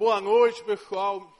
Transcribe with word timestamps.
Boa 0.00 0.18
noite, 0.18 0.64
pessoal. 0.64 1.30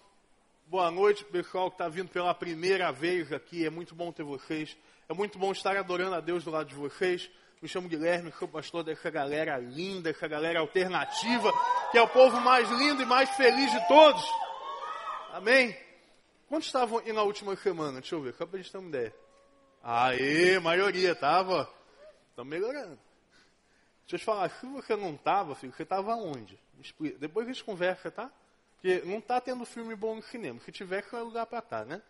Boa 0.67 0.91
noite, 0.91 1.25
pessoal 1.25 1.71
que 1.71 1.77
está 1.77 1.89
vindo 1.89 2.11
pela 2.11 2.35
primeira 2.35 2.93
vez 2.93 3.33
aqui. 3.33 3.65
É 3.65 3.71
muito 3.71 3.95
bom 3.95 4.13
ter 4.13 4.23
vocês. 4.23 4.77
É 5.09 5.15
muito 5.15 5.39
bom 5.39 5.51
estar 5.51 5.79
adorando 5.79 6.15
a 6.15 6.21
Deus 6.21 6.45
do 6.45 6.51
lado 6.51 6.69
de 6.69 6.75
vocês. 6.75 7.31
Me 7.63 7.67
chamo 7.67 7.89
Guilherme, 7.89 8.31
sou 8.39 8.47
pastor 8.47 8.85
dessa 8.85 9.09
galera 9.09 9.57
linda, 9.57 10.11
essa 10.11 10.29
galera 10.29 10.61
alternativa, 10.61 11.51
que 11.91 11.97
é 11.97 12.03
o 12.03 12.09
povo 12.09 12.39
mais 12.43 12.69
lindo 12.69 13.03
e 13.03 13.07
mais 13.07 13.31
feliz 13.31 13.73
de 13.73 13.89
todos. 13.89 14.23
Amém? 15.33 15.75
Quantos 16.47 16.67
estavam 16.67 16.99
aí 16.99 17.15
na 17.15 17.23
última 17.23 17.57
semana? 17.57 17.99
Deixa 18.03 18.15
eu 18.15 18.21
ver, 18.21 18.35
só 18.35 18.45
para 18.45 18.59
a 18.59 18.63
gente 18.63 18.71
ter 18.71 18.77
uma 18.77 18.89
ideia. 18.89 19.15
Aê, 19.83 20.59
maioria, 20.59 21.15
tava. 21.15 21.67
Estamos 22.29 22.51
melhorando. 22.51 22.99
Deixa 24.03 24.17
eu 24.17 24.19
te 24.19 24.25
falar, 24.27 24.51
se 24.51 24.67
você 24.67 24.97
não 24.97 25.15
estava, 25.15 25.55
filho, 25.55 25.73
você 25.73 25.83
estava 25.83 26.15
onde? 26.15 26.61
Depois 27.19 27.49
a 27.49 27.53
gente 27.53 27.65
conversa, 27.65 28.11
tá? 28.11 28.31
Porque 28.81 29.03
não 29.05 29.19
está 29.19 29.39
tendo 29.41 29.67
filme 29.67 29.95
bom 29.95 30.17
no 30.17 30.23
cinema. 30.23 30.59
Se 30.61 30.73
tiver, 30.73 31.03
que 31.03 31.15
é 31.15 31.21
lugar 31.21 31.45
para 31.45 31.59
estar, 31.59 31.81
tá, 31.81 31.85
né? 31.85 32.01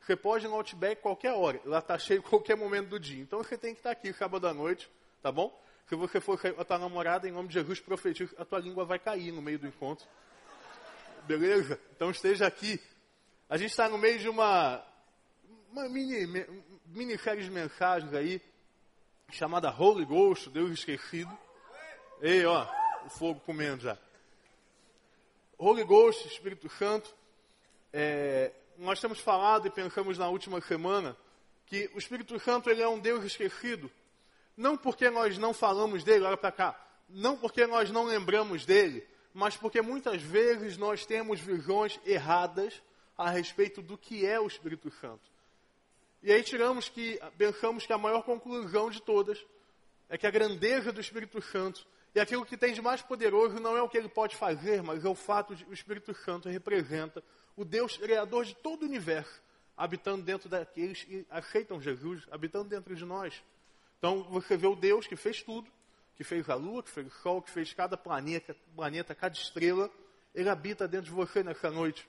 Você 0.00 0.16
pode 0.16 0.44
ir 0.44 0.48
no 0.48 0.56
Outback 0.56 1.00
qualquer 1.00 1.32
hora. 1.32 1.60
Lá 1.64 1.78
está 1.78 1.96
cheio 1.96 2.20
qualquer 2.22 2.56
momento 2.56 2.88
do 2.88 2.98
dia. 2.98 3.22
Então 3.22 3.38
você 3.38 3.56
tem 3.56 3.72
que 3.72 3.78
estar 3.78 3.90
tá 3.90 3.92
aqui 3.92 4.12
sábado 4.12 4.48
à 4.48 4.52
noite, 4.52 4.90
tá 5.22 5.30
bom? 5.30 5.56
Se 5.88 5.94
você 5.94 6.20
for 6.20 6.40
com 6.40 6.60
a 6.60 6.64
tua 6.64 6.78
namorada, 6.78 7.28
em 7.28 7.32
nome 7.32 7.48
de 7.48 7.54
Jesus, 7.54 7.78
profetizo, 7.78 8.34
a 8.36 8.44
tua 8.44 8.58
língua 8.58 8.84
vai 8.84 8.98
cair 8.98 9.30
no 9.30 9.40
meio 9.40 9.60
do 9.60 9.66
encontro. 9.68 10.04
Beleza? 11.24 11.78
Então 11.94 12.10
esteja 12.10 12.48
aqui. 12.48 12.80
A 13.48 13.56
gente 13.56 13.70
está 13.70 13.88
no 13.88 13.96
meio 13.96 14.18
de 14.18 14.28
uma, 14.28 14.84
uma 15.70 15.88
mini, 15.88 16.26
mini 16.86 17.16
série 17.16 17.44
de 17.44 17.50
mensagens 17.50 18.12
aí, 18.12 18.42
chamada 19.30 19.70
Holy 19.70 20.04
Ghost, 20.04 20.50
Deus 20.50 20.72
esquecido. 20.72 21.30
Ei, 22.20 22.44
ó, 22.44 22.66
o 23.06 23.10
fogo 23.10 23.38
comendo 23.40 23.82
já. 23.82 23.98
Holy 25.64 25.84
Ghost, 25.84 26.26
Espírito 26.26 26.68
Santo, 26.70 27.14
é, 27.92 28.50
nós 28.76 29.00
temos 29.00 29.20
falado 29.20 29.64
e 29.64 29.70
pensamos 29.70 30.18
na 30.18 30.28
última 30.28 30.60
semana 30.60 31.16
que 31.66 31.88
o 31.94 31.98
Espírito 31.98 32.36
Santo 32.40 32.68
ele 32.68 32.82
é 32.82 32.88
um 32.88 32.98
Deus 32.98 33.24
esquecido. 33.24 33.88
Não 34.56 34.76
porque 34.76 35.08
nós 35.08 35.38
não 35.38 35.54
falamos 35.54 36.02
dele, 36.02 36.24
olha 36.24 36.36
para 36.36 36.50
cá, 36.50 36.86
não 37.08 37.36
porque 37.36 37.64
nós 37.64 37.92
não 37.92 38.06
lembramos 38.06 38.66
dele, 38.66 39.06
mas 39.32 39.56
porque 39.56 39.80
muitas 39.80 40.20
vezes 40.20 40.76
nós 40.76 41.06
temos 41.06 41.38
visões 41.38 42.00
erradas 42.04 42.82
a 43.16 43.30
respeito 43.30 43.80
do 43.80 43.96
que 43.96 44.26
é 44.26 44.40
o 44.40 44.48
Espírito 44.48 44.90
Santo. 44.90 45.30
E 46.24 46.32
aí 46.32 46.42
tiramos 46.42 46.88
que, 46.88 47.20
pensamos 47.38 47.86
que 47.86 47.92
a 47.92 47.98
maior 47.98 48.24
conclusão 48.24 48.90
de 48.90 49.00
todas 49.00 49.38
é 50.08 50.18
que 50.18 50.26
a 50.26 50.30
grandeza 50.32 50.90
do 50.90 51.00
Espírito 51.00 51.40
Santo 51.40 51.86
e 52.14 52.20
aquilo 52.20 52.44
que 52.44 52.56
tem 52.56 52.74
de 52.74 52.82
mais 52.82 53.00
poderoso 53.00 53.58
não 53.58 53.76
é 53.76 53.82
o 53.82 53.88
que 53.88 53.96
ele 53.96 54.08
pode 54.08 54.36
fazer, 54.36 54.82
mas 54.82 55.04
é 55.04 55.08
o 55.08 55.14
fato 55.14 55.54
de 55.54 55.64
o 55.64 55.72
Espírito 55.72 56.14
Santo 56.14 56.48
representa 56.48 57.22
o 57.56 57.64
Deus 57.64 57.96
criador 57.96 58.44
de 58.44 58.54
todo 58.54 58.82
o 58.82 58.86
universo, 58.86 59.42
habitando 59.76 60.22
dentro 60.22 60.48
daqueles 60.48 61.04
que 61.04 61.26
aceitam 61.30 61.80
Jesus, 61.80 62.26
habitando 62.30 62.68
dentro 62.68 62.94
de 62.94 63.04
nós. 63.04 63.42
Então 63.98 64.24
você 64.24 64.56
vê 64.56 64.66
o 64.66 64.76
Deus 64.76 65.06
que 65.06 65.16
fez 65.16 65.42
tudo, 65.42 65.70
que 66.16 66.24
fez 66.24 66.48
a 66.50 66.54
lua, 66.54 66.82
que 66.82 66.90
fez 66.90 67.06
o 67.06 67.22
sol, 67.22 67.40
que 67.40 67.50
fez 67.50 67.72
cada 67.72 67.96
planeta, 67.96 68.54
planeta 68.76 69.14
cada 69.14 69.34
estrela, 69.34 69.90
ele 70.34 70.48
habita 70.48 70.86
dentro 70.86 71.06
de 71.06 71.12
você 71.12 71.42
nessa 71.42 71.70
noite. 71.70 72.06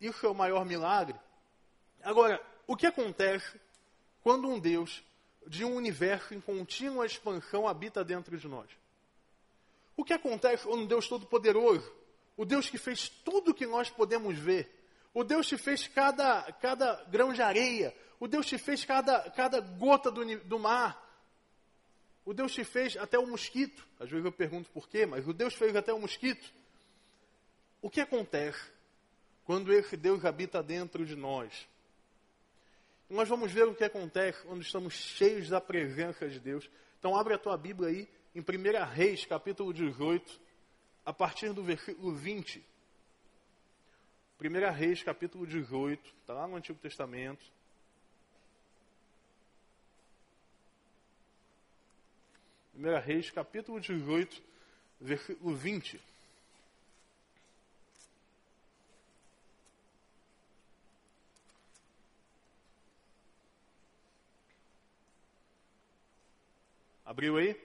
Isso 0.00 0.26
é 0.26 0.28
o 0.28 0.34
maior 0.34 0.64
milagre. 0.64 1.16
Agora, 2.02 2.40
o 2.66 2.76
que 2.76 2.86
acontece 2.86 3.60
quando 4.22 4.48
um 4.48 4.58
Deus 4.58 5.02
de 5.46 5.64
um 5.64 5.74
universo 5.74 6.34
em 6.34 6.40
contínua 6.40 7.06
expansão 7.06 7.68
habita 7.68 8.04
dentro 8.04 8.36
de 8.36 8.48
nós. 8.48 8.68
O 9.96 10.04
que 10.04 10.12
acontece 10.12 10.64
quando 10.64 10.82
um 10.82 10.86
Deus 10.86 11.08
Todo-Poderoso, 11.08 11.90
o 12.36 12.44
Deus 12.44 12.68
que 12.68 12.78
fez 12.78 13.08
tudo 13.08 13.54
que 13.54 13.66
nós 13.66 13.88
podemos 13.88 14.36
ver, 14.38 14.70
o 15.14 15.24
Deus 15.24 15.48
que 15.48 15.56
fez 15.56 15.86
cada, 15.88 16.42
cada 16.60 17.04
grão 17.04 17.32
de 17.32 17.40
areia, 17.40 17.96
o 18.20 18.28
Deus 18.28 18.46
que 18.46 18.58
fez 18.58 18.84
cada, 18.84 19.30
cada 19.30 19.60
gota 19.60 20.10
do, 20.10 20.24
do 20.40 20.58
mar, 20.58 21.02
o 22.24 22.34
Deus 22.34 22.54
que 22.54 22.64
fez 22.64 22.96
até 22.96 23.18
o 23.18 23.26
mosquito, 23.26 23.86
às 24.00 24.10
vezes 24.10 24.24
eu 24.24 24.32
pergunto 24.32 24.68
por 24.70 24.88
quê, 24.88 25.06
mas 25.06 25.26
o 25.26 25.32
Deus 25.32 25.54
fez 25.54 25.74
até 25.76 25.92
o 25.92 26.00
mosquito. 26.00 26.52
O 27.80 27.88
que 27.88 28.00
acontece 28.00 28.60
quando 29.44 29.72
esse 29.72 29.96
Deus 29.96 30.24
habita 30.24 30.62
dentro 30.62 31.06
de 31.06 31.14
nós? 31.14 31.68
Nós 33.08 33.28
vamos 33.28 33.52
ver 33.52 33.66
o 33.66 33.74
que 33.74 33.84
acontece 33.84 34.42
quando 34.42 34.62
estamos 34.62 34.94
cheios 34.94 35.48
da 35.48 35.60
presença 35.60 36.28
de 36.28 36.40
Deus. 36.40 36.68
Então, 36.98 37.16
abre 37.16 37.34
a 37.34 37.38
tua 37.38 37.56
Bíblia 37.56 37.88
aí, 37.88 38.08
em 38.34 38.40
1 38.40 38.84
Reis, 38.92 39.24
capítulo 39.24 39.72
18, 39.72 40.40
a 41.04 41.12
partir 41.12 41.52
do 41.52 41.62
versículo 41.62 42.12
20. 42.12 42.64
1 44.40 44.72
Reis, 44.72 45.02
capítulo 45.02 45.46
18, 45.46 46.14
está 46.20 46.34
lá 46.34 46.46
no 46.46 46.56
Antigo 46.56 46.78
Testamento. 46.78 47.44
Primeira 52.72 53.00
Reis, 53.00 53.30
capítulo 53.30 53.80
18, 53.80 54.42
versículo 55.00 55.54
20. 55.54 55.98
Abriu 67.06 67.36
aí? 67.36 67.56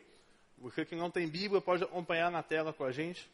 Você 0.59 0.85
que 0.85 0.96
não 0.96 1.09
tem 1.09 1.28
Bíblia 1.28 1.59
pode 1.59 1.84
acompanhar 1.84 2.29
na 2.29 2.44
tela 2.44 2.72
com 2.72 2.84
a 2.84 2.91
gente. 2.91 3.28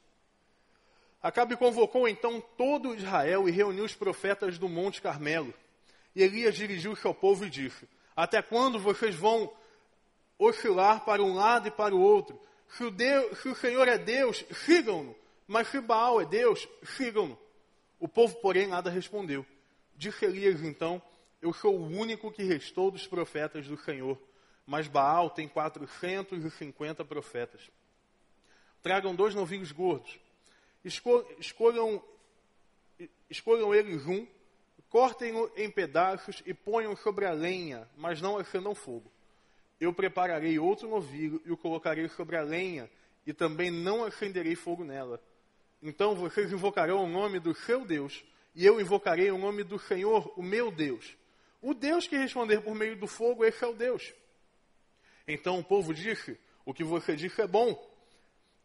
Acabe 1.22 1.57
convocou 1.57 2.07
então 2.07 2.40
todo 2.56 2.95
Israel 2.95 3.50
e 3.50 3.51
reuniu 3.51 3.84
os 3.84 3.94
profetas 3.94 4.57
do 4.57 4.69
Monte 4.69 5.01
Carmelo. 5.01 5.53
E 6.16 6.23
Elias 6.23 6.56
dirigiu-se 6.56 7.06
ao 7.06 7.13
povo 7.13 7.45
e 7.45 7.50
disse: 7.50 7.90
Até 8.16 8.41
quando 8.41 8.79
vocês 8.79 9.16
vão 9.16 9.53
oscilar 10.40 11.03
para 11.03 11.22
um 11.22 11.34
lado 11.34 11.68
e 11.68 11.72
para 11.72 11.94
o 11.94 12.00
outro? 12.00 12.39
Se 12.69 12.85
o, 12.85 12.91
Deus, 12.91 13.39
se 13.39 13.50
o 13.50 13.56
Senhor 13.56 13.85
é 13.89 13.97
Deus, 13.97 14.45
sigam-no. 14.66 15.13
Mas 15.45 15.68
se 15.68 15.81
Baal 15.81 16.22
é 16.22 16.25
Deus, 16.25 16.66
sigam-no. 16.95 17.38
O 18.00 18.07
povo, 18.07 18.35
porém, 18.35 18.66
nada 18.66 18.89
respondeu. 18.89 19.45
Disse 19.97 20.24
Elias 20.24 20.62
então: 20.63 21.01
Eu 21.41 21.51
sou 21.51 21.78
o 21.78 21.85
único 21.85 22.31
que 22.31 22.44
restou 22.44 22.89
dos 22.89 23.06
profetas 23.06 23.68
do 23.68 23.78
Senhor 23.78 24.18
mas 24.68 24.88
Baal 24.88 25.30
tem 25.30 25.48
450 25.48 27.06
profetas. 27.06 27.72
Tragam 28.84 29.16
dois 29.16 29.34
novinhos 29.34 29.72
gordos. 29.72 30.20
Escolham, 30.84 32.04
escolham 33.30 33.74
eles 33.74 34.06
um, 34.06 34.28
cortem-o 34.90 35.50
em 35.56 35.72
pedaços 35.72 36.44
e 36.46 36.54
ponham 36.54 36.96
sobre 36.98 37.26
a 37.26 37.32
lenha, 37.32 37.88
mas 37.96 38.22
não 38.22 38.38
acendam 38.38 38.76
fogo. 38.76 39.10
Eu 39.80 39.94
prepararei 39.94 40.60
outro 40.60 40.90
novilho 40.90 41.42
e 41.46 41.52
o 41.52 41.58
colocarei 41.58 42.10
sobre 42.10 42.36
a 42.36 42.42
lenha, 42.42 42.90
e 43.26 43.34
também 43.34 43.72
não 43.72 44.04
acenderei 44.04 44.56
fogo 44.56 44.84
nela. 44.84 45.22
Então 45.82 46.16
vocês 46.16 46.52
invocarão 46.52 47.04
o 47.04 47.10
nome 47.10 47.40
do 47.40 47.54
seu 47.54 47.86
Deus, 47.86 48.24
e 48.54 48.66
eu 48.66 48.82
invocarei 48.82 49.32
o 49.32 49.38
nome 49.38 49.64
do 49.64 49.80
Senhor, 49.80 50.34
o 50.38 50.44
meu 50.44 50.72
Deus. 50.72 51.16
O 51.62 51.74
Deus 51.74 52.08
que 52.08 52.18
responder 52.18 52.62
por 52.62 52.76
meio 52.76 52.98
do 52.98 53.08
fogo, 53.08 53.46
esse 53.46 53.64
é 53.64 53.68
o 53.68 53.74
Deus. 53.74 54.14
Então 55.28 55.60
o 55.60 55.64
povo 55.64 55.94
disse: 55.94 56.40
O 56.66 56.74
que 56.74 56.84
você 56.84 57.16
disse 57.16 57.42
é 57.42 57.48
bom. 57.48 57.76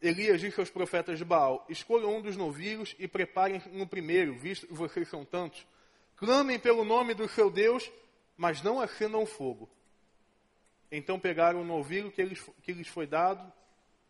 Elias 0.01 0.41
disse 0.41 0.61
aos 0.61 0.71
profetas 0.71 1.19
de 1.19 1.25
Baal: 1.25 1.67
Escolham 1.69 2.17
um 2.17 2.23
dos 2.23 2.37
novilhos 2.37 2.95
e 2.99 3.09
preparem 3.09 3.61
no 3.73 3.87
primeiro, 3.87 4.35
visto 4.39 4.67
que 4.67 4.75
vocês 4.75 5.09
são 5.09 5.25
tantos. 5.25 5.67
Clamem 6.17 6.59
pelo 6.59 6.85
nome 6.85 7.15
do 7.15 7.29
seu 7.29 7.51
Deus, 7.51 7.91
mas 8.37 8.63
não 8.63 8.81
acendam 8.81 9.27
fogo. 9.27 9.69
Então 10.91 11.19
pegaram 11.19 11.63
o 11.63 11.65
novilho 11.65 12.13
que, 12.13 12.21
eles, 12.21 12.45
que 12.63 12.73
lhes 12.73 12.87
foi 12.87 13.07
dado 13.07 13.53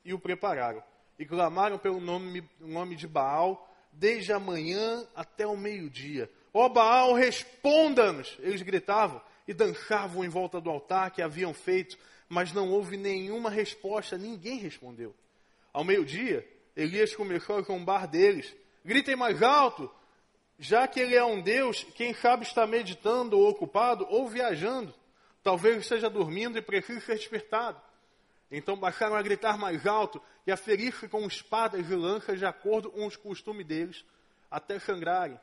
e 0.05 0.13
o 0.13 0.19
prepararam. 0.19 0.83
E 1.19 1.25
clamaram 1.25 1.79
pelo 1.79 2.01
nome, 2.01 2.47
nome 2.59 2.97
de 2.97 3.07
Baal 3.07 3.69
desde 3.93 4.33
a 4.33 4.41
manhã 4.41 5.07
até 5.15 5.47
o 5.47 5.57
meio-dia. 5.57 6.31
Ó 6.53 6.69
Baal, 6.69 7.15
responda-nos! 7.15 8.37
Eles 8.41 8.63
gritavam 8.63 9.23
e 9.47 9.55
dançavam 9.55 10.25
em 10.25 10.29
volta 10.29 10.61
do 10.61 10.71
altar 10.71 11.11
que 11.11 11.23
haviam 11.23 11.55
feito 11.55 11.97
mas 12.33 12.51
não 12.51 12.71
houve 12.71 12.97
nenhuma 12.97 13.51
resposta, 13.51 14.17
ninguém 14.17 14.57
respondeu. 14.57 15.15
Ao 15.71 15.85
meio-dia, 15.85 16.49
Elias 16.75 17.15
começou 17.15 17.59
a 17.59 17.61
zombar 17.61 18.09
deles. 18.09 18.57
Gritem 18.83 19.15
mais 19.15 19.43
alto, 19.43 19.93
já 20.59 20.89
que 20.89 20.99
ele 20.99 21.15
é 21.15 21.23
um 21.23 21.43
Deus, 21.43 21.85
quem 21.95 22.15
sabe 22.15 22.45
está 22.45 22.67
meditando 22.67 23.39
ou 23.39 23.51
ocupado 23.51 24.07
ou 24.09 24.31
viajando. 24.31 24.95
Talvez 25.43 25.77
esteja 25.77 26.09
dormindo 26.09 26.57
e 26.57 26.63
precise 26.63 27.03
ser 27.03 27.17
despertado. 27.17 27.79
Então 28.51 28.79
baixaram 28.79 29.15
a 29.15 29.21
gritar 29.21 29.59
mais 29.59 29.87
alto 29.87 30.19
e 30.47 30.51
a 30.51 30.57
ferir-se 30.57 31.09
com 31.09 31.27
espadas 31.27 31.87
e 31.91 31.95
lanças 31.95 32.39
de 32.39 32.47
acordo 32.47 32.91
com 32.91 33.07
os 33.07 33.15
costumes 33.15 33.67
deles, 33.67 34.07
até 34.51 34.79
sangrarem. 34.79 35.39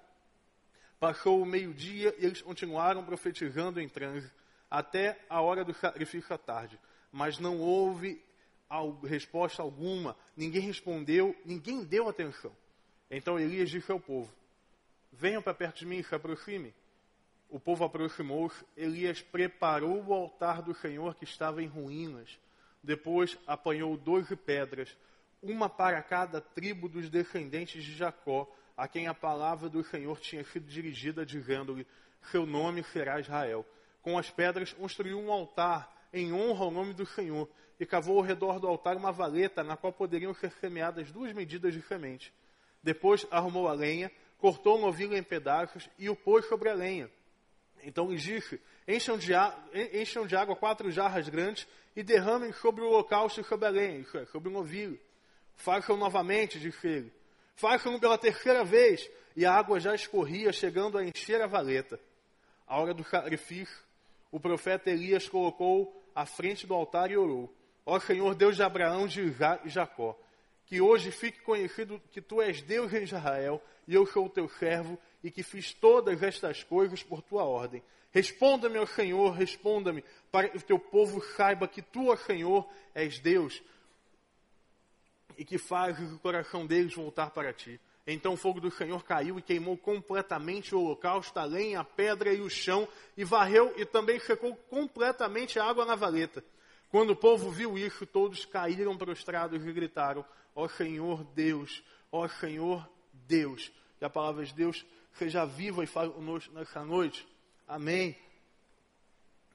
Passou 0.99 1.39
o 1.39 1.45
meio-dia 1.45 2.15
e 2.17 2.25
eles 2.25 2.41
continuaram 2.41 3.05
profetizando 3.05 3.79
em 3.79 3.87
transe 3.87 4.31
até 4.69 5.19
a 5.29 5.41
hora 5.41 5.63
do 5.63 5.73
sacrifício 5.73 6.33
à 6.33 6.37
tarde. 6.37 6.79
Mas 7.11 7.39
não 7.39 7.59
houve 7.59 8.21
resposta 9.03 9.61
alguma, 9.61 10.15
ninguém 10.37 10.61
respondeu, 10.61 11.35
ninguém 11.43 11.83
deu 11.83 12.07
atenção. 12.07 12.55
Então 13.09 13.39
Elias 13.39 13.69
disse 13.69 13.91
ao 13.91 13.99
povo: 13.99 14.31
Venham 15.11 15.41
para 15.41 15.53
perto 15.53 15.79
de 15.79 15.85
mim 15.85 16.03
se 16.03 16.13
aproximem. 16.13 16.73
O 17.49 17.59
povo 17.59 17.83
aproximou-se. 17.83 18.63
Elias 18.77 19.21
preparou 19.21 20.03
o 20.05 20.13
altar 20.13 20.61
do 20.61 20.75
Senhor 20.75 21.15
que 21.15 21.23
estava 21.23 21.63
em 21.63 21.67
ruínas. 21.67 22.37
Depois 22.83 23.37
apanhou 23.47 23.97
doze 23.97 24.35
pedras, 24.35 24.95
uma 25.41 25.67
para 25.67 26.01
cada 26.03 26.39
tribo 26.39 26.87
dos 26.87 27.09
descendentes 27.09 27.83
de 27.83 27.93
Jacó, 27.95 28.47
a 28.77 28.87
quem 28.87 29.07
a 29.07 29.13
palavra 29.13 29.67
do 29.67 29.83
Senhor 29.83 30.19
tinha 30.19 30.43
sido 30.45 30.67
dirigida, 30.67 31.25
dizendo-lhe: 31.25 31.87
Seu 32.31 32.45
nome 32.45 32.83
será 32.83 33.19
Israel. 33.19 33.65
Com 34.01 34.17
as 34.17 34.29
pedras 34.29 34.73
construiu 34.73 35.19
um 35.19 35.31
altar 35.31 35.93
em 36.13 36.33
honra 36.33 36.65
ao 36.65 36.71
nome 36.71 36.93
do 36.93 37.05
Senhor 37.05 37.49
e 37.79 37.85
cavou 37.85 38.17
ao 38.17 38.23
redor 38.23 38.59
do 38.59 38.67
altar 38.67 38.97
uma 38.97 39.11
valeta 39.11 39.63
na 39.63 39.77
qual 39.77 39.93
poderiam 39.93 40.33
ser 40.33 40.51
semeadas 40.59 41.11
duas 41.11 41.33
medidas 41.33 41.73
de 41.73 41.81
semente. 41.81 42.33
Depois 42.83 43.25
arrumou 43.29 43.67
a 43.67 43.73
lenha, 43.73 44.11
cortou 44.37 44.77
o 44.77 44.81
novilho 44.81 45.15
em 45.15 45.23
pedaços 45.23 45.89
e 45.97 46.09
o 46.09 46.15
pôs 46.15 46.45
sobre 46.47 46.69
a 46.69 46.73
lenha. 46.73 47.09
Então 47.83 48.09
lhes 48.09 48.21
disse: 48.21 48.59
encham 48.87 49.17
de, 49.17 49.31
encham 49.93 50.25
de 50.25 50.35
água 50.35 50.55
quatro 50.55 50.91
jarras 50.91 51.27
grandes 51.29 51.67
e 51.95 52.03
derramem 52.03 52.51
sobre 52.53 52.81
o 52.81 52.87
holocausto 52.87 53.41
e 53.41 53.43
sobre 53.43 53.67
a 53.67 53.69
lenha, 53.69 54.05
é, 54.15 54.25
sobre 54.25 54.49
o 54.49 54.51
novilho. 54.51 54.99
Façam 55.55 55.97
novamente, 55.97 56.59
disse 56.59 56.87
ele. 56.87 57.13
Façam 57.55 57.99
pela 57.99 58.17
terceira 58.17 58.63
vez. 58.63 59.09
E 59.35 59.45
a 59.45 59.53
água 59.53 59.79
já 59.79 59.93
escorria, 59.93 60.51
chegando 60.51 60.97
a 60.97 61.03
encher 61.03 61.41
a 61.41 61.47
valeta. 61.47 61.99
A 62.67 62.79
hora 62.79 62.93
do 62.93 63.03
sacrifício, 63.03 63.77
o 64.31 64.39
profeta 64.39 64.89
Elias 64.89 65.27
colocou 65.27 66.03
à 66.13 66.25
frente 66.25 66.67
do 66.67 66.73
altar 66.73 67.11
e 67.11 67.17
orou: 67.17 67.53
Ó 67.85 67.99
Senhor, 67.99 68.35
Deus 68.35 68.55
de 68.55 68.63
Abraão, 68.63 69.07
de 69.07 69.33
Jacó, 69.65 70.19
que 70.65 70.79
hoje 70.79 71.11
fique 71.11 71.41
conhecido 71.41 72.01
que 72.11 72.21
tu 72.21 72.41
és 72.41 72.61
Deus 72.61 72.93
em 72.93 73.03
Israel 73.03 73.61
e 73.87 73.95
eu 73.95 74.05
sou 74.05 74.27
o 74.27 74.29
teu 74.29 74.47
servo 74.47 74.99
e 75.23 75.31
que 75.31 75.41
fiz 75.41 75.73
todas 75.73 76.21
estas 76.21 76.63
coisas 76.63 77.01
por 77.01 77.21
tua 77.21 77.43
ordem. 77.43 77.81
Responda-me, 78.11 78.77
ó 78.77 78.85
Senhor, 78.85 79.31
responda-me, 79.31 80.03
para 80.31 80.49
que 80.49 80.57
o 80.57 80.61
teu 80.61 80.79
povo 80.79 81.21
saiba 81.35 81.67
que 81.67 81.81
tu, 81.81 82.09
ó 82.09 82.15
Senhor, 82.15 82.67
és 82.93 83.19
Deus 83.19 83.61
e 85.37 85.45
que 85.45 85.57
fazes 85.57 86.11
o 86.11 86.19
coração 86.19 86.65
deles 86.67 86.93
voltar 86.93 87.31
para 87.31 87.53
ti. 87.53 87.79
Então 88.11 88.33
o 88.33 88.37
fogo 88.37 88.59
do 88.59 88.71
Senhor 88.71 89.03
caiu 89.03 89.37
e 89.37 89.41
queimou 89.41 89.77
completamente 89.77 90.73
o 90.73 90.81
holocausto, 90.81 91.39
a 91.39 91.43
lenha, 91.43 91.81
a 91.81 91.83
pedra 91.83 92.33
e 92.33 92.41
o 92.41 92.49
chão, 92.49 92.87
e 93.15 93.23
varreu 93.23 93.73
e 93.77 93.85
também 93.85 94.19
secou 94.19 94.55
completamente 94.55 95.59
a 95.59 95.65
água 95.65 95.85
na 95.85 95.95
valeta. 95.95 96.43
Quando 96.89 97.11
o 97.11 97.15
povo 97.15 97.51
viu 97.51 97.77
isso, 97.77 98.05
todos 98.07 98.45
caíram 98.45 98.97
prostrados 98.97 99.63
e 99.63 99.71
gritaram: 99.71 100.25
Ó 100.55 100.67
Senhor 100.67 101.23
Deus, 101.35 101.83
ó 102.11 102.27
Senhor 102.27 102.89
Deus. 103.13 103.71
E 104.01 104.05
a 104.05 104.09
palavra 104.09 104.43
de 104.43 104.53
Deus 104.53 104.83
seja 105.13 105.45
viva 105.45 105.83
e 105.83 105.87
fale 105.87 106.11
conosco 106.11 106.53
nessa 106.53 106.83
noite. 106.83 107.27
Amém. 107.67 108.17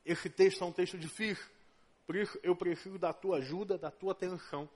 Esse 0.07 0.31
texto 0.31 0.63
é 0.63 0.67
um 0.67 0.73
texto 0.73 0.97
difícil, 0.97 1.45
por 2.07 2.15
isso 2.15 2.39
eu 2.43 2.55
preciso 2.55 2.99
da 2.99 3.13
tua 3.13 3.39
ajuda, 3.39 3.79
da 3.79 3.91
tua 3.91 4.13
atenção, 4.13 4.69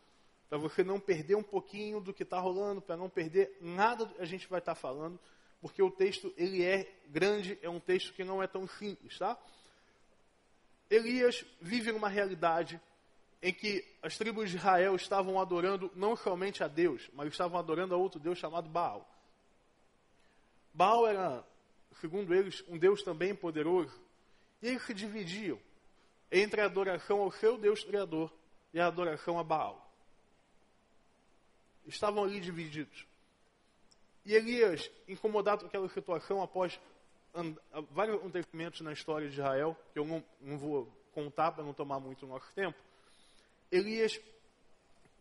para 0.49 0.59
você 0.59 0.83
não 0.83 0.99
perder 0.99 1.35
um 1.35 1.43
pouquinho 1.43 2.01
do 2.01 2.13
que 2.13 2.23
está 2.23 2.39
rolando, 2.39 2.81
para 2.81 2.97
não 2.97 3.09
perder 3.09 3.57
nada 3.61 4.07
que 4.07 4.21
a 4.21 4.25
gente 4.25 4.49
vai 4.49 4.61
estar 4.61 4.75
tá 4.75 4.81
falando, 4.81 5.19
porque 5.61 5.83
o 5.83 5.91
texto 5.91 6.33
ele 6.37 6.65
é 6.65 6.91
grande, 7.09 7.59
é 7.63 7.69
um 7.69 7.81
texto 7.81 8.13
que 8.13 8.25
não 8.25 8.43
é 8.43 8.47
tão 8.47 8.67
simples, 8.67 9.19
tá? 9.19 9.37
Elias 10.91 11.45
vive 11.61 11.93
numa 11.93 12.09
realidade 12.09 12.81
em 13.43 13.53
que 13.53 13.85
as 14.03 14.17
tribos 14.17 14.51
de 14.51 14.57
Israel 14.57 14.97
estavam 14.97 15.39
adorando 15.39 15.91
não 15.95 16.17
somente 16.17 16.65
a 16.65 16.69
Deus, 16.69 17.09
mas 17.13 17.29
estavam 17.29 17.59
adorando 17.59 17.95
a 17.95 17.99
outro 17.99 18.19
Deus 18.19 18.39
chamado 18.39 18.69
Baal. 18.69 19.09
Baal 20.73 21.07
era, 21.07 21.45
segundo 22.01 22.35
eles, 22.35 22.65
um 22.69 22.79
Deus 22.79 23.03
também 23.03 23.35
poderoso, 23.35 24.01
e 24.63 24.69
eles 24.69 24.83
se 24.85 24.95
dividiam 24.95 25.59
entre 26.33 26.61
a 26.61 26.65
adoração 26.65 27.21
ao 27.21 27.31
seu 27.33 27.59
Deus 27.59 27.85
Criador 27.85 28.33
e 28.73 28.81
a 28.81 28.87
adoração 28.87 29.39
a 29.39 29.45
Baal. 29.45 29.88
Estavam 31.89 32.23
ali 32.23 32.39
divididos. 32.39 33.07
E 34.25 34.35
Elias, 34.35 34.91
incomodado 35.09 35.63
com 35.63 35.69
aquela 35.69 35.89
situação, 35.89 36.43
após 36.43 36.79
vários 37.91 38.17
acontecimentos 38.17 38.81
na 38.83 38.93
história 38.93 39.29
de 39.29 39.35
Israel, 39.35 39.77
que 39.93 39.99
eu 39.99 40.05
não, 40.05 40.23
não 40.41 40.59
vou 40.59 40.87
contar 41.13 41.53
para 41.53 41.65
não 41.65 41.73
tomar 41.73 41.99
muito 41.99 42.27
nosso 42.27 42.53
tempo, 42.53 42.79
Elias 43.73 44.21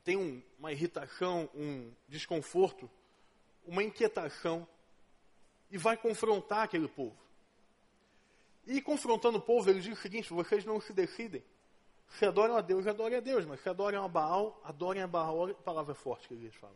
tem 0.03 0.17
um, 0.17 0.41
uma 0.59 0.71
irritação, 0.71 1.49
um 1.53 1.91
desconforto, 2.07 2.89
uma 3.65 3.83
inquietação 3.83 4.67
e 5.69 5.77
vai 5.77 5.97
confrontar 5.97 6.63
aquele 6.63 6.87
povo. 6.87 7.17
E 8.65 8.81
confrontando 8.81 9.37
o 9.37 9.41
povo, 9.41 9.69
ele 9.69 9.79
diz 9.79 9.97
o 9.97 10.01
seguinte: 10.01 10.33
vocês 10.33 10.65
não 10.65 10.79
se 10.81 10.91
decidem. 10.91 11.43
Se 12.09 12.25
adoram 12.25 12.55
a 12.55 12.61
Deus, 12.61 12.87
adorem 12.87 13.17
a 13.17 13.21
Deus, 13.21 13.45
mas 13.45 13.61
se 13.61 13.69
adoram 13.69 14.03
a 14.03 14.07
Baal, 14.07 14.59
adorem 14.63 15.03
a 15.03 15.07
Baal. 15.07 15.49
Palavra 15.55 15.93
forte 15.93 16.27
que 16.27 16.33
eles 16.33 16.55
falam. 16.55 16.75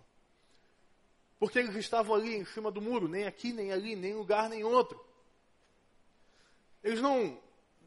Porque 1.39 1.57
eles 1.57 1.75
estavam 1.75 2.15
ali 2.15 2.35
em 2.35 2.45
cima 2.45 2.69
do 2.69 2.81
muro, 2.81 3.07
nem 3.07 3.25
aqui, 3.25 3.51
nem 3.51 3.71
ali, 3.71 3.95
nem 3.95 4.13
lugar, 4.13 4.47
nem 4.47 4.63
outro. 4.63 5.03
Eles 6.83 7.01
não, 7.01 7.39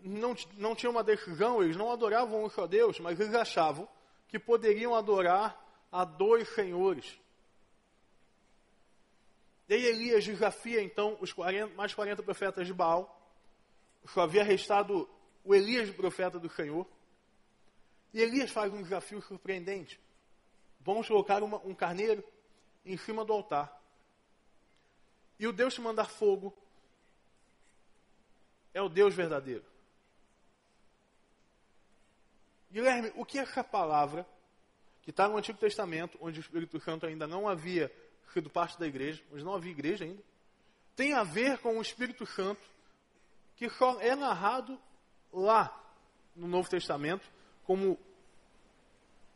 não, 0.03 0.35
não 0.57 0.75
tinham 0.75 0.91
uma 0.91 1.05
decisão, 1.05 1.63
eles 1.63 1.77
não 1.77 1.93
adoravam 1.93 2.45
um 2.45 2.49
só 2.49 2.67
Deus, 2.67 2.99
mas 2.99 3.21
eles 3.21 3.35
achavam 3.35 3.89
que 4.29 4.39
poderiam 4.39 4.95
adorar 4.95 5.57
a 5.93 6.05
dois 6.05 6.49
senhores. 6.55 7.17
E 9.69 9.75
Elias 9.75 10.25
desafia 10.25 10.83
então 10.83 11.17
os 11.21 11.33
40, 11.33 11.75
mais 11.75 11.95
40 11.95 12.23
profetas 12.23 12.67
de 12.67 12.75
Baal. 12.75 13.21
Só 14.07 14.23
havia 14.23 14.45
restado 14.45 15.09
o 15.45 15.55
Elias, 15.55 15.91
profeta 15.91 16.39
do 16.39 16.51
Senhor. 16.51 16.87
E 18.15 18.23
Elias 18.23 18.53
faz 18.53 18.73
um 18.73 18.81
desafio 18.81 19.21
surpreendente. 19.21 20.01
Vamos 20.81 21.09
colocar 21.09 21.43
uma, 21.43 21.59
um 21.67 21.75
carneiro 21.75 22.23
em 22.87 22.97
cima 22.97 23.25
do 23.25 23.33
altar. 23.33 23.77
E 25.37 25.49
o 25.49 25.53
Deus 25.53 25.75
que 25.75 25.81
mandar 25.81 26.05
fogo 26.05 26.57
é 28.73 28.81
o 28.81 28.89
Deus 28.89 29.13
verdadeiro. 29.15 29.65
Guilherme, 32.71 33.13
o 33.17 33.25
que 33.25 33.39
essa 33.39 33.65
palavra 33.65 34.25
que 35.03 35.11
está 35.11 35.29
no 35.29 35.37
Antigo 35.37 35.59
Testamento, 35.59 36.17
onde 36.21 36.39
o 36.39 36.43
Espírito 36.43 36.81
Santo 36.81 37.07
ainda 37.07 37.27
não 37.27 37.49
havia 37.49 37.93
sido 38.33 38.49
parte 38.49 38.79
da 38.79 38.87
igreja, 38.87 39.23
mas 39.31 39.43
não 39.43 39.55
havia 39.55 39.73
igreja 39.73 40.05
ainda, 40.05 40.23
tem 40.95 41.15
a 41.15 41.25
ver 41.25 41.59
com 41.59 41.79
o 41.79 41.83
Espírito 41.83 42.25
Santo, 42.25 42.63
que 43.57 43.69
só 43.71 44.01
é 44.01 44.15
narrado 44.15 44.81
lá 45.33 45.83
no 46.35 46.47
Novo 46.47 46.71
Testamento 46.71 47.29
como 47.65 47.99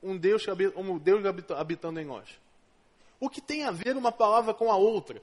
um 0.02 0.16
Deus, 0.16 0.44
como 0.74 0.98
Deus 0.98 1.22
habitando 1.56 2.00
em 2.00 2.04
nós. 2.04 2.28
O 3.20 3.28
que 3.28 3.40
tem 3.40 3.64
a 3.64 3.70
ver 3.70 3.96
uma 3.96 4.12
palavra 4.12 4.54
com 4.54 4.70
a 4.70 4.76
outra? 4.76 5.20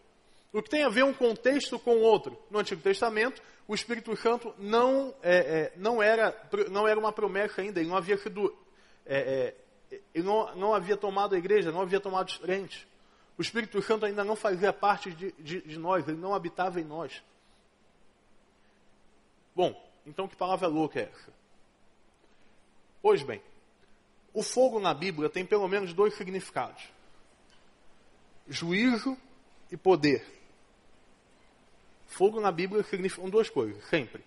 O 0.52 0.62
que 0.62 0.70
tem 0.70 0.84
a 0.84 0.90
ver 0.90 1.04
um 1.04 1.14
contexto 1.14 1.78
com 1.80 1.96
o 1.96 2.02
outro? 2.02 2.38
No 2.50 2.60
Antigo 2.60 2.82
Testamento, 2.82 3.42
o 3.68 3.76
Espírito 3.76 4.16
Santo 4.16 4.54
não, 4.58 5.14
é, 5.22 5.36
é, 5.38 5.74
não, 5.76 6.02
era, 6.02 6.36
não 6.70 6.88
era 6.88 7.00
uma 7.00 7.12
promessa 7.12 7.62
ainda, 7.62 7.80
ele 7.80 7.90
não 7.90 7.98
havia 7.98 8.18
sido. 8.18 8.56
É, 9.06 9.54
é, 9.92 10.00
ele 10.14 10.26
não, 10.26 10.56
não 10.56 10.74
havia 10.74 10.98
tomado 10.98 11.36
a 11.36 11.38
igreja, 11.38 11.72
não 11.72 11.82
havia 11.82 12.00
tomado 12.00 12.28
os 12.30 12.38
crentes. 12.38 12.86
O 13.38 13.42
Espírito 13.42 13.82
Santo 13.82 14.06
ainda 14.06 14.24
não 14.24 14.36
fazia 14.36 14.72
parte 14.72 15.12
de, 15.12 15.32
de, 15.34 15.62
de 15.62 15.78
nós, 15.78 16.08
ele 16.08 16.18
não 16.18 16.34
habitava 16.34 16.80
em 16.80 16.86
nós. 16.86 17.22
Bom, 19.54 19.74
então 20.06 20.28
que 20.28 20.36
palavra 20.36 20.68
louca 20.68 21.00
é 21.00 21.04
essa? 21.04 21.34
Pois 23.06 23.22
bem, 23.22 23.40
o 24.34 24.42
fogo 24.42 24.80
na 24.80 24.92
Bíblia 24.92 25.30
tem 25.30 25.46
pelo 25.46 25.68
menos 25.68 25.94
dois 25.94 26.16
significados: 26.16 26.90
juízo 28.48 29.16
e 29.72 29.78
poder. 29.78 30.26
Fogo 32.08 32.42
na 32.42 32.52
Bíblia 32.52 32.82
significa 32.82 33.30
duas 33.30 33.48
coisas, 33.48 33.88
sempre. 33.90 34.24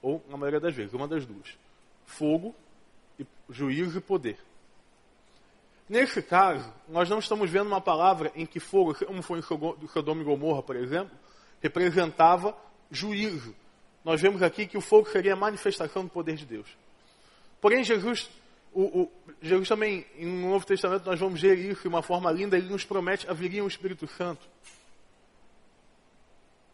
Ou, 0.00 0.24
na 0.28 0.36
maioria 0.36 0.60
das 0.60 0.72
vezes, 0.72 0.94
uma 0.94 1.08
das 1.08 1.26
duas. 1.26 1.58
Fogo, 2.06 2.54
e 3.18 3.26
juízo 3.50 3.98
e 3.98 4.02
poder. 4.02 4.38
Nesse 5.88 6.22
caso, 6.22 6.72
nós 6.86 7.10
não 7.10 7.18
estamos 7.18 7.50
vendo 7.50 7.66
uma 7.66 7.80
palavra 7.80 8.30
em 8.36 8.46
que 8.46 8.60
fogo, 8.60 8.94
como 9.04 9.20
foi 9.20 9.40
em 9.40 9.88
Sodoma 9.88 10.22
e 10.22 10.24
Gomorra, 10.24 10.62
por 10.62 10.76
exemplo, 10.76 11.18
representava 11.60 12.56
juízo. 12.88 13.52
Nós 14.04 14.20
vemos 14.20 14.44
aqui 14.44 14.64
que 14.64 14.78
o 14.78 14.80
fogo 14.80 15.10
seria 15.10 15.32
a 15.32 15.36
manifestação 15.36 16.04
do 16.04 16.08
poder 16.08 16.36
de 16.36 16.46
Deus. 16.46 16.68
Porém, 17.60 17.82
Jesus, 17.82 18.30
o, 18.72 19.02
o, 19.02 19.12
Jesus 19.42 19.68
também, 19.68 20.06
no 20.18 20.50
Novo 20.50 20.66
Testamento, 20.66 21.06
nós 21.06 21.18
vamos 21.18 21.40
ver 21.40 21.58
isso 21.58 21.82
de 21.82 21.88
uma 21.88 22.02
forma 22.02 22.30
linda, 22.30 22.56
ele 22.56 22.68
nos 22.68 22.84
promete 22.84 23.28
haveria 23.28 23.62
um 23.64 23.66
Espírito 23.66 24.06
Santo. 24.06 24.46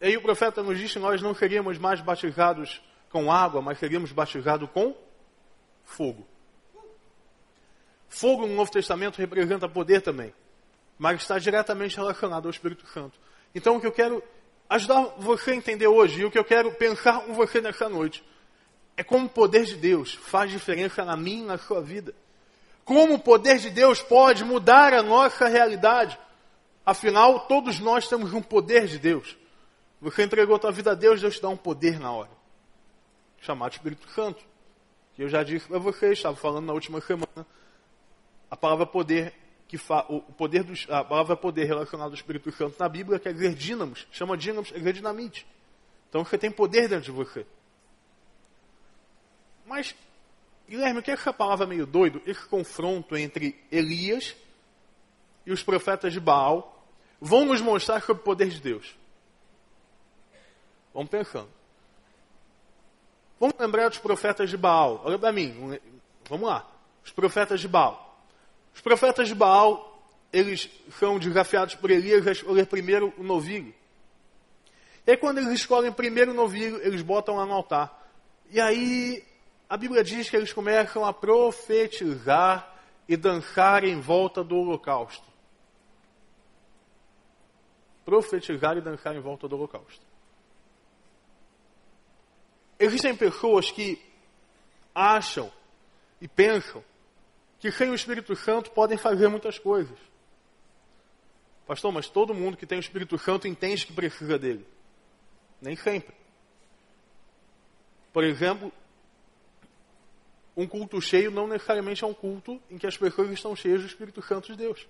E 0.01 0.07
aí 0.07 0.17
o 0.17 0.21
profeta 0.21 0.61
nos 0.61 0.77
diz 0.77 0.93
que 0.93 0.99
nós 0.99 1.21
não 1.21 1.33
seríamos 1.33 1.77
mais 1.77 2.01
batizados 2.01 2.81
com 3.09 3.31
água, 3.31 3.61
mas 3.61 3.79
seríamos 3.79 4.11
batizados 4.11 4.69
com 4.71 4.95
fogo. 5.83 6.27
Fogo 8.09 8.45
no 8.45 8.55
Novo 8.55 8.71
Testamento 8.71 9.17
representa 9.17 9.67
poder 9.67 10.01
também. 10.01 10.33
mas 10.97 11.21
está 11.21 11.37
diretamente 11.37 11.97
relacionado 11.97 12.45
ao 12.45 12.51
Espírito 12.51 12.87
Santo. 12.87 13.19
Então, 13.53 13.77
o 13.77 13.81
que 13.81 13.87
eu 13.87 13.91
quero 13.91 14.23
ajudar 14.69 15.01
você 15.17 15.51
a 15.51 15.55
entender 15.55 15.87
hoje, 15.87 16.21
e 16.21 16.25
o 16.25 16.31
que 16.31 16.39
eu 16.39 16.45
quero 16.45 16.71
pensar 16.73 17.21
com 17.21 17.33
você 17.33 17.61
nessa 17.61 17.87
noite, 17.87 18.23
é 18.97 19.03
como 19.03 19.25
o 19.25 19.29
poder 19.29 19.65
de 19.65 19.75
Deus 19.75 20.13
faz 20.13 20.49
diferença 20.49 21.03
na 21.03 21.17
minha 21.17 21.43
e 21.43 21.47
na 21.47 21.57
sua 21.57 21.81
vida. 21.81 22.13
Como 22.85 23.15
o 23.15 23.19
poder 23.19 23.57
de 23.57 23.69
Deus 23.69 24.01
pode 24.01 24.43
mudar 24.43 24.93
a 24.93 25.03
nossa 25.03 25.47
realidade. 25.47 26.17
Afinal, 26.85 27.41
todos 27.41 27.79
nós 27.79 28.07
temos 28.07 28.31
um 28.31 28.41
poder 28.41 28.87
de 28.87 28.99
Deus. 28.99 29.35
Você 29.99 30.23
entregou 30.23 30.55
a 30.55 30.59
tua 30.59 30.71
vida 30.71 30.91
a 30.91 30.95
Deus, 30.95 31.19
Deus 31.19 31.35
te 31.35 31.41
dá 31.41 31.49
um 31.49 31.57
poder 31.57 31.99
na 31.99 32.11
hora. 32.11 32.29
Chamado 33.41 33.73
Espírito 33.73 34.07
Santo. 34.11 34.43
Que 35.15 35.23
eu 35.23 35.29
já 35.29 35.43
disse 35.43 35.67
para 35.67 35.79
vocês, 35.79 36.19
estava 36.19 36.35
falando 36.35 36.65
na 36.65 36.73
última 36.73 37.01
semana. 37.01 37.45
A 38.51 38.55
palavra 38.55 38.85
poder, 38.85 39.33
que 39.67 39.77
fa, 39.77 40.05
o 40.07 40.21
poder 40.21 40.63
do, 40.63 40.73
a 40.93 41.03
palavra 41.03 41.35
poder 41.35 41.65
relacionado 41.65 42.09
ao 42.09 42.13
Espírito 42.13 42.51
Santo 42.51 42.75
na 42.79 42.87
Bíblia, 42.87 43.17
que 43.17 43.27
é 43.27 43.33
dizer 43.33 43.55
dínamos, 43.55 44.07
chama 44.11 44.37
dínamos, 44.37 44.71
é 44.71 44.91
dinamite. 44.91 45.45
Então 46.07 46.23
você 46.23 46.37
tem 46.37 46.51
poder 46.51 46.87
dentro 46.87 47.05
de 47.05 47.11
você. 47.11 47.45
Mas, 49.65 49.95
Guilherme, 50.69 50.99
o 50.99 51.03
que 51.03 51.11
é 51.11 51.15
essa 51.15 51.33
palavra 51.33 51.65
meio 51.65 51.85
doido? 51.85 52.21
Esse 52.25 52.45
confronto 52.45 53.17
entre 53.17 53.59
Elias 53.71 54.35
e 55.45 55.51
os 55.51 55.63
profetas 55.63 56.13
de 56.13 56.19
Baal 56.19 56.85
vão 57.19 57.45
nos 57.45 57.61
mostrar 57.61 58.01
sobre 58.01 58.21
o 58.21 58.25
poder 58.25 58.49
de 58.49 58.61
Deus. 58.61 58.95
Vamos 60.93 61.09
pensando. 61.09 61.49
Vamos 63.39 63.55
lembrar 63.59 63.89
dos 63.89 63.97
profetas 63.97 64.49
de 64.49 64.57
Baal. 64.57 65.01
Olha 65.03 65.19
para 65.19 65.31
mim. 65.31 65.79
Vamos 66.29 66.47
lá. 66.47 66.65
Os 67.03 67.11
profetas 67.11 67.59
de 67.59 67.67
Baal. 67.67 68.23
Os 68.73 68.81
profetas 68.81 69.27
de 69.27 69.35
Baal, 69.35 70.01
eles 70.31 70.69
são 70.99 71.19
desafiados 71.19 71.75
por 71.75 71.91
Elias 71.91 72.25
a 72.27 72.31
escolher 72.31 72.65
primeiro 72.67 73.13
o 73.17 73.23
novilho. 73.23 73.73
E 75.05 75.11
aí, 75.11 75.17
quando 75.17 75.37
eles 75.37 75.51
escolhem 75.51 75.91
primeiro 75.91 76.31
o 76.31 76.33
novilho, 76.33 76.81
eles 76.81 77.01
botam 77.01 77.35
lá 77.35 77.45
no 77.45 77.53
altar. 77.53 78.09
E 78.49 78.59
aí, 78.59 79.23
a 79.75 79.77
Bíblia 79.77 80.05
diz 80.05 80.29
que 80.29 80.37
eles 80.37 80.53
começam 80.53 81.03
a 81.03 81.11
profetizar 81.11 82.79
e 83.09 83.17
dançar 83.17 83.83
em 83.83 83.99
volta 83.99 84.41
do 84.41 84.55
holocausto. 84.55 85.27
Profetizar 88.05 88.77
e 88.77 88.81
dançar 88.81 89.13
em 89.17 89.19
volta 89.19 89.49
do 89.49 89.57
holocausto. 89.57 89.99
Existem 92.79 93.13
pessoas 93.17 93.69
que 93.69 94.01
acham 94.93 95.51
e 96.21 96.27
pensam 96.29 96.81
que 97.59 97.69
sem 97.69 97.89
o 97.89 97.95
Espírito 97.95 98.33
Santo 98.33 98.71
podem 98.71 98.97
fazer 98.97 99.27
muitas 99.27 99.59
coisas. 99.59 99.99
Pastor, 101.67 101.91
mas 101.91 102.07
todo 102.07 102.33
mundo 102.33 102.55
que 102.55 102.65
tem 102.65 102.77
o 102.77 102.79
Espírito 102.79 103.17
Santo 103.17 103.45
entende 103.45 103.85
que 103.85 103.91
precisa 103.91 104.39
dele. 104.39 104.65
Nem 105.61 105.75
sempre. 105.75 106.15
Por 108.13 108.23
exemplo, 108.23 108.71
um 110.55 110.65
culto 110.65 111.01
cheio 111.01 111.29
não 111.29 111.47
necessariamente 111.47 112.03
é 112.03 112.07
um 112.07 112.13
culto 112.13 112.61
em 112.69 112.77
que 112.77 112.87
as 112.87 112.97
pessoas 112.97 113.29
estão 113.31 113.55
cheias 113.55 113.81
do 113.81 113.87
Espírito 113.87 114.21
Santo 114.21 114.51
de 114.51 114.57
Deus. 114.57 114.87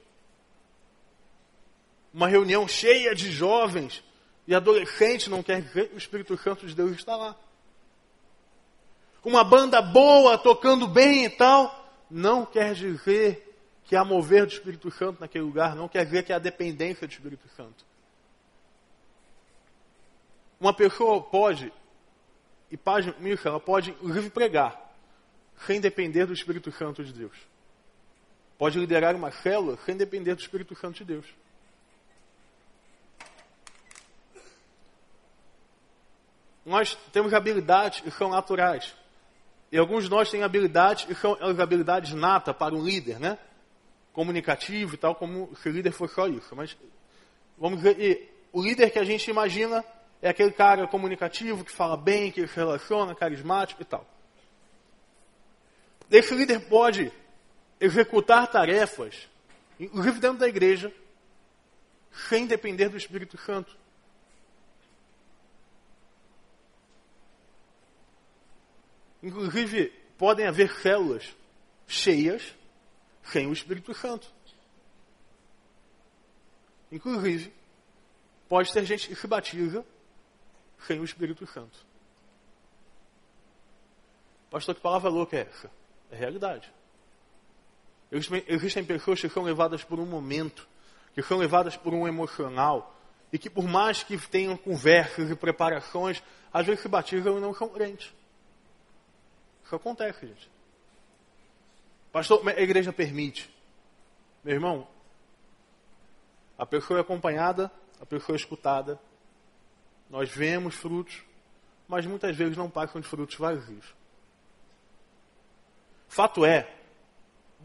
Uma 2.13 2.27
reunião 2.27 2.67
cheia 2.67 3.15
de 3.15 3.31
jovens 3.31 4.03
e 4.47 4.53
adolescentes 4.53 5.27
não 5.27 5.41
quer 5.41 5.61
dizer 5.61 5.89
que 5.89 5.95
o 5.95 5.97
Espírito 5.97 6.37
Santo 6.37 6.67
de 6.67 6.75
Deus 6.75 6.91
está 6.91 7.15
lá. 7.15 7.35
Uma 9.23 9.43
banda 9.43 9.81
boa, 9.81 10.37
tocando 10.37 10.87
bem 10.87 11.25
e 11.25 11.29
tal, 11.31 11.89
não 12.11 12.45
quer 12.45 12.75
dizer 12.75 13.41
que 13.85 13.95
há 13.95 14.05
mover 14.05 14.45
do 14.45 14.53
Espírito 14.53 14.91
Santo 14.91 15.19
naquele 15.19 15.43
lugar, 15.43 15.75
não 15.75 15.87
quer 15.87 16.05
dizer 16.05 16.23
que 16.23 16.31
há 16.31 16.37
dependência 16.37 17.07
do 17.07 17.11
Espírito 17.11 17.47
Santo. 17.57 17.83
Uma 20.59 20.73
pessoa 20.73 21.21
pode, 21.21 21.73
e 22.71 22.79
nisso, 23.19 23.47
ela 23.47 23.59
pode 23.59 23.91
inclusive 23.91 24.29
pregar, 24.29 24.84
sem 25.65 25.79
depender 25.79 26.25
do 26.25 26.33
Espírito 26.33 26.71
Santo 26.71 27.03
de 27.03 27.13
Deus. 27.13 27.35
Pode 28.57 28.79
liderar 28.79 29.15
uma 29.15 29.31
célula 29.31 29.77
sem 29.85 29.97
depender 29.97 30.35
do 30.35 30.41
Espírito 30.41 30.75
Santo 30.75 30.97
de 30.97 31.05
Deus. 31.05 31.25
Nós 36.65 36.95
temos 37.11 37.33
habilidades 37.33 38.01
que 38.01 38.09
são 38.11 38.29
naturais. 38.29 38.95
E 39.71 39.77
alguns 39.77 40.05
de 40.05 40.09
nós 40.09 40.31
têm 40.31 40.41
habilidades, 40.41 41.05
e 41.09 41.15
são 41.15 41.33
as 41.41 41.59
habilidades 41.59 42.13
nata 42.13 42.53
para 42.53 42.73
um 42.73 42.83
líder, 42.83 43.19
né? 43.19 43.37
Comunicativo 44.13 44.95
e 44.95 44.97
tal, 44.97 45.13
como 45.15 45.55
se 45.57 45.69
o 45.69 45.71
líder 45.71 45.91
fosse 45.91 46.15
só 46.15 46.27
isso. 46.27 46.55
Mas, 46.55 46.75
vamos 47.57 47.79
dizer, 47.79 48.47
o 48.51 48.63
líder 48.63 48.89
que 48.89 48.97
a 48.97 49.03
gente 49.03 49.29
imagina 49.29 49.83
é 50.21 50.29
aquele 50.29 50.51
cara 50.51 50.87
comunicativo, 50.87 51.65
que 51.65 51.71
fala 51.71 51.97
bem, 51.97 52.31
que 52.31 52.47
se 52.47 52.55
relaciona, 52.55 53.13
carismático 53.13 53.81
e 53.81 53.85
tal. 53.85 54.07
Esse 56.09 56.33
líder 56.35 56.67
pode 56.67 57.11
executar 57.79 58.49
tarefas, 58.49 59.27
inclusive 59.79 60.19
dentro 60.19 60.39
da 60.39 60.47
igreja, 60.47 60.93
sem 62.29 62.45
depender 62.45 62.89
do 62.89 62.97
Espírito 62.97 63.37
Santo. 63.37 63.75
Inclusive, 69.21 69.89
podem 70.17 70.45
haver 70.45 70.71
células 70.81 71.35
cheias 71.87 72.53
sem 73.23 73.47
o 73.47 73.53
Espírito 73.53 73.93
Santo. 73.93 74.31
Inclusive, 76.91 77.51
pode 78.47 78.71
ter 78.71 78.85
gente 78.85 79.07
que 79.07 79.15
se 79.15 79.27
batiza 79.27 79.83
sem 80.85 80.99
o 80.99 81.03
Espírito 81.03 81.47
Santo. 81.47 81.77
Pastor, 84.49 84.75
que 84.75 84.81
palavra 84.81 85.09
louca 85.09 85.37
é 85.37 85.41
essa? 85.41 85.71
É 86.15 86.17
realidade. 86.17 86.71
Existem 88.47 88.85
pessoas 88.85 89.19
que 89.19 89.27
são 89.27 89.43
levadas 89.43 89.83
por 89.83 89.99
um 89.99 90.05
momento, 90.05 90.65
que 91.13 91.21
são 91.21 91.37
levadas 91.37 91.75
por 91.75 91.93
um 91.93 92.07
emocional, 92.07 92.95
e 93.33 93.37
que 93.37 93.49
por 93.49 93.65
mais 93.65 94.01
que 94.01 94.17
tenham 94.17 94.55
conversas 94.55 95.29
e 95.29 95.35
preparações, 95.35 96.23
às 96.53 96.65
vezes 96.65 96.81
se 96.81 96.87
batizam 96.87 97.37
e 97.37 97.41
não 97.41 97.53
são 97.53 97.67
crentes. 97.67 98.13
Isso 99.65 99.75
acontece, 99.75 100.25
gente. 100.25 100.49
Pastor, 102.13 102.47
a 102.47 102.61
igreja 102.61 102.93
permite. 102.93 103.53
Meu 104.41 104.53
irmão, 104.53 104.87
a 106.57 106.65
pessoa 106.65 106.99
é 106.99 107.01
acompanhada, 107.01 107.69
a 107.99 108.05
pessoa 108.05 108.37
é 108.37 108.39
escutada. 108.39 108.97
Nós 110.09 110.29
vemos 110.29 110.75
frutos, 110.75 111.21
mas 111.89 112.05
muitas 112.05 112.37
vezes 112.37 112.55
não 112.55 112.69
passam 112.69 113.01
de 113.01 113.07
frutos 113.07 113.35
vazios. 113.35 113.93
Fato 116.07 116.45
é, 116.45 116.69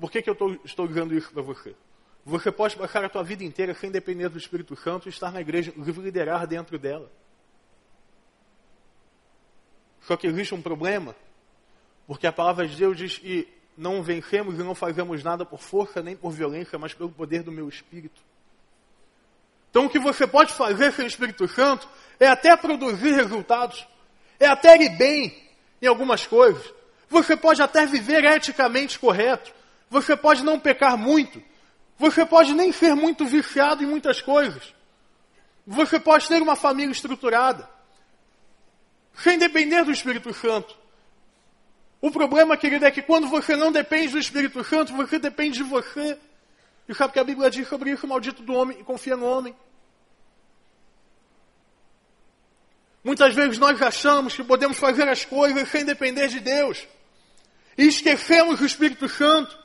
por 0.01 0.11
que, 0.11 0.23
que 0.23 0.31
eu 0.31 0.35
tô, 0.35 0.57
estou 0.65 0.87
dizendo 0.89 1.15
isso 1.15 1.33
para 1.33 1.43
você? 1.43 1.75
Você 2.25 2.51
pode 2.51 2.77
passar 2.77 3.05
a 3.05 3.09
tua 3.09 3.23
vida 3.23 3.45
inteira 3.45 3.75
sem 3.75 3.91
depender 3.91 4.29
do 4.29 4.39
Espírito 4.39 4.77
Santo 4.77 5.09
e 5.09 5.11
estar 5.11 5.33
na 5.33 5.41
igreja, 5.41 5.73
liderar 5.77 6.47
dentro 6.47 6.79
dela. 6.79 7.11
Só 10.03 10.17
que 10.17 10.27
existe 10.27 10.55
um 10.55 10.63
problema 10.63 11.15
porque 12.11 12.27
a 12.27 12.33
palavra 12.33 12.67
de 12.67 12.75
Deus 12.75 12.97
diz 12.97 13.19
que 13.19 13.47
não 13.77 14.03
vencemos 14.03 14.57
e 14.57 14.65
não 14.65 14.75
fazemos 14.75 15.23
nada 15.23 15.47
por 15.47 15.61
força 15.61 16.03
nem 16.03 16.17
por 16.17 16.33
violência, 16.33 16.77
mas 16.77 16.93
pelo 16.93 17.09
poder 17.09 17.45
do 17.45 17.53
meu 17.53 17.69
Espírito. 17.69 18.21
Então 19.71 19.87
o 19.87 19.89
que 19.89 20.01
você 20.01 20.27
pode 20.27 20.53
fazer 20.53 20.93
sem 20.93 21.05
o 21.05 21.09
Espírito 21.09 21.47
Santo 21.47 21.89
é 22.19 22.27
até 22.27 22.57
produzir 22.57 23.13
resultados, 23.13 23.87
é 24.41 24.47
até 24.47 24.77
ir 24.77 24.89
bem 24.99 25.51
em 25.81 25.87
algumas 25.87 26.27
coisas. 26.27 26.75
Você 27.11 27.37
pode 27.37 27.61
até 27.61 27.85
viver 27.85 28.25
eticamente 28.25 28.97
correto, 28.97 29.53
você 29.91 30.17
pode 30.17 30.45
não 30.45 30.61
pecar 30.61 30.97
muito, 30.97 31.43
você 31.99 32.25
pode 32.25 32.55
nem 32.55 32.71
ser 32.71 32.95
muito 32.95 33.27
viciado 33.27 33.83
em 33.83 33.87
muitas 33.87 34.23
coisas. 34.23 34.73
Você 35.67 35.99
pode 35.99 36.29
ter 36.29 36.41
uma 36.41 36.55
família 36.55 36.93
estruturada, 36.93 37.69
sem 39.13 39.37
depender 39.37 39.85
do 39.85 39.91
Espírito 39.91 40.33
Santo. 40.33 40.79
O 42.01 42.13
problema, 42.13 42.57
querido, 42.57 42.87
é 42.87 42.91
que 42.93 43.03
quando 43.03 43.27
você 43.27 43.57
não 43.57 43.73
depende 43.73 44.13
do 44.13 44.19
Espírito 44.19 44.63
Santo, 44.63 44.95
você 44.95 45.19
depende 45.19 45.59
de 45.59 45.65
você. 45.65 46.17
E 46.89 46.95
sabe 46.95 47.11
o 47.11 47.13
que 47.13 47.19
a 47.19 47.25
Bíblia 47.25 47.51
diz 47.51 47.69
sobre 47.69 47.91
isso? 47.91 48.07
Maldito 48.07 48.41
do 48.43 48.55
homem 48.55 48.79
e 48.81 48.85
confia 48.85 49.17
no 49.17 49.27
homem. 49.27 49.55
Muitas 53.03 53.35
vezes 53.35 53.59
nós 53.59 53.83
achamos 53.83 54.35
que 54.35 54.45
podemos 54.45 54.79
fazer 54.79 55.09
as 55.09 55.25
coisas 55.25 55.69
sem 55.69 55.85
depender 55.85 56.29
de 56.29 56.39
Deus. 56.39 56.87
E 57.77 57.87
esquecemos 57.87 58.61
o 58.61 58.67
Espírito 58.67 59.09
Santo. 59.09 59.59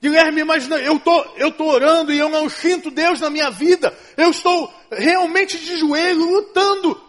Guilherme, 0.00 0.44
mas 0.44 0.68
eu 0.68 0.98
tô, 0.98 1.22
eu 1.36 1.52
tô 1.52 1.64
orando 1.64 2.12
e 2.12 2.18
eu 2.18 2.28
não 2.28 2.48
sinto 2.48 2.90
Deus 2.90 3.20
na 3.20 3.28
minha 3.28 3.50
vida. 3.50 3.96
Eu 4.16 4.30
estou 4.30 4.72
realmente 4.90 5.58
de 5.58 5.76
joelho 5.76 6.24
lutando. 6.24 7.00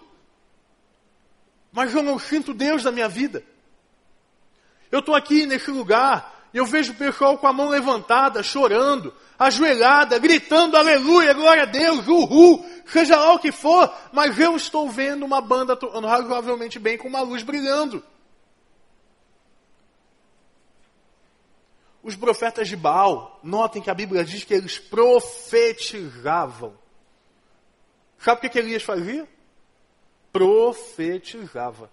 Mas 1.71 1.95
eu 1.95 2.03
não 2.03 2.19
sinto 2.19 2.53
Deus 2.53 2.83
na 2.83 2.91
minha 2.91 3.07
vida. 3.07 3.43
Eu 4.91 4.99
estou 4.99 5.15
aqui 5.15 5.45
nesse 5.45 5.71
lugar 5.71 6.49
e 6.53 6.57
eu 6.57 6.65
vejo 6.65 6.91
o 6.91 6.95
pessoal 6.95 7.37
com 7.37 7.47
a 7.47 7.53
mão 7.53 7.69
levantada, 7.69 8.43
chorando, 8.43 9.13
ajoelhada, 9.39 10.19
gritando 10.19 10.75
aleluia, 10.75 11.33
glória 11.33 11.63
a 11.63 11.65
Deus, 11.65 12.05
uhul, 12.07 12.65
seja 12.85 13.15
lá 13.15 13.33
o 13.33 13.39
que 13.39 13.53
for, 13.53 13.89
mas 14.11 14.37
eu 14.37 14.55
estou 14.57 14.89
vendo 14.89 15.25
uma 15.25 15.39
banda 15.39 15.77
tocando 15.77 16.07
razoavelmente 16.07 16.77
bem 16.77 16.97
com 16.97 17.07
uma 17.07 17.21
luz 17.21 17.41
brilhando. 17.41 18.03
Os 22.03 22.15
profetas 22.15 22.67
de 22.67 22.75
Baal, 22.75 23.39
notem 23.43 23.81
que 23.81 23.89
a 23.89 23.93
Bíblia 23.93 24.23
diz 24.23 24.43
que 24.43 24.53
eles 24.53 24.79
profetizavam. 24.79 26.77
Sabe 28.17 28.47
o 28.47 28.49
que, 28.49 28.59
Elias 28.59 28.83
fazia? 28.83 29.27
Profetizava. 30.31 31.91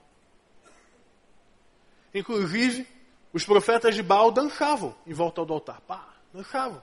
Inclusive, 2.15 2.87
os 3.33 3.45
profetas 3.45 3.95
de 3.95 4.03
Baal 4.03 4.31
dançavam 4.31 4.95
em 5.07 5.13
volta 5.13 5.45
do 5.45 5.53
altar. 5.53 5.81
Pá, 5.83 6.09
dançavam. 6.33 6.83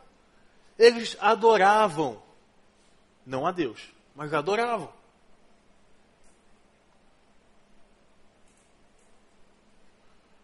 Eles 0.77 1.17
adoravam. 1.20 2.22
Não 3.25 3.48
a 3.48 3.51
Deus, 3.51 3.91
mas 4.15 4.34
adoravam. 4.34 4.94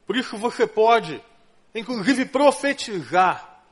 Por 0.06 0.18
isso 0.18 0.38
você 0.38 0.68
pode, 0.68 1.24
inclusive, 1.74 2.25
profetizar 2.25 3.63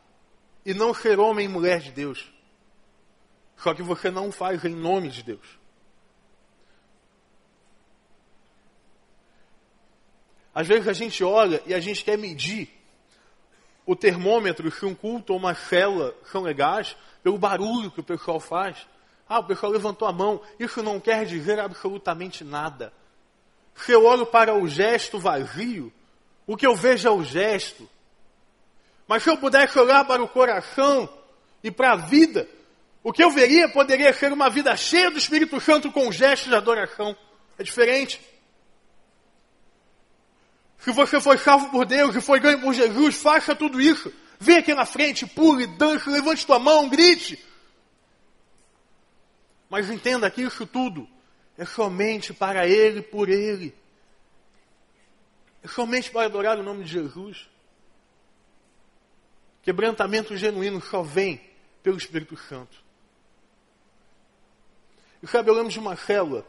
e 0.65 0.73
não 0.73 0.93
ser 0.93 1.19
homem 1.19 1.45
e 1.45 1.49
mulher 1.49 1.79
de 1.79 1.91
Deus. 1.91 2.31
Só 3.57 3.73
que 3.73 3.83
você 3.83 4.09
não 4.09 4.31
faz 4.31 4.63
em 4.63 4.73
nome 4.73 5.09
de 5.09 5.23
Deus. 5.23 5.59
Às 10.53 10.67
vezes 10.67 10.87
a 10.87 10.93
gente 10.93 11.23
olha 11.23 11.61
e 11.65 11.73
a 11.73 11.79
gente 11.79 12.03
quer 12.03 12.17
medir 12.17 12.69
o 13.85 13.95
termômetro 13.95 14.69
se 14.71 14.85
um 14.85 14.93
culto 14.93 15.33
ou 15.33 15.39
uma 15.39 15.55
célula 15.55 16.13
são 16.31 16.41
legais 16.41 16.95
pelo 17.23 17.37
barulho 17.37 17.89
que 17.89 17.99
o 17.99 18.03
pessoal 18.03 18.39
faz. 18.39 18.87
Ah, 19.27 19.39
o 19.39 19.43
pessoal 19.43 19.71
levantou 19.71 20.07
a 20.07 20.13
mão. 20.13 20.41
Isso 20.59 20.81
não 20.83 20.99
quer 20.99 21.25
dizer 21.25 21.59
absolutamente 21.59 22.43
nada. 22.43 22.93
Se 23.75 23.91
eu 23.91 24.05
olho 24.05 24.25
para 24.25 24.53
o 24.53 24.67
gesto 24.67 25.19
vazio, 25.19 25.93
o 26.49 26.57
que 26.57 26.65
eu 26.65 26.75
vejo 26.75 27.07
é 27.07 27.11
o 27.11 27.23
gesto. 27.23 27.87
Mas 29.07 29.21
se 29.21 29.29
eu 29.29 29.37
pudesse 29.37 29.77
olhar 29.77 30.03
para 30.03 30.23
o 30.23 30.27
coração 30.27 31.07
e 31.63 31.69
para 31.69 31.91
a 31.91 31.95
vida, 31.95 32.49
o 33.03 33.13
que 33.13 33.23
eu 33.23 33.29
veria 33.29 33.69
poderia 33.69 34.11
ser 34.13 34.33
uma 34.33 34.49
vida 34.49 34.75
cheia 34.75 35.11
do 35.11 35.19
Espírito 35.19 35.61
Santo 35.61 35.91
com 35.91 36.11
gestos 36.11 36.49
de 36.49 36.55
adoração. 36.55 37.15
É 37.55 37.61
diferente. 37.61 38.19
Se 40.79 40.91
você 40.91 41.21
foi 41.21 41.37
salvo 41.37 41.69
por 41.69 41.85
Deus 41.85 42.15
e 42.15 42.21
foi 42.21 42.39
ganho 42.39 42.59
por 42.61 42.73
Jesus, 42.73 43.17
faça 43.17 43.55
tudo 43.55 43.79
isso. 43.79 44.11
Vem 44.39 44.57
aqui 44.57 44.73
na 44.73 44.87
frente, 44.87 45.27
pule, 45.27 45.67
dance, 45.67 46.09
levante 46.09 46.47
tua 46.47 46.57
mão, 46.57 46.89
grite. 46.89 47.37
Mas 49.69 49.87
entenda 49.87 50.31
que 50.31 50.41
isso 50.41 50.65
tudo 50.65 51.07
é 51.55 51.63
somente 51.63 52.33
para 52.33 52.67
Ele, 52.67 53.03
por 53.03 53.29
Ele. 53.29 53.77
Somente 55.67 56.09
para 56.09 56.25
adorar 56.25 56.57
o 56.57 56.63
nome 56.63 56.83
de 56.83 56.91
Jesus. 56.91 57.49
Quebrantamento 59.61 60.35
genuíno 60.37 60.81
só 60.81 61.01
vem 61.01 61.41
pelo 61.83 61.97
Espírito 61.97 62.37
Santo. 62.37 62.81
E 65.21 65.27
sabe, 65.27 65.49
eu 65.49 65.53
lembro 65.53 65.71
de 65.71 65.79
uma 65.79 65.95
célula 65.95 66.45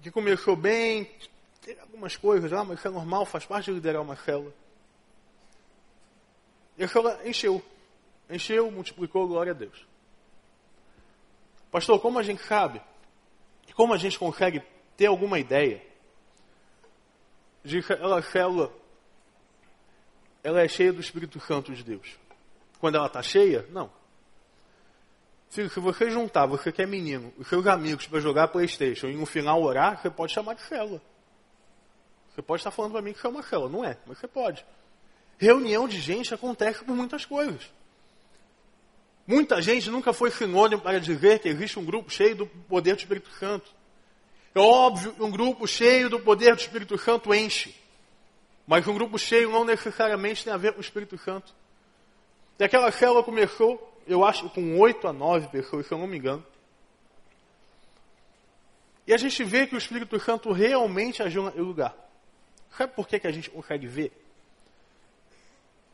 que 0.00 0.12
começou 0.12 0.54
bem, 0.54 1.10
tem 1.60 1.78
algumas 1.80 2.16
coisas, 2.16 2.52
ah, 2.52 2.62
mas 2.62 2.78
isso 2.78 2.86
é 2.86 2.90
normal, 2.90 3.26
faz 3.26 3.44
parte 3.44 3.66
de 3.66 3.72
liderar 3.72 4.00
uma 4.00 4.14
célula. 4.16 4.54
E 6.76 6.84
a 6.84 6.88
célula 6.88 7.20
encheu. 7.28 7.60
Encheu, 8.30 8.70
multiplicou, 8.70 9.26
glória 9.26 9.52
a 9.52 9.54
Deus. 9.54 9.86
Pastor, 11.70 12.00
como 12.00 12.18
a 12.18 12.22
gente 12.22 12.42
sabe, 12.44 12.80
e 13.66 13.72
como 13.72 13.92
a 13.92 13.98
gente 13.98 14.18
consegue 14.18 14.62
ter 14.96 15.06
alguma 15.06 15.38
ideia 15.38 15.82
de 17.68 17.82
que 17.82 17.92
a 17.92 18.22
célula 18.22 18.72
ela 20.42 20.60
é 20.60 20.68
cheia 20.68 20.92
do 20.92 21.00
Espírito 21.00 21.38
Santo 21.40 21.74
de 21.74 21.84
Deus? 21.84 22.16
Quando 22.80 22.96
ela 22.96 23.06
está 23.06 23.22
cheia? 23.22 23.66
Não. 23.70 23.90
Se, 25.50 25.68
se 25.68 25.80
você 25.80 26.10
juntar, 26.10 26.46
você 26.46 26.72
que 26.72 26.82
é 26.82 26.86
menino, 26.86 27.32
os 27.38 27.46
seus 27.48 27.66
amigos 27.66 28.06
para 28.06 28.20
jogar 28.20 28.48
Playstation 28.48 29.08
e 29.08 29.16
no 29.16 29.26
final 29.26 29.62
orar, 29.62 30.00
você 30.00 30.10
pode 30.10 30.32
chamar 30.32 30.54
de 30.54 30.62
célula. 30.62 31.00
Você 32.30 32.42
pode 32.42 32.60
estar 32.60 32.70
falando 32.70 32.92
para 32.92 33.02
mim 33.02 33.12
que 33.12 33.26
é 33.26 33.28
uma 33.28 33.42
célula. 33.42 33.70
Não 33.70 33.84
é, 33.84 33.96
mas 34.06 34.18
você 34.18 34.28
pode. 34.28 34.64
Reunião 35.38 35.86
de 35.86 36.00
gente 36.00 36.32
acontece 36.32 36.84
por 36.84 36.94
muitas 36.94 37.24
coisas. 37.24 37.70
Muita 39.26 39.60
gente 39.60 39.90
nunca 39.90 40.12
foi 40.12 40.30
sinônimo 40.30 40.80
para 40.80 40.98
dizer 40.98 41.40
que 41.40 41.48
existe 41.48 41.78
um 41.78 41.84
grupo 41.84 42.10
cheio 42.10 42.34
do 42.34 42.46
poder 42.46 42.94
do 42.94 42.98
Espírito 42.98 43.30
Santo. 43.38 43.77
É 44.54 44.60
óbvio 44.60 45.12
que 45.12 45.22
um 45.22 45.30
grupo 45.30 45.66
cheio 45.66 46.08
do 46.08 46.20
poder 46.20 46.54
do 46.54 46.60
Espírito 46.60 46.98
Santo 46.98 47.32
enche. 47.34 47.74
Mas 48.66 48.86
um 48.86 48.94
grupo 48.94 49.18
cheio 49.18 49.50
não 49.50 49.64
necessariamente 49.64 50.44
tem 50.44 50.52
a 50.52 50.56
ver 50.56 50.72
com 50.72 50.78
o 50.78 50.82
Espírito 50.82 51.16
Santo. 51.18 51.54
E 52.58 52.64
aquela 52.64 52.90
célula 52.90 53.22
começou, 53.22 54.00
eu 54.06 54.24
acho, 54.24 54.48
com 54.50 54.78
oito 54.78 55.06
a 55.06 55.12
nove 55.12 55.48
pessoas, 55.48 55.86
se 55.86 55.92
eu 55.92 55.98
não 55.98 56.06
me 56.06 56.18
engano. 56.18 56.44
E 59.06 59.14
a 59.14 59.16
gente 59.16 59.42
vê 59.42 59.66
que 59.66 59.74
o 59.74 59.78
Espírito 59.78 60.20
Santo 60.20 60.52
realmente 60.52 61.22
agiu 61.22 61.44
no 61.44 61.64
lugar. 61.64 61.94
Sabe 62.76 62.92
por 62.92 63.08
que, 63.08 63.18
que 63.18 63.26
a 63.26 63.32
gente 63.32 63.48
consegue 63.48 63.86
ver? 63.86 64.12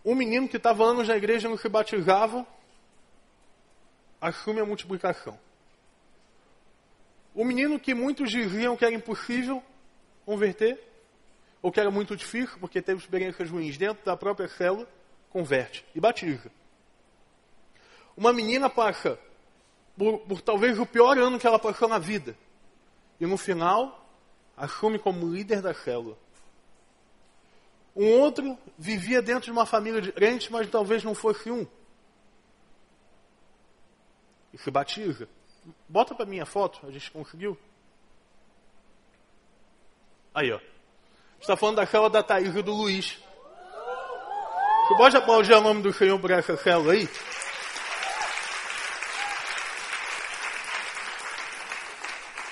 Um 0.05 0.15
menino 0.15 0.49
que 0.49 0.57
estava 0.57 0.85
anos 0.85 1.09
na 1.09 1.17
igreja 1.17 1.49
não 1.49 1.57
se 1.57 1.69
batizava, 1.69 2.45
assume 4.21 4.61
a 4.61 4.67
multiplicação. 4.67 5.39
O 7.35 7.45
menino 7.45 7.81
que 7.81 7.95
muitos 7.95 8.31
diziam 8.31 8.77
que 8.77 8.85
era 8.85 8.95
impossível 8.95 9.63
converter, 10.25 10.81
ou 11.61 11.73
que 11.73 11.81
era 11.81 11.91
muito 11.91 12.17
difícil, 12.17 12.59
porque 12.61 12.81
teve 12.81 13.01
experiências 13.01 13.51
ruins 13.51 13.77
dentro 13.77 14.05
da 14.05 14.17
própria 14.17 14.49
célula, 14.49 14.89
converte 15.31 15.85
e 15.95 16.01
batiza. 16.01 16.51
Uma 18.17 18.33
menina 18.33 18.71
passa 18.71 19.19
por, 19.97 20.21
por 20.21 20.41
talvez 20.41 20.79
o 20.79 20.87
pior 20.87 21.19
ano 21.19 21.39
que 21.39 21.47
ela 21.47 21.59
passou 21.59 21.89
na 21.89 21.99
vida, 21.99 22.37
e 23.21 23.27
no 23.27 23.37
final 23.37 24.07
assume 24.57 24.99
como 24.99 25.33
líder 25.33 25.61
da 25.61 25.75
célula. 25.75 26.17
Um 27.97 28.21
outro 28.21 28.59
vivia 28.79 29.23
dentro 29.23 29.47
de 29.47 29.53
uma 29.53 29.67
família 29.67 30.01
de 30.01 30.13
crentes, 30.13 30.49
mas 30.49 30.69
talvez 30.69 31.03
não 31.03 31.15
fosse 31.15 31.51
um. 31.51 31.67
E 34.53 34.59
se 34.59 34.71
batiza. 34.71 35.29
Bota 35.89 36.15
para 36.15 36.27
minha 36.27 36.47
foto, 36.47 36.87
a 36.87 36.91
gente 36.91 37.11
conseguiu. 37.11 37.59
Aí, 40.35 40.53
ó. 40.53 40.59
Está 41.41 41.57
falando 41.57 41.77
da 41.77 41.87
célula 41.87 42.11
da 42.11 42.23
Thaís 42.23 42.55
e 42.55 42.63
do 42.63 42.73
Luiz. 42.73 43.19
Você 44.87 44.97
pode 44.97 45.17
aplaudir 45.17 45.53
o 45.55 45.61
nome 45.61 45.83
do 45.83 45.93
Senhor 45.93 46.19
por 46.19 46.31
essa 46.31 46.57
célula 46.57 46.93
aí? 46.93 47.09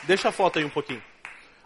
Deixa 0.04 0.28
a 0.28 0.32
foto 0.32 0.58
aí 0.58 0.64
um 0.64 0.70
pouquinho. 0.70 1.02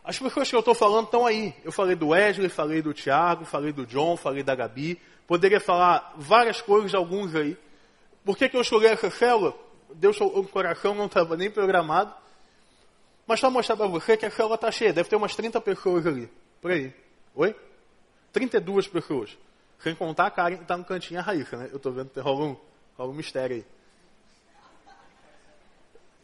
As 0.05 0.19
pessoas 0.19 0.49
que 0.49 0.55
eu 0.55 0.61
estou 0.61 0.75
falando 0.75 1.07
estão 1.07 1.27
aí. 1.27 1.55
Eu 1.65 1.73
falei 1.73 1.97
do 1.97 2.09
Wesley, 2.09 2.49
falei 2.49 2.81
do 2.81 2.95
Tiago, 2.95 3.45
falei 3.45 3.73
do 3.73 3.87
John, 3.87 4.17
falei 4.17 4.43
da 4.43 4.55
Gabi. 4.55 5.01
Poderia 5.27 5.59
falar 5.59 6.15
várias 6.17 6.61
coisas, 6.61 6.95
alguns 6.95 7.35
aí. 7.35 7.57
Por 8.25 8.37
que, 8.37 8.49
que 8.49 8.57
eu 8.57 8.61
escolhi 8.61 8.87
essa 8.87 9.11
célula? 9.11 9.55
Deus 9.95 10.21
o 10.21 10.45
coração, 10.45 10.95
não 10.95 11.07
estava 11.07 11.37
nem 11.37 11.51
programado. 11.51 12.15
Mas 13.27 13.41
só 13.41 13.51
mostrar 13.51 13.77
para 13.77 13.87
você 13.87 14.17
que 14.17 14.25
a 14.25 14.31
célula 14.31 14.55
está 14.55 14.71
cheia. 14.71 14.93
Deve 14.93 15.09
ter 15.09 15.17
umas 15.17 15.35
30 15.35 15.61
pessoas 15.61 16.07
ali. 16.07 16.31
Por 16.61 16.71
aí. 16.71 16.95
Oi? 17.35 17.55
32 18.33 18.87
pessoas. 18.87 19.37
Sem 19.81 19.95
contar 19.95 20.27
a 20.27 20.31
Karen 20.31 20.57
que 20.57 20.63
está 20.63 20.77
no 20.77 20.85
cantinho 20.85 21.21
a 21.21 21.23
Raíssa, 21.23 21.57
né? 21.57 21.69
Eu 21.71 21.77
estou 21.77 21.93
vendo 21.93 22.11
que 22.11 22.21
rola 22.21 22.45
um, 22.45 22.57
rola 22.97 23.11
um 23.11 23.15
mistério 23.15 23.57
aí. 23.57 23.65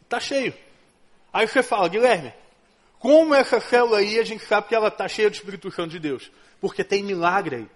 Está 0.03 0.19
cheio. 0.19 0.53
Aí 1.31 1.47
você 1.47 1.61
fala, 1.63 1.89
Guilherme, 1.89 2.33
como 2.99 3.35
essa 3.35 3.59
célula 3.59 3.97
aí, 3.97 4.17
a 4.17 4.23
gente 4.23 4.45
sabe 4.45 4.67
que 4.67 4.75
ela 4.75 4.87
está 4.87 5.07
cheia 5.07 5.29
do 5.29 5.33
Espírito 5.33 5.69
Santo 5.71 5.89
de 5.89 5.99
Deus. 5.99 6.31
Porque 6.61 6.83
tem 6.83 7.03
milagre 7.03 7.55
aí. 7.57 7.67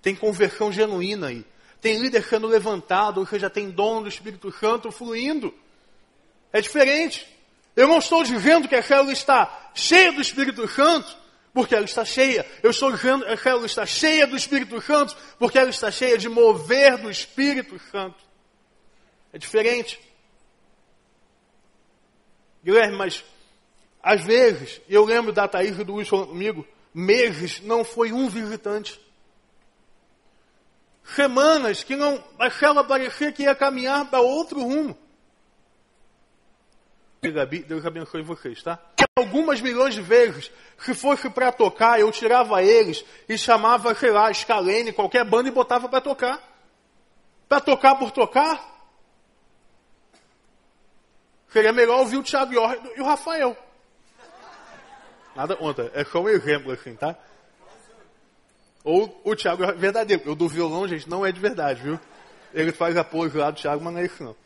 Tem 0.00 0.14
conversão 0.16 0.72
genuína 0.72 1.28
aí. 1.28 1.44
Tem 1.82 1.98
líder 1.98 2.24
sendo 2.24 2.46
levantado, 2.46 3.18
ou 3.18 3.26
seja, 3.26 3.50
tem 3.50 3.68
dom 3.68 4.02
do 4.02 4.08
Espírito 4.08 4.52
Santo 4.52 4.92
fluindo. 4.92 5.52
É 6.52 6.60
diferente. 6.60 7.26
Eu 7.74 7.88
não 7.88 7.98
estou 7.98 8.22
dizendo 8.22 8.68
que 8.68 8.76
a 8.76 8.82
célula 8.82 9.12
está 9.12 9.70
cheia 9.74 10.12
do 10.12 10.20
Espírito 10.20 10.68
Santo, 10.68 11.14
porque 11.52 11.74
ela 11.74 11.84
está 11.84 12.04
cheia. 12.04 12.46
Eu 12.62 12.70
estou 12.70 12.92
dizendo 12.92 13.24
que 13.24 13.32
a 13.32 13.36
célula 13.36 13.66
está 13.66 13.84
cheia 13.84 14.28
do 14.28 14.36
Espírito 14.36 14.80
Santo, 14.80 15.16
porque 15.40 15.58
ela 15.58 15.70
está 15.70 15.90
cheia 15.90 16.16
de 16.16 16.28
mover 16.28 16.98
do 16.98 17.10
Espírito 17.10 17.76
Santo. 17.90 18.22
É 19.32 19.38
diferente. 19.38 19.98
Guilherme, 22.62 22.96
mas 22.96 23.24
às 24.00 24.22
vezes, 24.22 24.80
eu 24.88 25.04
lembro 25.04 25.32
da 25.32 25.48
Thaís 25.48 25.76
e 25.76 25.82
do 25.82 25.94
Luiz 25.94 26.08
comigo, 26.08 26.64
meses 26.94 27.60
não 27.60 27.82
foi 27.82 28.12
um 28.12 28.28
visitante. 28.28 29.00
Semanas 31.14 31.82
que 31.82 31.96
não, 31.96 32.22
aquela 32.38 32.82
parecia 32.84 33.32
que 33.32 33.44
ia 33.44 33.54
caminhar 33.54 34.04
para 34.06 34.20
outro 34.20 34.60
rumo. 34.60 34.96
Deus 37.66 37.86
abençoe 37.86 38.22
vocês, 38.22 38.62
tá? 38.62 38.78
Algumas 39.16 39.60
milhões 39.60 39.94
de 39.94 40.00
vezes, 40.00 40.50
se 40.78 40.92
fosse 40.92 41.30
para 41.30 41.52
tocar, 41.52 42.00
eu 42.00 42.10
tirava 42.10 42.62
eles 42.62 43.04
e 43.28 43.38
chamava, 43.38 43.94
sei 43.94 44.10
lá, 44.10 44.32
Scalene, 44.32 44.92
qualquer 44.92 45.24
banda 45.24 45.48
e 45.48 45.52
botava 45.52 45.88
para 45.88 46.00
tocar. 46.00 46.42
Para 47.48 47.60
tocar 47.60 47.94
por 47.94 48.10
tocar. 48.10 48.72
Seria 51.48 51.72
melhor 51.72 52.00
ouvir 52.00 52.16
o 52.16 52.22
Thiago 52.22 52.54
e 52.96 53.00
o 53.00 53.04
Rafael. 53.04 53.56
Nada 55.36 55.54
contra, 55.54 55.92
é 55.94 56.04
só 56.04 56.20
um 56.20 56.28
exemplo 56.28 56.72
assim, 56.72 56.96
tá? 56.96 57.16
Ou 58.84 59.20
o 59.24 59.36
Thiago 59.36 59.64
é 59.64 59.72
verdadeiro. 59.72 60.22
Eu 60.26 60.34
do 60.34 60.48
violão, 60.48 60.88
gente, 60.88 61.08
não 61.08 61.24
é 61.24 61.30
de 61.30 61.40
verdade, 61.40 61.82
viu? 61.82 62.00
Ele 62.52 62.72
faz 62.72 62.96
apoio 62.96 63.30
lá 63.36 63.50
do 63.50 63.60
Thiago, 63.60 63.82
mas 63.82 63.92
não 63.92 64.00
é 64.00 64.04
isso 64.04 64.22
não. 64.22 64.36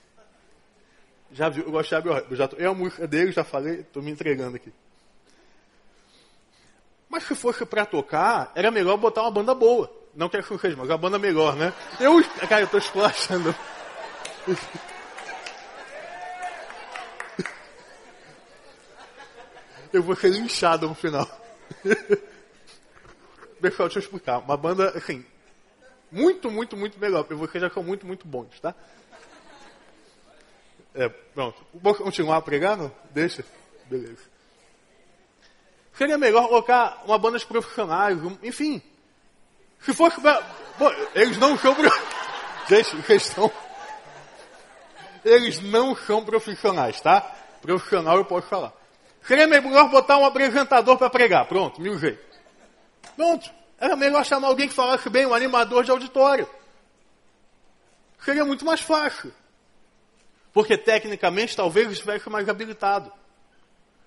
Já 1.33 1.49
viu, 1.49 1.65
eu 1.65 1.71
gosto 1.71 1.85
de 1.85 1.89
Thiago 1.89 2.27
eu 2.31 2.37
já 2.37 2.47
tô, 2.47 2.57
É 2.59 2.67
a 2.67 2.75
música 2.75 3.07
dele, 3.07 3.33
já 3.33 3.45
falei, 3.45 3.81
estou 3.81 4.03
me 4.03 4.11
entregando 4.11 4.57
aqui. 4.57 4.73
Mas 7.09 7.25
se 7.25 7.35
fosse 7.35 7.65
para 7.65 7.87
tocar, 7.87 8.53
era 8.55 8.71
melhor 8.71 8.97
botar 8.97 9.23
uma 9.23 9.31
banda 9.31 9.55
boa. 9.55 9.91
Não 10.15 10.29
que 10.29 10.43
seja, 10.43 10.77
mas 10.77 10.89
uma 10.89 10.99
banda 10.99 11.19
melhor, 11.19 11.57
né? 11.57 11.73
Eu, 12.01 12.23
cara, 12.49 12.63
eu 12.63 12.69
tô 12.69 12.79
esculachando. 12.79 13.55
Eu 19.93 20.03
vou 20.03 20.17
ser 20.17 20.29
linchado 20.29 20.89
no 20.89 20.95
final. 20.95 21.27
Pessoal, 23.67 23.89
deixa 23.89 23.99
eu 23.99 24.03
explicar. 24.03 24.39
Uma 24.39 24.57
banda, 24.57 24.91
assim, 24.91 25.25
muito, 26.11 26.49
muito, 26.49 26.77
muito 26.77 27.01
melhor. 27.01 27.25
Porque 27.25 27.35
vocês 27.35 27.61
já 27.61 27.69
são 27.69 27.83
muito, 27.83 28.07
muito 28.07 28.27
bons, 28.27 28.61
tá? 28.61 28.73
É, 30.95 31.09
pronto. 31.09 31.67
Vou 31.75 31.93
continuar 31.97 32.43
pregando? 32.43 32.93
Deixa? 33.11 33.45
Beleza. 33.87 34.23
Seria 35.95 36.17
melhor 36.17 36.47
colocar 36.47 37.03
uma 37.07 37.19
banda 37.19 37.41
de 37.41 37.47
profissionais, 37.47 38.17
enfim. 38.41 38.81
Se 39.81 39.93
fosse 39.93 40.21
pra... 40.21 40.41
Pô, 40.79 40.89
eles 41.13 41.37
não 41.39 41.59
são... 41.59 41.75
Gente, 42.69 43.03
questão... 43.03 43.51
Eles 45.25 45.61
não 45.61 45.97
são 45.97 46.25
profissionais, 46.25 47.01
tá? 47.01 47.21
Profissional 47.61 48.17
eu 48.17 48.25
posso 48.25 48.47
falar. 48.47 48.73
Seria 49.27 49.49
melhor 49.49 49.91
botar 49.91 50.19
um 50.19 50.25
apresentador 50.25 50.97
para 50.97 51.11
pregar. 51.11 51.47
Pronto, 51.47 51.81
mil 51.81 51.99
jeitos. 51.99 52.36
Pronto. 53.15 53.51
Era 53.79 53.95
melhor 53.95 54.25
chamar 54.25 54.49
alguém 54.49 54.69
que 54.69 54.75
falasse 54.75 55.09
bem, 55.11 55.27
um 55.27 55.35
animador 55.35 55.85
de 55.85 55.91
auditório. 55.91 56.49
Seria 58.25 58.45
muito 58.45 58.65
mais 58.65 58.81
fácil. 58.81 59.33
Porque 60.53 60.79
tecnicamente 60.79 61.55
talvez 61.55 61.91
estivesse 61.91 62.29
mais 62.31 62.49
habilitado. 62.49 63.13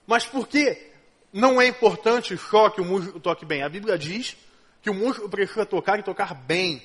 Mas 0.08 0.26
por 0.26 0.48
que 0.48 0.92
não 1.32 1.62
é 1.62 1.68
importante 1.68 2.36
só 2.38 2.70
que 2.70 2.82
o 2.82 2.86
músico 2.86 3.20
toque 3.20 3.46
bem? 3.46 3.62
A 3.62 3.70
Bíblia 3.70 3.98
diz 3.98 4.36
que 4.82 4.90
o 4.90 4.94
músico 4.94 5.30
precisa 5.30 5.66
tocar 5.66 6.00
e 6.00 6.04
tocar 6.04 6.34
bem. 6.34 6.84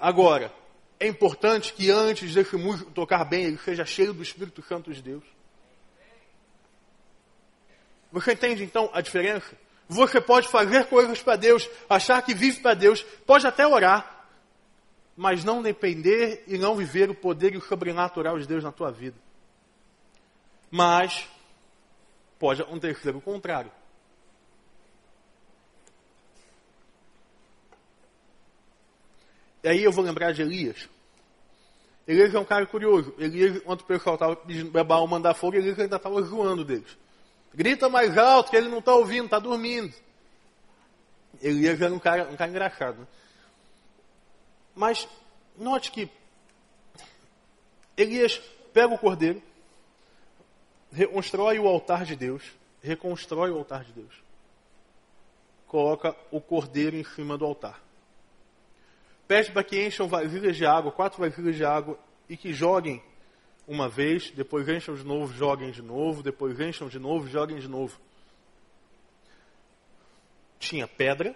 Agora, 0.00 0.52
é 0.98 1.06
importante 1.06 1.72
que 1.74 1.90
antes 1.90 2.32
desse 2.32 2.56
músico 2.56 2.90
tocar 2.90 3.24
bem, 3.24 3.44
ele 3.44 3.58
seja 3.58 3.84
cheio 3.84 4.14
do 4.14 4.22
Espírito 4.22 4.62
Santo 4.62 4.92
de 4.92 5.02
Deus. 5.02 5.24
Você 8.10 8.32
entende 8.32 8.64
então 8.64 8.90
a 8.92 9.00
diferença? 9.00 9.56
Você 9.92 10.20
pode 10.20 10.48
fazer 10.48 10.86
coisas 10.86 11.22
para 11.22 11.36
Deus, 11.36 11.68
achar 11.88 12.22
que 12.22 12.34
vive 12.34 12.60
para 12.60 12.74
Deus, 12.74 13.02
pode 13.26 13.46
até 13.46 13.66
orar, 13.66 14.26
mas 15.14 15.44
não 15.44 15.62
depender 15.62 16.44
e 16.46 16.56
não 16.56 16.74
viver 16.74 17.10
o 17.10 17.14
poder 17.14 17.52
e 17.52 17.58
o 17.58 17.60
sobrenatural 17.60 18.38
de 18.38 18.46
Deus 18.46 18.64
na 18.64 18.72
tua 18.72 18.90
vida. 18.90 19.16
Mas 20.70 21.28
pode 22.38 22.62
acontecer 22.62 23.14
o 23.14 23.20
contrário. 23.20 23.70
E 29.62 29.68
aí 29.68 29.84
eu 29.84 29.92
vou 29.92 30.04
lembrar 30.04 30.32
de 30.32 30.42
Elias. 30.42 30.88
Elias 32.08 32.34
é 32.34 32.38
um 32.38 32.44
cara 32.44 32.66
curioso. 32.66 33.14
Elias, 33.18 33.56
enquanto 33.56 33.82
o 33.82 33.86
pessoal 33.86 34.14
estava 34.14 34.34
pedindo 34.34 34.72
para 34.72 34.82
Baal 34.82 35.06
mandar 35.06 35.34
fogo, 35.34 35.56
Elias 35.56 35.78
ainda 35.78 35.96
estava 35.96 36.20
zoando 36.22 36.64
deles. 36.64 36.96
Grita 37.54 37.88
mais 37.88 38.16
alto 38.16 38.50
que 38.50 38.56
ele 38.56 38.68
não 38.68 38.78
está 38.78 38.94
ouvindo, 38.94 39.26
está 39.26 39.38
dormindo. 39.38 39.94
Elias 41.40 41.80
era 41.80 41.92
um 41.92 41.98
cara, 41.98 42.28
um 42.30 42.36
cara 42.36 42.50
engraçado. 42.50 43.00
Né? 43.00 43.06
Mas 44.74 45.08
note 45.56 45.90
que 45.90 46.10
Elias 47.96 48.38
pega 48.72 48.94
o 48.94 48.98
cordeiro, 48.98 49.42
reconstrói 50.90 51.58
o 51.58 51.68
altar 51.68 52.04
de 52.04 52.16
Deus, 52.16 52.42
reconstrói 52.82 53.50
o 53.50 53.58
altar 53.58 53.84
de 53.84 53.92
Deus. 53.92 54.14
Coloca 55.66 56.16
o 56.30 56.40
cordeiro 56.40 56.96
em 56.96 57.04
cima 57.04 57.36
do 57.36 57.44
altar. 57.44 57.80
Pede 59.26 59.52
para 59.52 59.64
que 59.64 59.86
encham 59.86 60.08
vasilhas 60.08 60.56
de 60.56 60.66
água, 60.66 60.92
quatro 60.92 61.20
vasilhas 61.20 61.56
de 61.56 61.64
água, 61.64 61.98
e 62.28 62.36
que 62.36 62.52
joguem 62.52 63.02
uma 63.72 63.88
vez, 63.88 64.30
depois 64.32 64.68
encham 64.68 64.94
de 64.94 65.02
novo, 65.02 65.32
joguem 65.32 65.70
de 65.70 65.80
novo, 65.80 66.22
depois 66.22 66.60
encham 66.60 66.88
de 66.88 66.98
novo, 66.98 67.26
joguem 67.26 67.58
de 67.58 67.66
novo. 67.66 67.98
Tinha 70.58 70.86
pedra, 70.86 71.34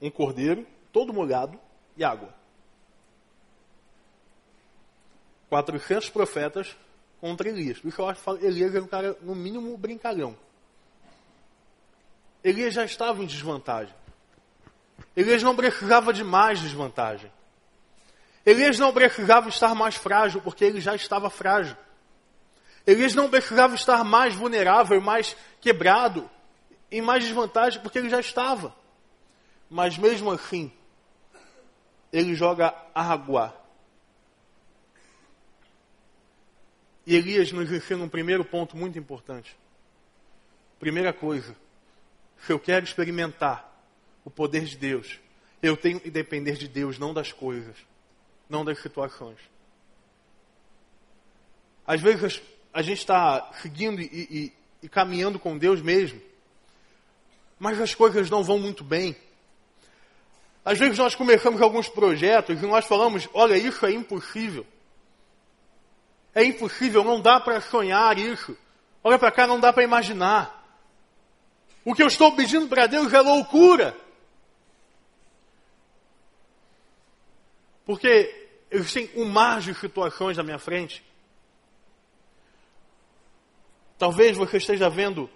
um 0.00 0.10
cordeiro, 0.10 0.66
todo 0.90 1.12
molhado, 1.12 1.60
e 1.98 2.02
água. 2.02 2.32
400 5.50 6.08
profetas 6.08 6.74
contra 7.20 7.50
Elias. 7.50 7.78
Por 7.78 7.88
isso 7.88 8.00
eu 8.00 8.08
acho 8.08 8.22
que 8.22 8.46
Elias 8.46 8.74
era 8.74 8.82
um 8.82 8.88
cara, 8.88 9.18
no 9.20 9.34
mínimo, 9.34 9.76
brincalhão. 9.76 10.34
Elias 12.42 12.72
já 12.72 12.86
estava 12.86 13.22
em 13.22 13.26
desvantagem. 13.26 13.94
Elias 15.14 15.42
não 15.42 15.54
precisava 15.54 16.10
de 16.10 16.24
mais 16.24 16.58
desvantagem. 16.58 17.30
Elias 18.48 18.78
não 18.78 18.94
precisava 18.94 19.50
estar 19.50 19.74
mais 19.74 19.94
frágil, 19.94 20.40
porque 20.40 20.64
ele 20.64 20.80
já 20.80 20.94
estava 20.94 21.28
frágil. 21.28 21.76
Elias 22.86 23.14
não 23.14 23.28
precisava 23.28 23.74
estar 23.74 24.02
mais 24.02 24.34
vulnerável, 24.34 24.98
mais 25.02 25.36
quebrado, 25.60 26.30
em 26.90 27.02
mais 27.02 27.24
desvantagem, 27.24 27.82
porque 27.82 27.98
ele 27.98 28.08
já 28.08 28.18
estava. 28.18 28.74
Mas 29.68 29.98
mesmo 29.98 30.30
assim, 30.30 30.72
ele 32.10 32.34
joga 32.34 32.74
água. 32.94 33.54
E 37.06 37.16
Elias 37.16 37.52
nos 37.52 37.70
ensina 37.70 38.02
um 38.02 38.08
primeiro 38.08 38.46
ponto 38.46 38.78
muito 38.78 38.98
importante. 38.98 39.54
Primeira 40.80 41.12
coisa, 41.12 41.54
se 42.46 42.50
eu 42.50 42.58
quero 42.58 42.86
experimentar 42.86 43.70
o 44.24 44.30
poder 44.30 44.64
de 44.64 44.78
Deus, 44.78 45.20
eu 45.62 45.76
tenho 45.76 46.00
que 46.00 46.10
depender 46.10 46.54
de 46.54 46.66
Deus, 46.66 46.98
não 46.98 47.12
das 47.12 47.30
coisas 47.30 47.76
não 48.48 48.64
das 48.64 48.80
situações. 48.80 49.38
Às 51.86 52.00
vezes 52.00 52.42
a 52.72 52.82
gente 52.82 52.98
está 52.98 53.50
seguindo 53.62 54.00
e, 54.00 54.06
e, 54.12 54.52
e 54.82 54.88
caminhando 54.88 55.38
com 55.38 55.56
Deus 55.56 55.80
mesmo, 55.80 56.20
mas 57.58 57.80
as 57.80 57.94
coisas 57.94 58.30
não 58.30 58.42
vão 58.42 58.58
muito 58.58 58.84
bem. 58.84 59.16
Às 60.64 60.78
vezes 60.78 60.98
nós 60.98 61.14
começamos 61.14 61.62
alguns 61.62 61.88
projetos 61.88 62.62
e 62.62 62.66
nós 62.66 62.86
falamos: 62.86 63.28
olha, 63.32 63.56
isso 63.56 63.84
é 63.86 63.92
impossível. 63.92 64.66
É 66.34 66.44
impossível, 66.44 67.02
não 67.02 67.20
dá 67.20 67.40
para 67.40 67.60
sonhar 67.60 68.18
isso. 68.18 68.56
Olha 69.02 69.18
para 69.18 69.32
cá, 69.32 69.46
não 69.46 69.58
dá 69.58 69.72
para 69.72 69.82
imaginar. 69.82 70.58
O 71.84 71.94
que 71.94 72.02
eu 72.02 72.06
estou 72.06 72.36
pedindo 72.36 72.68
para 72.68 72.86
Deus 72.86 73.12
é 73.12 73.20
loucura. 73.20 73.96
Porque 77.88 78.50
existem 78.70 79.10
um 79.16 79.24
mar 79.24 79.62
de 79.62 79.72
situações 79.72 80.36
na 80.36 80.42
minha 80.42 80.58
frente. 80.58 81.02
Talvez 83.96 84.36
você 84.36 84.58
esteja 84.58 84.90
vendo 84.90 85.30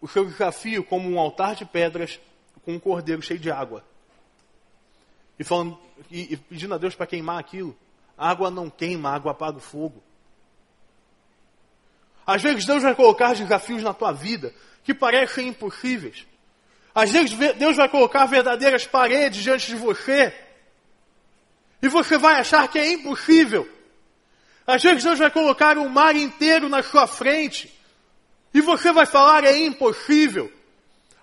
o 0.00 0.06
seu 0.06 0.24
desafio 0.24 0.84
como 0.84 1.10
um 1.10 1.18
altar 1.18 1.56
de 1.56 1.64
pedras 1.64 2.20
com 2.64 2.74
um 2.74 2.78
cordeiro 2.78 3.20
cheio 3.20 3.40
de 3.40 3.50
água. 3.50 3.84
E, 5.36 5.42
falando, 5.42 5.76
e, 6.08 6.34
e 6.34 6.36
pedindo 6.36 6.74
a 6.74 6.78
Deus 6.78 6.94
para 6.94 7.08
queimar 7.08 7.40
aquilo. 7.40 7.76
A 8.16 8.30
água 8.30 8.52
não 8.52 8.70
queima, 8.70 9.10
a 9.10 9.16
água 9.16 9.32
apaga 9.32 9.58
o 9.58 9.60
fogo. 9.60 10.00
Às 12.24 12.40
vezes 12.40 12.64
Deus 12.64 12.84
vai 12.84 12.94
colocar 12.94 13.34
desafios 13.34 13.82
na 13.82 13.92
tua 13.92 14.12
vida 14.12 14.54
que 14.84 14.94
parecem 14.94 15.48
impossíveis. 15.48 16.24
Às 16.94 17.10
vezes 17.10 17.36
Deus 17.56 17.76
vai 17.76 17.88
colocar 17.88 18.26
verdadeiras 18.26 18.86
paredes 18.86 19.42
diante 19.42 19.66
de 19.66 19.74
você 19.74 20.49
e 21.82 21.88
você 21.88 22.18
vai 22.18 22.34
achar 22.40 22.68
que 22.68 22.78
é 22.78 22.92
impossível. 22.92 23.68
Às 24.66 24.82
vezes 24.82 25.02
Deus 25.02 25.18
vai 25.18 25.30
colocar 25.30 25.78
um 25.78 25.88
mar 25.88 26.14
inteiro 26.14 26.68
na 26.68 26.82
sua 26.82 27.06
frente. 27.06 27.72
E 28.52 28.60
você 28.60 28.92
vai 28.92 29.06
falar 29.06 29.44
é 29.44 29.56
impossível. 29.58 30.52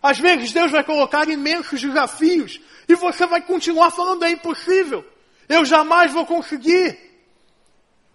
Às 0.01 0.19
vezes 0.19 0.51
Deus 0.51 0.71
vai 0.71 0.83
colocar 0.83 1.27
imensos 1.29 1.81
desafios 1.81 2.59
e 2.87 2.95
você 2.95 3.25
vai 3.25 3.41
continuar 3.41 3.91
falando 3.91 4.23
é 4.23 4.31
impossível. 4.31 5.05
Eu 5.47 5.65
jamais 5.65 6.11
vou 6.11 6.25
conseguir. 6.25 6.97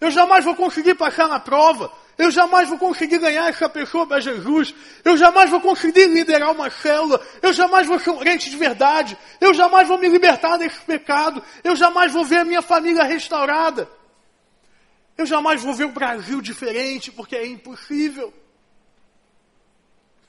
Eu 0.01 0.11
jamais 0.11 0.45
vou 0.45 0.55
conseguir 0.55 0.95
passar 0.95 1.29
na 1.29 1.39
prova. 1.39 1.93
Eu 2.19 2.31
jamais 2.31 2.69
vou 2.69 2.79
conseguir 2.79 3.19
ganhar 3.19 3.49
essa 3.49 3.69
pessoa 3.69 4.07
para 4.07 4.21
Jesus. 4.21 4.75
Eu 5.05 5.17
jamais 5.17 5.51
vou 5.51 5.61
conseguir 5.61 6.07
liderar 6.07 6.53
uma 6.53 6.71
célula. 6.71 7.25
Eu 7.41 7.53
jamais 7.53 7.87
vou 7.87 7.99
ser 7.99 8.11
um 8.11 8.19
crente 8.19 8.51
de 8.51 8.57
verdade. 8.57 9.17
Eu 9.41 9.55
jamais 9.55 9.89
vou 9.89 9.99
me 9.99 10.09
libertar 10.09 10.57
desse 10.59 10.81
pecado. 10.81 11.43
Eu 11.65 11.75
jamais 11.75 12.13
vou 12.13 12.25
ver 12.25 12.39
a 12.39 12.45
minha 12.45 12.63
família 12.63 13.03
restaurada. 13.05 13.89
Eu 15.17 15.27
jamais 15.27 15.63
vou 15.63 15.75
ver 15.75 15.85
o 15.85 15.93
Brasil 15.93 16.41
diferente, 16.41 17.11
porque 17.11 17.37
é 17.37 17.47
impossível. 17.47 18.33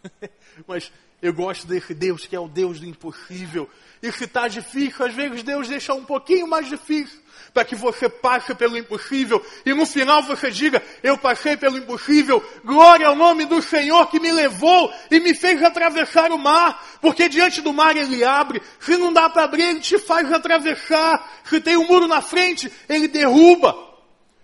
Mas 0.68 0.92
eu 1.22 1.34
gosto 1.34 1.68
desse 1.68 1.94
Deus 1.94 2.26
que 2.26 2.36
é 2.36 2.40
o 2.40 2.48
Deus 2.48 2.80
do 2.80 2.86
impossível. 2.86 3.70
E 4.02 4.12
se 4.12 4.26
está 4.26 4.48
difícil, 4.48 5.06
às 5.06 5.14
vezes 5.14 5.44
Deus 5.44 5.68
deixa 5.68 5.94
um 5.94 6.04
pouquinho 6.06 6.48
mais 6.48 6.68
difícil 6.68 7.23
para 7.54 7.64
que 7.64 7.76
você 7.76 8.10
passe 8.10 8.56
pelo 8.56 8.76
impossível. 8.76 9.46
E 9.66 9.74
no 9.74 9.86
final 9.86 10.24
você 10.24 10.50
diga: 10.50 10.82
Eu 11.04 11.18
passei 11.18 11.56
pelo 11.56 11.78
impossível, 11.78 12.44
glória 12.66 13.08
ao 13.08 13.16
nome 13.16 13.46
do 13.46 13.62
Senhor 13.62 14.08
que 14.08 14.20
me 14.20 14.32
levou 14.32 14.92
e 15.12 15.20
me 15.20 15.36
fez 15.36 15.62
atravessar 15.62 16.32
o 16.32 16.38
mar, 16.38 16.84
porque 17.00 17.30
diante 17.30 17.62
do 17.62 17.72
mar 17.72 17.96
ele 17.96 18.24
abre, 18.24 18.62
se 18.80 18.98
não 18.98 19.14
dá 19.14 19.30
para 19.30 19.44
abrir, 19.44 19.64
ele 19.64 19.80
te 19.80 20.00
faz 20.00 20.32
atravessar, 20.32 21.42
se 21.44 21.62
tem 21.62 21.78
um 21.78 21.88
muro 21.88 22.08
na 22.08 22.22
frente, 22.22 22.72
ele 22.90 23.08
derruba, 23.08 23.78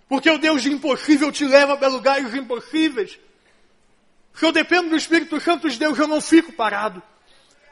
porque 0.08 0.30
o 0.30 0.38
Deus 0.38 0.62
de 0.62 0.72
impossível 0.72 1.32
te 1.32 1.44
leva 1.44 1.76
para 1.76 1.88
lugares 1.88 2.32
impossíveis. 2.34 3.18
Se 4.34 4.46
eu 4.46 4.52
dependo 4.52 4.90
do 4.90 4.96
Espírito 4.96 5.40
Santo 5.40 5.68
de 5.68 5.78
Deus, 5.78 5.98
eu 5.98 6.06
não 6.06 6.20
fico 6.20 6.52
parado. 6.52 7.02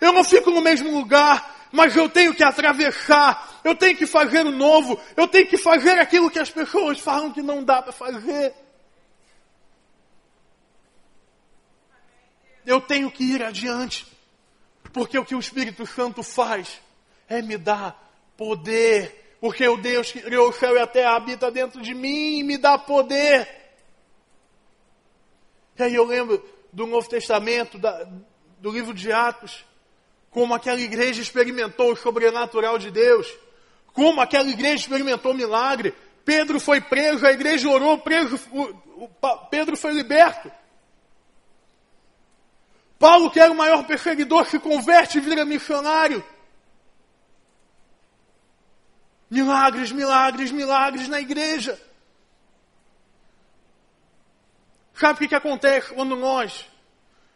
Eu 0.01 0.12
não 0.12 0.22
fico 0.22 0.51
no 0.51 0.61
mesmo 0.61 0.90
lugar 0.90 1.58
mas 1.72 1.94
eu 1.96 2.09
tenho 2.09 2.35
que 2.35 2.42
atravessar, 2.42 3.61
eu 3.64 3.74
tenho 3.74 3.96
que 3.96 4.07
fazer 4.07 4.46
o 4.46 4.52
novo, 4.52 5.00
eu 5.16 5.28
tenho 5.28 5.46
que 5.46 5.57
fazer 5.57 5.98
aquilo 5.98 6.31
que 6.31 6.38
as 6.38 6.50
pessoas 6.50 6.98
falam 6.98 7.33
que 7.33 7.42
não 7.42 7.62
dá 7.62 7.83
para 7.83 7.92
fazer. 7.92 8.54
Eu 12.64 12.81
tenho 12.81 13.11
que 13.11 13.24
ir 13.24 13.42
adiante, 13.42 14.07
porque 14.92 15.18
o 15.18 15.24
que 15.24 15.35
o 15.35 15.40
Espírito 15.40 15.87
Santo 15.87 16.22
faz 16.22 16.81
é 17.28 17.40
me 17.42 17.57
dar 17.57 17.96
poder, 18.37 19.37
porque 19.40 19.66
o 19.66 19.76
Deus 19.76 20.11
que 20.11 20.20
criou 20.20 20.48
o 20.48 20.52
céu 20.52 20.76
e 20.76 20.81
a 20.81 20.87
terra 20.87 21.16
habita 21.16 21.50
dentro 21.50 21.81
de 21.81 21.94
mim 21.94 22.38
e 22.38 22.42
me 22.42 22.59
dá 22.59 22.78
poder. 22.78 23.48
E 25.78 25.83
aí 25.83 25.94
eu 25.94 26.04
lembro 26.04 26.44
do 26.72 26.87
Novo 26.87 27.09
Testamento, 27.09 27.78
da, 27.78 28.04
do 28.59 28.70
livro 28.70 28.92
de 28.92 29.12
Atos, 29.12 29.64
como 30.38 30.55
aquela 30.55 30.81
igreja 30.81 31.20
experimentou 31.20 31.90
o 31.90 31.96
sobrenatural 31.96 32.79
de 32.79 32.92
Deus, 32.92 33.27
como 33.92 34.20
aquela 34.20 34.48
igreja 34.48 34.85
experimentou 34.85 35.35
milagre. 35.35 35.92
Pedro 36.24 36.61
foi 36.61 36.81
preso, 36.81 37.27
a 37.27 37.33
igreja 37.33 37.68
orou, 37.68 37.98
preso, 37.98 38.38
o, 38.53 39.05
o, 39.05 39.37
Pedro 39.51 39.77
foi 39.77 39.92
liberto. 39.92 40.48
Paulo, 43.01 43.33
que 43.33 43.40
era 43.40 43.51
o 43.51 43.57
maior 43.57 43.85
perseguidor, 43.85 44.46
se 44.46 44.61
converte 44.61 45.18
e 45.18 45.20
vira 45.20 45.44
missionário. 45.44 46.24
Milagres, 49.29 49.90
milagres, 49.90 50.53
milagres 50.53 51.09
na 51.09 51.20
igreja. 51.20 51.77
Sabe 54.94 55.14
o 55.14 55.18
que, 55.18 55.27
que 55.27 55.35
acontece 55.35 55.92
quando 55.92 56.14
nós 56.14 56.64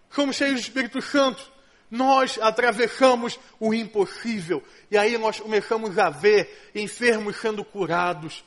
somos 0.09 0.37
cheios 0.37 0.61
do 0.61 0.61
Espírito 0.61 1.03
Santo? 1.03 1.52
Nós 1.93 2.39
atravessamos 2.41 3.39
o 3.61 3.75
impossível. 3.75 4.65
E 4.91 4.97
aí 4.97 5.19
nós 5.19 5.39
começamos 5.39 5.99
a 5.99 6.09
ver 6.09 6.71
enfermos 6.75 7.37
sendo 7.37 7.63
curados, 7.63 8.43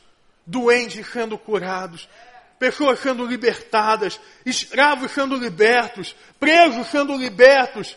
doentes 0.48 1.06
sendo 1.06 1.38
curados, 1.38 2.10
pessoas 2.58 3.00
sendo 3.00 3.24
libertadas, 3.24 4.20
escravos 4.44 5.12
sendo 5.12 5.38
libertos, 5.38 6.16
presos 6.40 6.88
sendo 6.88 7.16
libertos, 7.16 7.96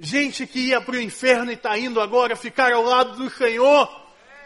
gente 0.00 0.44
que 0.48 0.58
ia 0.58 0.80
para 0.80 0.96
o 0.96 1.00
inferno 1.00 1.52
e 1.52 1.54
está 1.54 1.78
indo 1.78 2.00
agora 2.00 2.34
ficar 2.34 2.72
ao 2.72 2.82
lado 2.82 3.16
do 3.16 3.30
Senhor. 3.30 3.88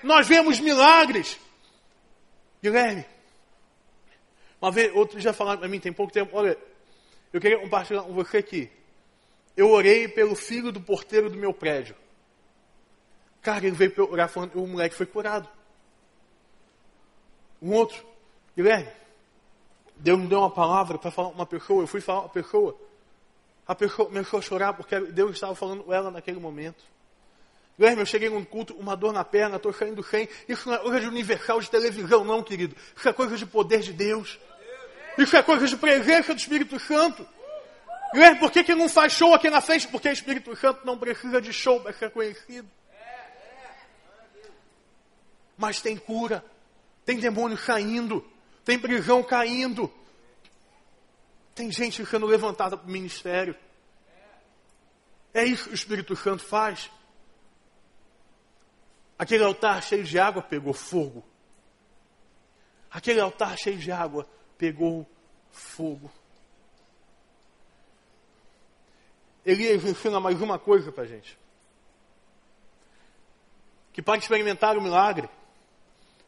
Nós 0.02 0.26
vemos 0.26 0.60
milagres. 0.60 1.40
Guilherme, 2.62 3.06
uma 4.60 4.70
vez, 4.70 4.94
outros 4.94 5.22
já 5.22 5.32
falaram 5.32 5.60
para 5.60 5.68
mim, 5.68 5.80
tem 5.80 5.94
pouco 5.94 6.12
tempo, 6.12 6.36
olha, 6.36 6.58
eu 7.32 7.40
queria 7.40 7.58
compartilhar 7.58 8.02
com 8.02 8.12
você 8.12 8.36
aqui 8.36 8.70
eu 9.60 9.70
orei 9.70 10.08
pelo 10.08 10.34
filho 10.34 10.72
do 10.72 10.80
porteiro 10.80 11.28
do 11.28 11.36
meu 11.36 11.52
prédio. 11.52 11.94
Cara, 13.42 13.66
ele 13.66 13.76
veio 13.76 13.92
orar 14.10 14.26
falando, 14.26 14.54
o 14.54 14.66
moleque 14.66 14.94
foi 14.94 15.04
curado. 15.04 15.46
Um 17.60 17.74
outro, 17.74 18.02
Guilherme, 18.56 18.90
Deus 19.96 20.18
me 20.18 20.28
deu 20.28 20.38
uma 20.38 20.50
palavra 20.50 20.96
para 20.96 21.10
falar 21.10 21.28
uma 21.28 21.44
pessoa, 21.44 21.82
eu 21.82 21.86
fui 21.86 22.00
falar 22.00 22.20
uma 22.20 22.30
pessoa. 22.30 22.74
A 23.66 23.74
pessoa 23.74 24.08
começou 24.08 24.38
a 24.38 24.42
chorar 24.42 24.72
porque 24.72 24.98
Deus 24.98 25.32
estava 25.32 25.54
falando 25.54 25.92
ela 25.92 26.10
naquele 26.10 26.40
momento. 26.40 26.82
Guilherme, 27.76 28.00
eu 28.00 28.06
cheguei 28.06 28.30
num 28.30 28.46
culto, 28.46 28.74
uma 28.76 28.96
dor 28.96 29.12
na 29.12 29.24
perna, 29.24 29.56
estou 29.56 29.74
saindo 29.74 30.02
sem. 30.02 30.26
Isso 30.48 30.66
não 30.70 30.76
é 30.76 30.78
coisa 30.78 31.00
de 31.00 31.06
universal 31.06 31.60
de 31.60 31.68
televisão, 31.68 32.24
não, 32.24 32.42
querido. 32.42 32.74
Isso 32.96 33.06
é 33.06 33.12
coisa 33.12 33.36
de 33.36 33.44
poder 33.44 33.80
de 33.80 33.92
Deus. 33.92 34.40
Isso 35.18 35.36
é 35.36 35.42
coisa 35.42 35.66
de 35.66 35.76
presença 35.76 36.32
do 36.32 36.38
Espírito 36.38 36.80
Santo. 36.80 37.28
Ué, 38.14 38.34
por 38.34 38.50
que, 38.50 38.64
que 38.64 38.74
não 38.74 38.88
faz 38.88 39.12
show 39.12 39.32
aqui 39.34 39.48
na 39.48 39.60
frente? 39.60 39.86
Porque 39.86 40.08
o 40.08 40.12
Espírito 40.12 40.54
Santo 40.56 40.84
não 40.84 40.98
precisa 40.98 41.40
de 41.40 41.52
show 41.52 41.80
para 41.80 41.92
ser 41.92 42.10
conhecido. 42.10 42.68
Mas 45.56 45.80
tem 45.80 45.96
cura, 45.96 46.44
tem 47.04 47.18
demônio 47.18 47.56
caindo, 47.56 48.26
tem 48.64 48.78
prisão 48.78 49.22
caindo, 49.22 49.92
tem 51.54 51.70
gente 51.70 52.04
sendo 52.06 52.26
levantada 52.26 52.76
para 52.76 52.88
o 52.88 52.90
ministério. 52.90 53.54
É 55.32 55.44
isso 55.44 55.64
que 55.64 55.70
o 55.70 55.74
Espírito 55.74 56.16
Santo 56.16 56.42
faz. 56.42 56.90
Aquele 59.18 59.44
altar 59.44 59.82
cheio 59.82 60.02
de 60.02 60.18
água 60.18 60.42
pegou 60.42 60.72
fogo. 60.72 61.24
Aquele 62.90 63.20
altar 63.20 63.56
cheio 63.56 63.76
de 63.76 63.92
água 63.92 64.26
pegou 64.58 65.06
fogo. 65.50 66.10
Elias 69.44 69.84
ensina 69.84 70.20
mais 70.20 70.40
uma 70.40 70.58
coisa 70.58 70.92
para 70.92 71.04
a 71.04 71.06
gente. 71.06 71.38
Que 73.92 74.02
para 74.02 74.18
experimentar 74.18 74.76
o 74.76 74.82
milagre, 74.82 75.28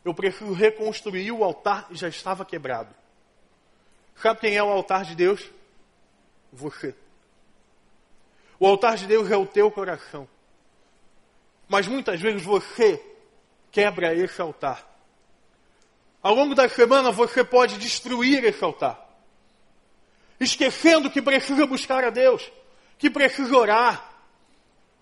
eu 0.05 0.14
preciso 0.14 0.53
reconstruir 0.53 1.31
o 1.31 1.44
altar 1.44 1.88
que 1.88 1.94
já 1.94 2.09
estava 2.09 2.44
quebrado. 2.44 2.94
Sabe 4.16 4.40
quem 4.40 4.57
é 4.57 4.62
o 4.62 4.70
altar 4.70 5.05
de 5.05 5.14
Deus? 5.14 5.48
Você. 6.53 6.94
O 8.59 8.66
altar 8.66 8.96
de 8.96 9.07
Deus 9.07 9.31
é 9.31 9.37
o 9.37 9.46
teu 9.46 9.70
coração. 9.70 10.29
Mas 11.68 11.87
muitas 11.87 12.20
vezes 12.20 12.42
você 12.42 13.03
quebra 13.70 14.14
esse 14.14 14.40
altar. 14.40 14.88
Ao 16.22 16.35
longo 16.35 16.55
da 16.55 16.68
semana 16.68 17.11
você 17.11 17.44
pode 17.44 17.79
destruir 17.79 18.44
esse 18.44 18.62
altar. 18.62 19.01
Esquecendo 20.38 21.11
que 21.11 21.22
precisa 21.22 21.66
buscar 21.66 22.05
a 22.05 22.11
Deus 22.11 22.51
que 23.02 23.10
precisa 23.10 23.56
orar. 23.56 24.14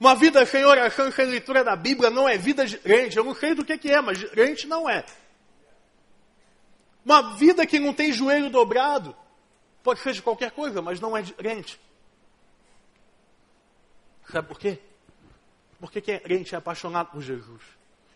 Uma 0.01 0.15
vida 0.15 0.47
sem 0.47 0.65
oração 0.65 1.13
sem 1.13 1.27
leitura 1.27 1.63
da 1.63 1.77
Bíblia 1.77 2.09
não 2.09 2.27
é 2.27 2.39
vida 2.39 2.65
de 2.65 2.79
crente. 2.79 3.19
Eu 3.19 3.25
não 3.25 3.35
sei 3.35 3.55
do 3.55 3.63
que, 3.63 3.77
que 3.77 3.91
é, 3.91 4.01
mas 4.01 4.25
crente 4.25 4.67
não 4.67 4.89
é. 4.89 5.05
Uma 7.05 7.37
vida 7.37 7.67
que 7.67 7.79
não 7.79 7.93
tem 7.93 8.11
joelho 8.11 8.49
dobrado 8.49 9.15
pode 9.83 10.01
ser 10.01 10.15
de 10.15 10.23
qualquer 10.23 10.51
coisa, 10.51 10.81
mas 10.81 10.99
não 10.99 11.15
é 11.15 11.21
de 11.21 11.35
crente. 11.35 11.79
Sabe 14.33 14.49
por 14.49 14.59
quê? 14.59 14.79
Porque 15.79 16.01
quem 16.01 16.15
é 16.15 16.19
crente 16.19 16.55
é 16.55 16.59
apaixonado 16.59 17.11
por 17.11 17.21
Jesus. 17.21 17.61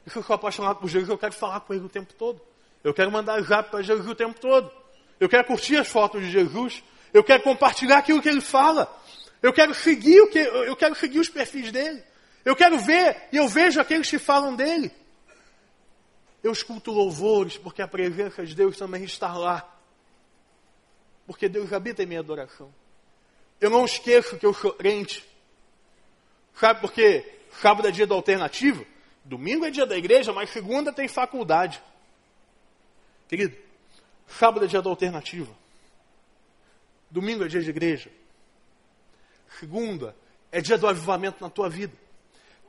E 0.07 0.09
se 0.09 0.17
eu 0.17 0.23
sou 0.23 0.35
apaixonado 0.35 0.79
por 0.79 0.89
Jesus, 0.89 1.11
eu 1.11 1.19
quero 1.19 1.35
falar 1.35 1.61
com 1.61 1.75
ele 1.75 1.85
o 1.85 1.91
tempo 1.91 2.15
todo. 2.15 2.41
Eu 2.83 2.95
quero 2.95 3.13
mandar 3.13 3.39
zap 3.43 3.71
para 3.71 3.83
Jesus 3.83 4.09
o 4.09 4.15
tempo 4.15 4.41
todo. 4.41 4.71
Eu 5.21 5.29
quero 5.29 5.45
curtir 5.45 5.77
as 5.77 5.89
fotos 5.89 6.23
de 6.23 6.31
Jesus. 6.31 6.83
Eu 7.13 7.23
quero 7.23 7.43
compartilhar 7.43 7.99
aquilo 7.99 8.23
que 8.23 8.31
ele 8.31 8.41
fala. 8.41 8.91
Eu 9.45 9.53
quero 9.53 9.75
seguir 9.75 10.23
o 10.23 10.27
que 10.27 10.39
eu 10.39 10.75
quero 10.75 10.95
seguir 10.95 11.19
os 11.19 11.29
perfis 11.29 11.71
dele. 11.71 12.03
Eu 12.47 12.57
quero 12.57 12.79
ver 12.79 13.29
e 13.31 13.37
eu 13.37 13.47
vejo 13.47 13.79
aqueles 13.79 14.09
que 14.09 14.19
falam 14.19 14.57
dele. 14.57 14.91
Eu 16.43 16.51
escuto 16.51 16.91
louvores 16.91 17.59
porque 17.59 17.83
a 17.83 17.87
presença 17.87 18.47
de 18.47 18.55
Deus 18.55 18.79
também 18.79 19.05
está 19.05 19.37
lá. 19.37 19.71
Porque 21.27 21.47
Deus 21.47 21.75
habita 21.75 22.03
em 22.03 22.07
minha 22.07 22.21
adoração. 22.21 22.75
Eu 23.61 23.69
não 23.69 23.85
esqueço 23.85 24.39
que 24.39 24.47
eu 24.47 24.55
sou 24.55 24.73
crente. 24.73 25.23
Sabe 26.59 26.81
por 26.81 26.91
quê? 26.91 27.31
Sábado 27.61 27.87
é 27.87 27.91
dia 27.91 28.07
da 28.07 28.15
alternativa. 28.15 28.83
Domingo 29.23 29.67
é 29.67 29.71
dia 29.71 29.85
da 29.85 29.99
igreja, 29.99 30.33
mas 30.33 30.49
segunda 30.49 30.91
tem 30.91 31.07
faculdade. 31.07 31.83
Querido, 33.29 33.55
sábado 34.27 34.65
é 34.65 34.69
dia 34.69 34.81
da 34.81 34.89
alternativa. 34.89 35.55
Domingo 37.11 37.45
é 37.45 37.49
dia 37.49 37.61
de 37.61 37.69
igreja. 37.69 38.11
Segunda 39.59 40.15
é 40.51 40.61
dia 40.61 40.79
do 40.79 40.87
avivamento 40.87 41.43
na 41.43 41.51
tua 41.51 41.69
vida. 41.69 41.93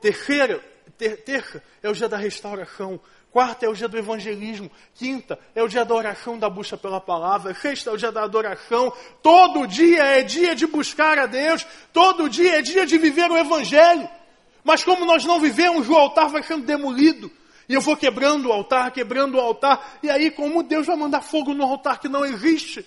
Terceira, 0.00 0.62
ter, 0.96 1.22
terça 1.22 1.62
é 1.82 1.88
o 1.88 1.92
dia 1.92 2.08
da 2.08 2.16
restauração. 2.16 3.00
Quarta 3.30 3.66
é 3.66 3.68
o 3.68 3.74
dia 3.74 3.88
do 3.88 3.98
evangelismo. 3.98 4.70
Quinta 4.94 5.38
é 5.54 5.62
o 5.62 5.68
dia 5.68 5.84
da 5.84 5.94
oração, 5.94 6.38
da 6.38 6.48
busca 6.48 6.76
pela 6.76 7.00
palavra. 7.00 7.54
Sexta 7.54 7.90
é 7.90 7.92
o 7.92 7.96
dia 7.96 8.10
da 8.10 8.22
adoração. 8.22 8.92
Todo 9.22 9.66
dia 9.66 10.02
é 10.04 10.22
dia 10.22 10.54
de 10.54 10.66
buscar 10.66 11.18
a 11.18 11.26
Deus. 11.26 11.66
Todo 11.92 12.30
dia 12.30 12.58
é 12.58 12.62
dia 12.62 12.86
de 12.86 12.96
viver 12.96 13.30
o 13.30 13.36
evangelho. 13.36 14.08
Mas 14.64 14.82
como 14.82 15.04
nós 15.04 15.24
não 15.24 15.38
vivemos, 15.38 15.88
o 15.88 15.94
altar 15.94 16.28
vai 16.28 16.42
sendo 16.42 16.64
demolido. 16.64 17.30
E 17.68 17.74
eu 17.74 17.80
vou 17.80 17.96
quebrando 17.96 18.48
o 18.48 18.52
altar, 18.52 18.90
quebrando 18.90 19.36
o 19.36 19.40
altar. 19.40 19.98
E 20.02 20.08
aí, 20.08 20.30
como 20.30 20.62
Deus 20.62 20.86
vai 20.86 20.96
mandar 20.96 21.20
fogo 21.20 21.52
no 21.52 21.64
altar 21.64 22.00
que 22.00 22.08
não 22.08 22.24
existe? 22.24 22.86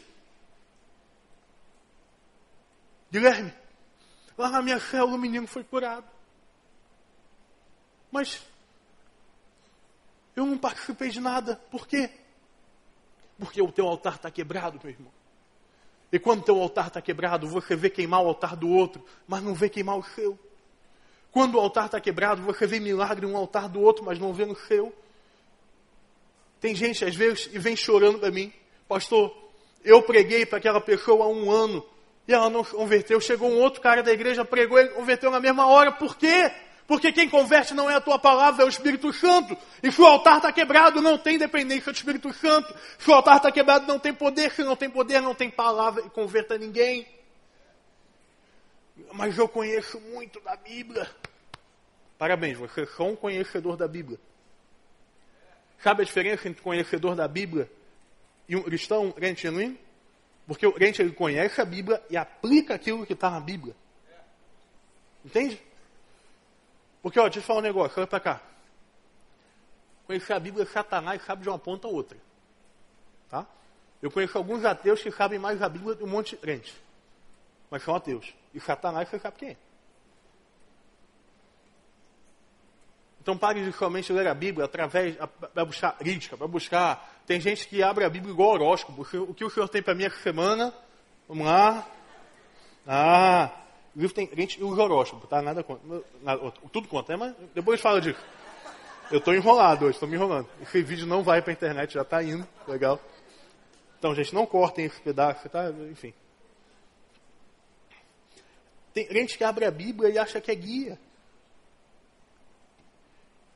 Guilherme, 3.12 3.54
lá 4.40 4.50
na 4.50 4.62
minha 4.62 4.80
célula 4.80 5.18
o 5.18 5.20
menino 5.20 5.46
foi 5.46 5.66
curado. 5.66 6.08
Mas 8.10 8.42
eu 10.34 10.46
não 10.46 10.58
participei 10.58 11.10
de 11.10 11.20
nada. 11.20 11.58
Por 11.70 11.86
quê? 11.86 12.10
Porque 13.38 13.62
o 13.62 13.70
teu 13.70 13.86
altar 13.86 14.16
está 14.16 14.32
quebrado, 14.32 14.80
meu 14.82 14.92
irmão. 14.94 15.12
E 16.10 16.18
quando 16.18 16.40
o 16.40 16.44
teu 16.44 16.60
altar 16.60 16.88
está 16.88 17.02
quebrado, 17.02 17.48
você 17.48 17.76
vê 17.76 17.90
queimar 17.90 18.24
o 18.24 18.28
altar 18.28 18.56
do 18.56 18.70
outro, 18.70 19.06
mas 19.28 19.44
não 19.44 19.54
vê 19.54 19.68
queimar 19.70 19.98
o 19.98 20.04
seu. 20.04 20.40
Quando 21.32 21.56
o 21.56 21.60
altar 21.60 21.88
está 21.88 22.00
quebrado, 22.00 22.42
você 22.42 22.66
vê 22.66 22.80
milagre 22.80 23.28
no 23.28 23.36
altar 23.36 23.68
do 23.68 23.82
outro, 23.82 24.06
mas 24.06 24.18
não 24.18 24.34
vê 24.34 24.46
no 24.46 24.56
seu. 24.56 24.96
Tem 26.62 26.74
gente, 26.74 27.04
às 27.04 27.16
vezes, 27.16 27.50
e 27.54 27.60
vem 27.60 27.76
chorando 27.76 28.20
para 28.20 28.32
mim, 28.32 28.52
pastor, 28.88 29.36
eu 29.84 30.02
preguei 30.02 30.46
para 30.46 30.58
aquela 30.58 30.80
pessoa 30.80 31.26
há 31.26 31.28
um 31.28 31.52
ano 31.52 31.86
e 32.30 32.34
ela 32.34 32.48
não 32.48 32.64
converteu. 32.64 33.20
Chegou 33.20 33.50
um 33.50 33.58
outro 33.58 33.82
cara 33.82 34.04
da 34.04 34.12
igreja, 34.12 34.46
pregou 34.46 34.80
e 34.80 34.90
converteu 34.90 35.32
na 35.32 35.40
mesma 35.40 35.66
hora. 35.66 35.92
Por 35.92 36.16
quê? 36.16 36.52
Porque 36.86 37.12
quem 37.12 37.28
converte 37.28 37.74
não 37.74 37.90
é 37.90 37.96
a 37.96 38.02
tua 38.02 38.20
palavra, 38.20 38.62
é 38.62 38.66
o 38.68 38.70
Espírito 38.70 39.12
Santo. 39.12 39.58
E 39.82 39.92
se 39.92 40.00
o 40.00 40.06
altar 40.06 40.38
está 40.38 40.54
quebrado, 40.54 41.02
não 41.02 41.18
tem 41.18 41.40
dependência 41.40 41.92
do 41.92 41.96
Espírito 41.96 42.32
Santo. 42.32 42.72
Se 43.00 43.10
o 43.10 43.14
altar 43.16 43.38
está 43.38 43.52
quebrado, 43.52 43.88
não 43.88 43.98
tem 43.98 44.14
poder. 44.14 44.52
Se 44.52 44.64
não 44.64 44.76
tem 44.76 44.92
poder, 44.92 45.20
não 45.22 45.34
tem 45.34 45.50
palavra 45.50 46.04
e 46.06 46.10
converta 46.12 46.56
ninguém. 46.56 47.08
Mas 49.12 49.36
eu 49.36 49.50
conheço 49.50 50.00
muito 50.00 50.40
da 50.42 50.56
Bíblia. 50.56 51.10
Parabéns, 52.16 52.60
você 52.60 52.82
é 52.82 52.86
só 52.86 53.08
um 53.08 53.16
conhecedor 53.16 53.76
da 53.76 53.88
Bíblia. 53.88 54.20
Sabe 55.82 56.04
a 56.04 56.06
diferença 56.06 56.48
entre 56.48 56.62
conhecedor 56.62 57.16
da 57.16 57.28
Bíblia 57.28 57.68
e 58.48 58.56
um 58.56 58.62
cristão 58.62 59.12
crente 59.12 59.42
genuíno? 59.42 59.89
Porque 60.50 60.66
o 60.66 60.74
crente 60.74 61.00
ele 61.00 61.12
conhece 61.12 61.62
a 61.62 61.66
Bíblia 61.66 62.04
e 62.10 62.18
aplica 62.18 62.74
aquilo 62.74 63.06
que 63.06 63.14
está 63.14 63.30
na 63.30 63.40
Bíblia. 63.40 63.76
Entende? 65.24 65.62
Porque, 67.04 67.20
ó, 67.20 67.26
deixa 67.26 67.38
eu 67.38 67.44
falar 67.44 67.60
um 67.60 67.62
negócio, 67.62 68.00
olha 68.00 68.08
para 68.08 68.20
cá. 68.20 68.42
Conhecer 70.08 70.34
a 70.34 70.40
Bíblia, 70.40 70.66
Satanás 70.66 71.24
sabe 71.24 71.44
de 71.44 71.50
uma 71.50 71.60
ponta 71.60 71.88
a 71.88 71.92
outra. 71.92 72.18
Tá? 73.30 73.46
Eu 74.02 74.10
conheço 74.10 74.40
alguns 74.40 74.66
ateus 74.66 75.04
que 75.04 75.12
sabem 75.12 75.38
mais 75.38 75.62
a 75.62 75.70
Bíblia 75.70 75.94
do 75.94 76.00
que 76.00 76.04
um 76.04 76.08
monte 76.08 76.32
de 76.32 76.38
crente. 76.38 76.76
Mas 77.70 77.84
são 77.84 77.94
ateus. 77.94 78.34
E 78.52 78.60
Satanás, 78.60 79.08
você 79.08 79.20
sabe 79.20 79.38
quem 79.38 79.50
é. 79.50 79.58
Então 83.22 83.38
pare 83.38 83.64
de 83.64 83.72
somente 83.74 84.12
ler 84.14 84.28
a 84.28 84.34
Bíblia 84.34 84.66
através, 84.66 85.16
para 85.54 85.66
buscar 85.66 85.92
crítica, 85.98 86.38
para 86.38 86.48
buscar. 86.48 87.22
Tem 87.26 87.40
gente 87.40 87.68
que 87.68 87.84
abre 87.84 88.06
a 88.06 88.10
Bíblia 88.10 88.32
igual 88.34 88.52
horóscopo. 88.52 89.06
O 89.30 89.34
que 89.34 89.46
o 89.46 89.50
senhor 89.50 89.68
tem 89.68 89.84
para 89.84 89.94
mim 89.94 90.06
essa 90.06 90.20
semana? 90.22 90.74
Vamos 91.28 91.46
lá. 91.46 91.88
Ah, 92.88 93.52
o 93.96 94.00
livro 94.00 94.16
tem 94.16 94.26
crente 94.26 94.60
e 94.60 94.64
o 94.64 94.70
horóscopo, 94.70 95.28
tá? 95.28 95.42
Nada 95.42 95.64
contra. 95.64 96.02
Nada, 96.24 96.52
tudo 96.72 96.88
contra, 96.88 97.18
né? 97.18 97.36
mas 97.38 97.50
depois 97.54 97.80
fala 97.80 98.02
disso. 98.02 98.20
Eu 99.12 99.18
estou 99.18 99.34
enrolado 99.34 99.86
hoje, 99.86 99.96
estou 99.96 100.08
me 100.08 100.16
enrolando. 100.16 100.48
Esse 100.62 100.82
vídeo 100.82 101.06
não 101.06 101.24
vai 101.24 101.42
para 101.42 101.52
a 101.52 101.54
internet, 101.54 101.94
já 101.94 102.04
está 102.04 102.24
indo. 102.24 102.48
Legal. 102.68 103.00
Então, 103.98 104.16
gente, 104.16 104.34
não 104.34 104.46
cortem 104.46 104.86
esse 104.86 105.02
pedaço, 105.02 105.50
tá? 105.50 105.70
Enfim. 105.92 106.14
Tem 108.94 109.08
gente 109.12 109.38
que 109.38 109.44
abre 109.44 109.66
a 109.66 109.72
Bíblia 109.72 110.10
e 110.10 110.18
acha 110.18 110.40
que 110.40 110.52
é 110.52 110.56
guia. 110.56 111.00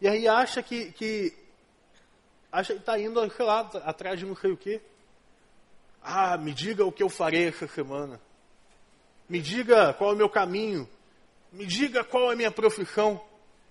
E 0.03 0.07
aí 0.09 0.27
acha 0.27 0.61
que, 0.61 0.91
que 0.91 1.33
acha 2.51 2.73
que 2.73 2.79
está 2.81 2.99
indo, 2.99 3.31
sei 3.31 3.45
lá, 3.45 3.61
atrás 3.85 4.19
de 4.19 4.25
não 4.25 4.35
sei 4.35 4.51
o 4.51 4.57
quê. 4.57 4.81
Ah, 6.03 6.37
me 6.37 6.53
diga 6.53 6.83
o 6.83 6.91
que 6.91 7.01
eu 7.01 7.07
farei 7.07 7.47
essa 7.47 7.69
semana. 7.69 8.19
Me 9.29 9.39
diga 9.39 9.93
qual 9.93 10.09
é 10.09 10.13
o 10.13 10.17
meu 10.17 10.27
caminho. 10.27 10.89
Me 11.53 11.65
diga 11.65 12.03
qual 12.03 12.29
é 12.29 12.33
a 12.33 12.35
minha 12.35 12.51
profissão. 12.51 13.23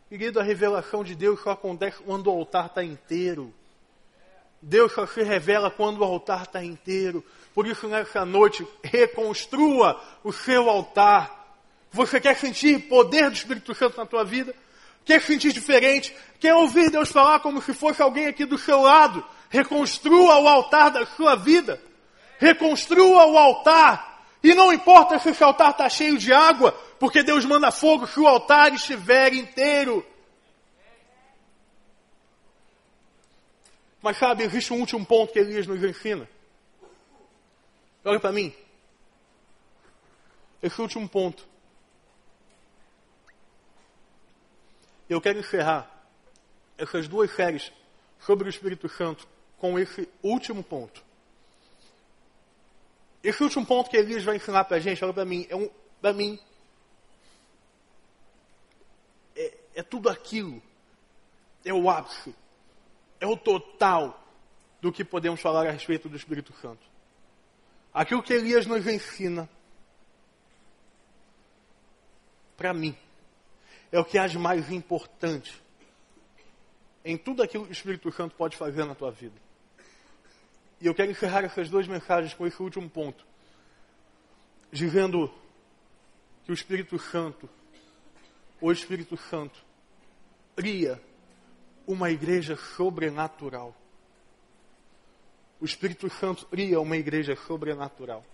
Querido, 0.08 0.40
a 0.40 0.42
revelação 0.42 1.04
de 1.04 1.14
Deus 1.14 1.38
só 1.42 1.50
acontece 1.50 2.02
quando 2.02 2.28
o 2.28 2.30
altar 2.30 2.64
está 2.64 2.82
inteiro. 2.82 3.52
Deus 4.62 4.90
só 4.92 5.06
se 5.06 5.22
revela 5.22 5.70
quando 5.70 5.98
o 5.98 6.04
altar 6.04 6.44
está 6.44 6.64
inteiro. 6.64 7.22
Por 7.52 7.66
isso, 7.66 7.86
nessa 7.88 8.24
noite, 8.24 8.66
reconstrua 8.82 10.02
o 10.24 10.32
seu 10.32 10.70
altar. 10.70 11.58
Você 11.90 12.18
quer 12.18 12.38
sentir 12.38 12.88
poder 12.88 13.28
do 13.28 13.36
Espírito 13.36 13.74
Santo 13.74 13.98
na 13.98 14.06
tua 14.06 14.24
vida? 14.24 14.54
Quer 15.04 15.20
sentir 15.20 15.52
diferente? 15.52 16.14
Quer 16.38 16.54
ouvir 16.54 16.90
Deus 16.90 17.10
falar 17.10 17.40
como 17.40 17.60
se 17.60 17.74
fosse 17.74 18.00
alguém 18.00 18.26
aqui 18.26 18.44
do 18.44 18.58
seu 18.58 18.80
lado? 18.82 19.24
Reconstrua 19.48 20.38
o 20.38 20.48
altar 20.48 20.90
da 20.90 21.04
sua 21.06 21.34
vida. 21.34 21.80
Reconstrua 22.38 23.26
o 23.26 23.38
altar. 23.38 24.24
E 24.42 24.54
não 24.54 24.72
importa 24.72 25.18
se 25.18 25.30
esse 25.30 25.42
altar 25.42 25.70
está 25.70 25.88
cheio 25.88 26.18
de 26.18 26.32
água, 26.32 26.72
porque 26.98 27.22
Deus 27.22 27.44
manda 27.44 27.70
fogo 27.70 28.06
se 28.06 28.18
o 28.18 28.26
altar 28.26 28.72
estiver 28.74 29.32
inteiro. 29.34 30.04
Mas 34.00 34.16
sabe, 34.16 34.42
existe 34.42 34.72
um 34.72 34.80
último 34.80 35.06
ponto 35.06 35.32
que 35.32 35.38
Elias 35.38 35.66
nos 35.66 35.82
ensina. 35.82 36.28
Olha 38.04 38.18
para 38.18 38.32
mim. 38.32 38.52
Esse 40.60 40.80
último 40.80 41.08
ponto 41.08 41.51
Eu 45.12 45.20
quero 45.20 45.38
encerrar 45.38 45.90
essas 46.78 47.06
duas 47.06 47.30
séries 47.32 47.70
sobre 48.18 48.48
o 48.48 48.50
Espírito 48.50 48.88
Santo 48.88 49.28
com 49.58 49.78
esse 49.78 50.08
último 50.22 50.62
ponto. 50.62 51.04
Esse 53.22 53.42
último 53.42 53.64
ponto 53.66 53.90
que 53.90 53.96
Elias 53.96 54.24
vai 54.24 54.36
ensinar 54.36 54.64
para 54.64 54.78
a 54.78 54.80
gente, 54.80 55.04
olha 55.04 55.12
para 55.12 55.26
mim, 55.26 55.46
é 55.50 55.54
um, 55.54 55.70
para 56.00 56.14
mim, 56.14 56.38
é, 59.36 59.58
é 59.76 59.82
tudo 59.82 60.08
aquilo, 60.08 60.62
é 61.62 61.74
o 61.74 61.90
ápice, 61.90 62.34
é 63.20 63.26
o 63.26 63.36
total 63.36 64.18
do 64.80 64.90
que 64.90 65.04
podemos 65.04 65.40
falar 65.40 65.66
a 65.66 65.70
respeito 65.70 66.08
do 66.08 66.16
Espírito 66.16 66.54
Santo. 66.54 66.84
Aquilo 67.92 68.22
que 68.22 68.32
Elias 68.32 68.66
nos 68.66 68.86
ensina, 68.86 69.48
para 72.56 72.72
mim, 72.72 72.96
é 73.92 74.00
o 74.00 74.04
que 74.04 74.18
há 74.18 74.26
de 74.26 74.38
mais 74.38 74.72
importante 74.72 75.62
em 77.04 77.18
tudo 77.18 77.42
aquilo 77.42 77.64
que 77.64 77.70
o 77.70 77.74
Espírito 77.74 78.10
Santo 78.10 78.34
pode 78.34 78.56
fazer 78.56 78.84
na 78.86 78.94
tua 78.94 79.10
vida. 79.10 79.36
E 80.80 80.86
eu 80.86 80.94
quero 80.94 81.10
encerrar 81.10 81.44
essas 81.44 81.68
duas 81.68 81.86
mensagens 81.86 82.32
com 82.32 82.46
esse 82.46 82.60
último 82.60 82.88
ponto, 82.88 83.24
dizendo 84.72 85.32
que 86.44 86.50
o 86.50 86.54
Espírito 86.54 86.98
Santo, 86.98 87.48
o 88.60 88.72
Espírito 88.72 89.16
Santo, 89.16 89.62
cria 90.56 91.00
uma 91.86 92.10
igreja 92.10 92.56
sobrenatural. 92.56 93.76
O 95.60 95.64
Espírito 95.64 96.08
Santo 96.08 96.46
cria 96.46 96.80
uma 96.80 96.96
igreja 96.96 97.36
sobrenatural. 97.36 98.24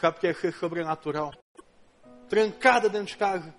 Sabe 0.00 0.16
o 0.16 0.20
que 0.20 0.26
é 0.26 0.34
ser 0.34 0.52
sobrenatural? 0.54 1.34
Trancada 2.28 2.88
dentro 2.88 3.08
de 3.08 3.16
casa 3.16 3.54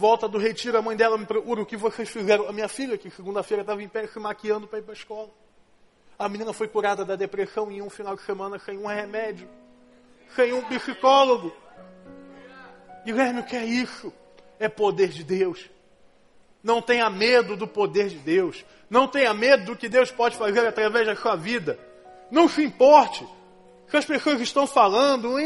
Volta 0.00 0.26
do 0.26 0.38
retiro, 0.38 0.78
a 0.78 0.80
mãe 0.80 0.96
dela 0.96 1.18
me 1.18 1.26
procura 1.26 1.60
o 1.60 1.66
que 1.66 1.76
vocês 1.76 2.08
fizeram. 2.08 2.48
A 2.48 2.54
minha 2.54 2.68
filha, 2.68 2.96
que 2.96 3.10
segunda-feira 3.10 3.60
estava 3.60 3.82
em 3.82 3.88
pé 3.88 4.06
se 4.06 4.18
maquiando 4.18 4.66
para 4.66 4.78
ir 4.78 4.82
para 4.82 4.92
a 4.92 4.96
escola. 4.96 5.28
A 6.18 6.26
menina 6.26 6.54
foi 6.54 6.68
curada 6.68 7.04
da 7.04 7.16
depressão 7.16 7.70
em 7.70 7.82
um 7.82 7.90
final 7.90 8.16
de 8.16 8.22
semana 8.22 8.58
sem 8.58 8.78
um 8.78 8.86
remédio, 8.86 9.46
sem 10.34 10.54
um 10.54 10.62
psicólogo. 10.62 11.54
Guilherme, 13.04 13.40
o 13.40 13.44
que 13.44 13.54
é 13.54 13.62
isso? 13.66 14.10
É 14.58 14.70
poder 14.70 15.08
de 15.08 15.22
Deus. 15.22 15.68
Não 16.62 16.80
tenha 16.80 17.10
medo 17.10 17.54
do 17.54 17.66
poder 17.66 18.08
de 18.08 18.16
Deus. 18.16 18.64
Não 18.88 19.06
tenha 19.06 19.34
medo 19.34 19.66
do 19.66 19.76
que 19.76 19.86
Deus 19.86 20.10
pode 20.10 20.34
fazer 20.34 20.66
através 20.66 21.06
da 21.06 21.14
sua 21.14 21.36
vida. 21.36 21.78
Não 22.30 22.48
se 22.48 22.64
importe 22.64 23.28
que 23.90 23.98
as 23.98 24.06
pessoas 24.06 24.40
estão 24.40 24.66
falando. 24.66 25.38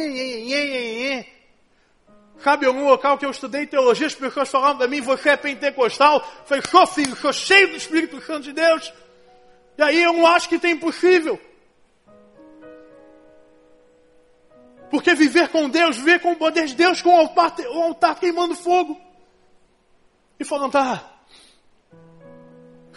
Sabe 2.43 2.67
algum 2.67 2.87
local 2.87 3.17
que 3.17 3.25
eu 3.25 3.31
estudei 3.31 3.67
teologia, 3.67 4.07
as 4.07 4.15
pessoas 4.15 4.51
falavam 4.51 4.79
para 4.79 4.89
mim, 4.89 5.01
você 5.01 5.31
é 5.31 5.37
pentecostal? 5.37 6.17
Eu 6.17 6.47
falei, 6.47 6.65
sou 6.69 6.87
filho, 6.87 7.17
sou 7.17 7.33
cheio 7.33 7.69
do 7.69 7.77
Espírito 7.77 8.21
Santo 8.21 8.43
de 8.43 8.53
Deus. 8.53 8.93
E 9.79 9.83
aí 9.83 10.03
eu 10.03 10.13
não 10.13 10.27
acho 10.27 10.49
que 10.49 10.59
tem 10.59 10.73
impossível. 10.73 11.41
Porque 14.91 15.15
viver 15.15 15.49
com 15.49 15.69
Deus, 15.69 15.97
viver 15.97 16.21
com 16.21 16.33
o 16.33 16.37
poder 16.37 16.67
de 16.67 16.75
Deus, 16.75 17.03
com 17.03 17.11
o 17.11 17.19
altar, 17.19 17.55
o 17.61 17.83
altar 17.83 18.19
queimando 18.19 18.55
fogo. 18.55 19.01
E 20.39 20.45
falando, 20.45 20.73
tá, 20.73 21.15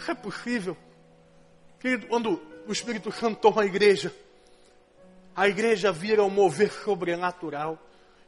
é 0.06 0.14
possível. 0.14 0.76
Querido, 1.80 2.06
quando 2.06 2.40
o 2.66 2.72
Espírito 2.72 3.10
Santo 3.12 3.40
toma 3.40 3.62
a 3.62 3.66
igreja, 3.66 4.14
a 5.34 5.48
igreja 5.48 5.90
vira 5.92 6.22
um 6.22 6.30
mover 6.30 6.72
sobrenatural. 6.72 7.78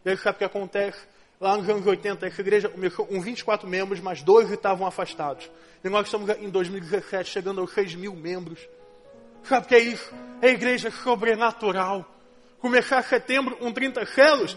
E 0.04 0.10
aí 0.10 0.16
sabe 0.16 0.36
o 0.36 0.38
que 0.38 0.44
acontece? 0.44 0.98
Lá 1.40 1.56
nos 1.56 1.68
anos 1.68 1.86
80, 1.86 2.26
essa 2.26 2.40
igreja 2.40 2.68
começou 2.68 3.06
com 3.06 3.20
24 3.20 3.66
membros, 3.66 4.00
mas 4.00 4.22
12 4.22 4.54
estavam 4.54 4.86
afastados. 4.86 5.50
E 5.82 5.88
nós 5.88 6.06
estamos 6.06 6.28
em 6.38 6.50
2017 6.50 7.30
chegando 7.30 7.60
aos 7.60 7.72
6 7.72 7.94
mil 7.94 8.14
membros. 8.14 8.60
Sabe 9.44 9.64
o 9.64 9.68
que 9.68 9.74
é 9.74 9.78
isso? 9.78 10.12
É 10.42 10.50
igreja 10.50 10.90
sobrenatural. 10.90 12.04
Começar 12.60 13.02
setembro 13.04 13.56
com 13.56 13.72
30 13.72 14.04
células, 14.04 14.54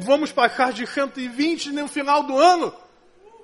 vamos 0.00 0.30
passar 0.30 0.74
de 0.74 0.86
120 0.86 1.72
no 1.72 1.88
final 1.88 2.22
do 2.22 2.38
ano. 2.38 2.74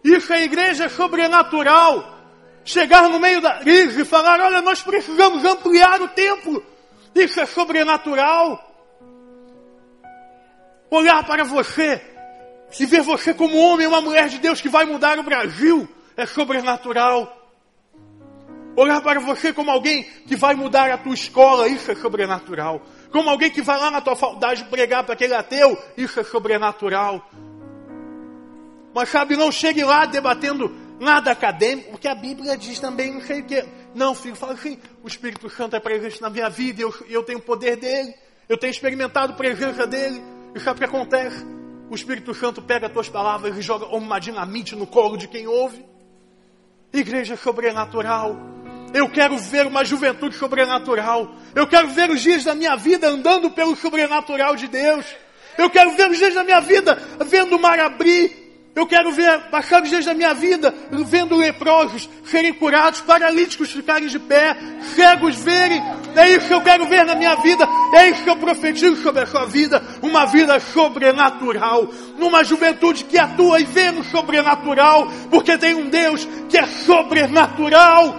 Isso 0.05 0.31
é 0.33 0.45
igreja 0.45 0.91
sobrenatural. 0.91 2.19
Chegar 2.65 3.09
no 3.09 3.19
meio 3.19 3.41
da 3.41 3.59
crise 3.61 4.03
e 4.03 4.05
falar: 4.05 4.39
olha, 4.41 4.61
nós 4.61 4.83
precisamos 4.83 5.43
ampliar 5.45 6.01
o 6.03 6.09
templo. 6.09 6.63
Isso 7.15 7.41
é 7.41 7.47
sobrenatural. 7.47 8.72
Olhar 10.93 11.25
para 11.25 11.43
você 11.43 12.03
e 12.79 12.85
ver 12.85 13.01
você 13.01 13.33
como 13.33 13.57
homem, 13.57 13.87
uma 13.87 14.03
mulher 14.03 14.29
de 14.29 14.39
Deus 14.39 14.61
que 14.61 14.69
vai 14.69 14.85
mudar 14.85 15.19
o 15.19 15.23
Brasil 15.23 15.89
é 16.15 16.27
sobrenatural. 16.27 17.35
Olhar 18.77 19.01
para 19.01 19.19
você 19.19 19.55
como 19.55 19.71
alguém 19.71 20.03
que 20.29 20.37
vai 20.37 20.55
mudar 20.55 20.91
a 20.91 20.99
tua 20.99 21.15
escola, 21.15 21.67
isso 21.67 21.91
é 21.91 21.95
sobrenatural. 21.95 22.83
Como 23.11 23.31
alguém 23.31 23.51
que 23.51 23.63
vai 23.63 23.81
lá 23.81 23.91
na 23.91 24.03
tua 24.03 24.15
faculdade 24.15 24.65
pregar 24.65 25.03
para 25.03 25.15
aquele 25.15 25.33
ateu, 25.33 25.83
isso 25.97 26.21
é 26.21 26.25
sobrenatural. 26.25 27.27
Mas 28.95 29.09
sabe, 29.09 29.35
não 29.35 29.51
chegue 29.51 29.83
lá 29.83 30.05
debatendo 30.05 30.77
nada 31.01 31.31
acadêmico, 31.31 31.93
porque 31.93 32.07
a 32.07 32.15
Bíblia 32.15 32.55
diz 32.55 32.79
também 32.79 33.15
não 33.15 33.23
sei 33.23 33.41
o 33.41 33.45
quê. 33.45 33.65
Não, 33.95 34.15
filho, 34.15 34.37
fala 34.37 34.53
assim, 34.53 34.79
o 35.03 35.09
Espírito 35.09 35.49
Santo 35.49 35.75
é 35.75 35.81
presente 35.81 36.21
na 36.21 36.29
minha 36.29 36.51
vida, 36.51 36.83
eu, 36.83 36.95
eu 37.09 37.23
tenho 37.23 37.39
o 37.39 37.43
poder 37.43 37.77
dele, 37.77 38.15
eu 38.47 38.59
tenho 38.59 38.71
experimentado 38.71 39.33
a 39.33 39.37
presença 39.37 39.87
dele. 39.87 40.42
E 40.55 40.61
sabe 40.61 40.77
o 40.77 40.79
que 40.79 40.85
acontece? 40.85 41.53
o 41.93 41.95
Espírito 41.95 42.33
Santo 42.33 42.63
pega 42.63 42.87
as 42.87 42.93
tuas 42.95 43.11
palavras 43.11 43.55
e 43.55 43.61
joga 43.61 43.85
uma 43.95 44.19
dinamite 44.19 44.75
no 44.75 44.87
colo 44.87 45.19
de 45.19 45.29
quem 45.29 45.47
ouve. 45.47 45.85
Igreja 46.91 47.37
sobrenatural. 47.37 48.35
Eu 48.95 49.11
quero 49.11 49.37
ver 49.37 49.67
uma 49.67 49.85
juventude 49.85 50.35
sobrenatural. 50.35 51.35
Eu 51.55 51.67
quero 51.67 51.89
ver 51.89 52.09
os 52.09 52.23
dias 52.23 52.45
da 52.45 52.55
minha 52.55 52.77
vida 52.77 53.09
andando 53.09 53.51
pelo 53.51 53.77
sobrenatural 53.77 54.57
de 54.57 54.69
Deus. 54.69 55.05
Eu 55.59 55.69
quero 55.69 55.91
ver 55.91 56.11
os 56.11 56.17
dias 56.17 56.33
da 56.33 56.43
minha 56.43 56.63
vida 56.63 56.95
vendo 57.27 57.57
o 57.57 57.61
mar 57.61 57.79
abrir, 57.79 58.42
eu 58.75 58.87
quero 58.87 59.13
ver 59.13 59.39
passar 59.51 59.83
dias 59.83 60.07
da 60.07 60.15
minha 60.15 60.33
vida 60.33 60.75
vendo 60.91 61.37
leprosos 61.37 62.09
serem 62.25 62.55
curados, 62.55 63.03
paralíticos 63.03 63.71
ficarem 63.71 64.09
de 64.09 64.19
pé, 64.19 64.57
cegos 64.95 65.37
verem. 65.37 65.83
É 66.17 66.31
isso 66.31 66.47
que 66.47 66.55
eu 66.55 66.63
quero 66.63 66.87
ver 66.87 67.05
na 67.05 67.15
minha 67.15 67.35
vida. 67.37 67.69
É 67.95 68.09
isso 68.09 68.23
que 68.23 68.31
eu 68.31 68.37
profetizo 68.37 69.03
sobre 69.03 69.23
a 69.23 69.27
sua 69.27 69.45
vida. 69.45 69.83
Uma 70.01 70.25
vida 70.25 70.59
sobrenatural. 70.59 71.87
Numa 72.17 72.43
juventude 72.43 73.05
que 73.05 73.19
atua 73.19 73.61
e 73.61 73.65
vê 73.65 73.91
no 73.91 74.03
sobrenatural. 74.05 75.07
Porque 75.31 75.59
tem 75.59 75.75
um 75.75 75.91
Deus 75.91 76.27
que 76.49 76.57
é 76.57 76.67
sobrenatural. 76.67 78.17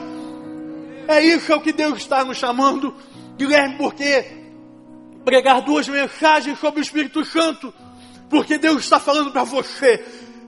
É 1.08 1.20
isso 1.24 1.52
é 1.52 1.56
o 1.56 1.62
que 1.62 1.74
Deus 1.74 1.98
está 1.98 2.24
nos 2.24 2.38
chamando. 2.38 2.94
Guilherme, 3.38 3.76
porque 3.76 4.24
pregar 5.26 5.62
duas 5.62 5.88
mensagens 5.88 6.60
sobre 6.60 6.80
o 6.80 6.84
Espírito 6.84 7.26
Santo. 7.26 7.74
Porque 8.30 8.60
Deus 8.60 8.84
está 8.84 9.00
falando 9.00 9.32
para 9.32 9.44
você 9.44 10.04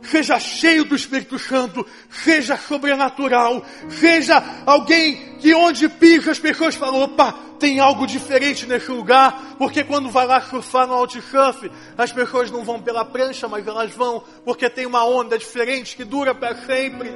seja 0.05 0.39
cheio 0.39 0.85
do 0.85 0.95
Espírito 0.95 1.37
Santo, 1.37 1.85
seja 2.09 2.57
sobrenatural, 2.57 3.65
seja 3.89 4.43
alguém 4.65 5.37
que 5.37 5.53
onde 5.53 5.87
pisa 5.89 6.31
as 6.31 6.39
pessoas 6.39 6.75
falam, 6.75 7.01
opa, 7.01 7.33
tem 7.59 7.79
algo 7.79 8.05
diferente 8.05 8.65
nesse 8.65 8.91
lugar, 8.91 9.55
porque 9.57 9.83
quando 9.83 10.09
vai 10.09 10.25
lá 10.25 10.41
surfar 10.41 10.87
no 10.87 10.93
outsurf, 10.93 11.71
as 11.97 12.11
pessoas 12.11 12.51
não 12.51 12.63
vão 12.63 12.81
pela 12.81 13.05
prancha, 13.05 13.47
mas 13.47 13.65
elas 13.65 13.91
vão, 13.91 14.23
porque 14.43 14.69
tem 14.69 14.85
uma 14.85 15.05
onda 15.05 15.37
diferente 15.37 15.95
que 15.95 16.03
dura 16.03 16.33
para 16.33 16.55
sempre. 16.65 17.11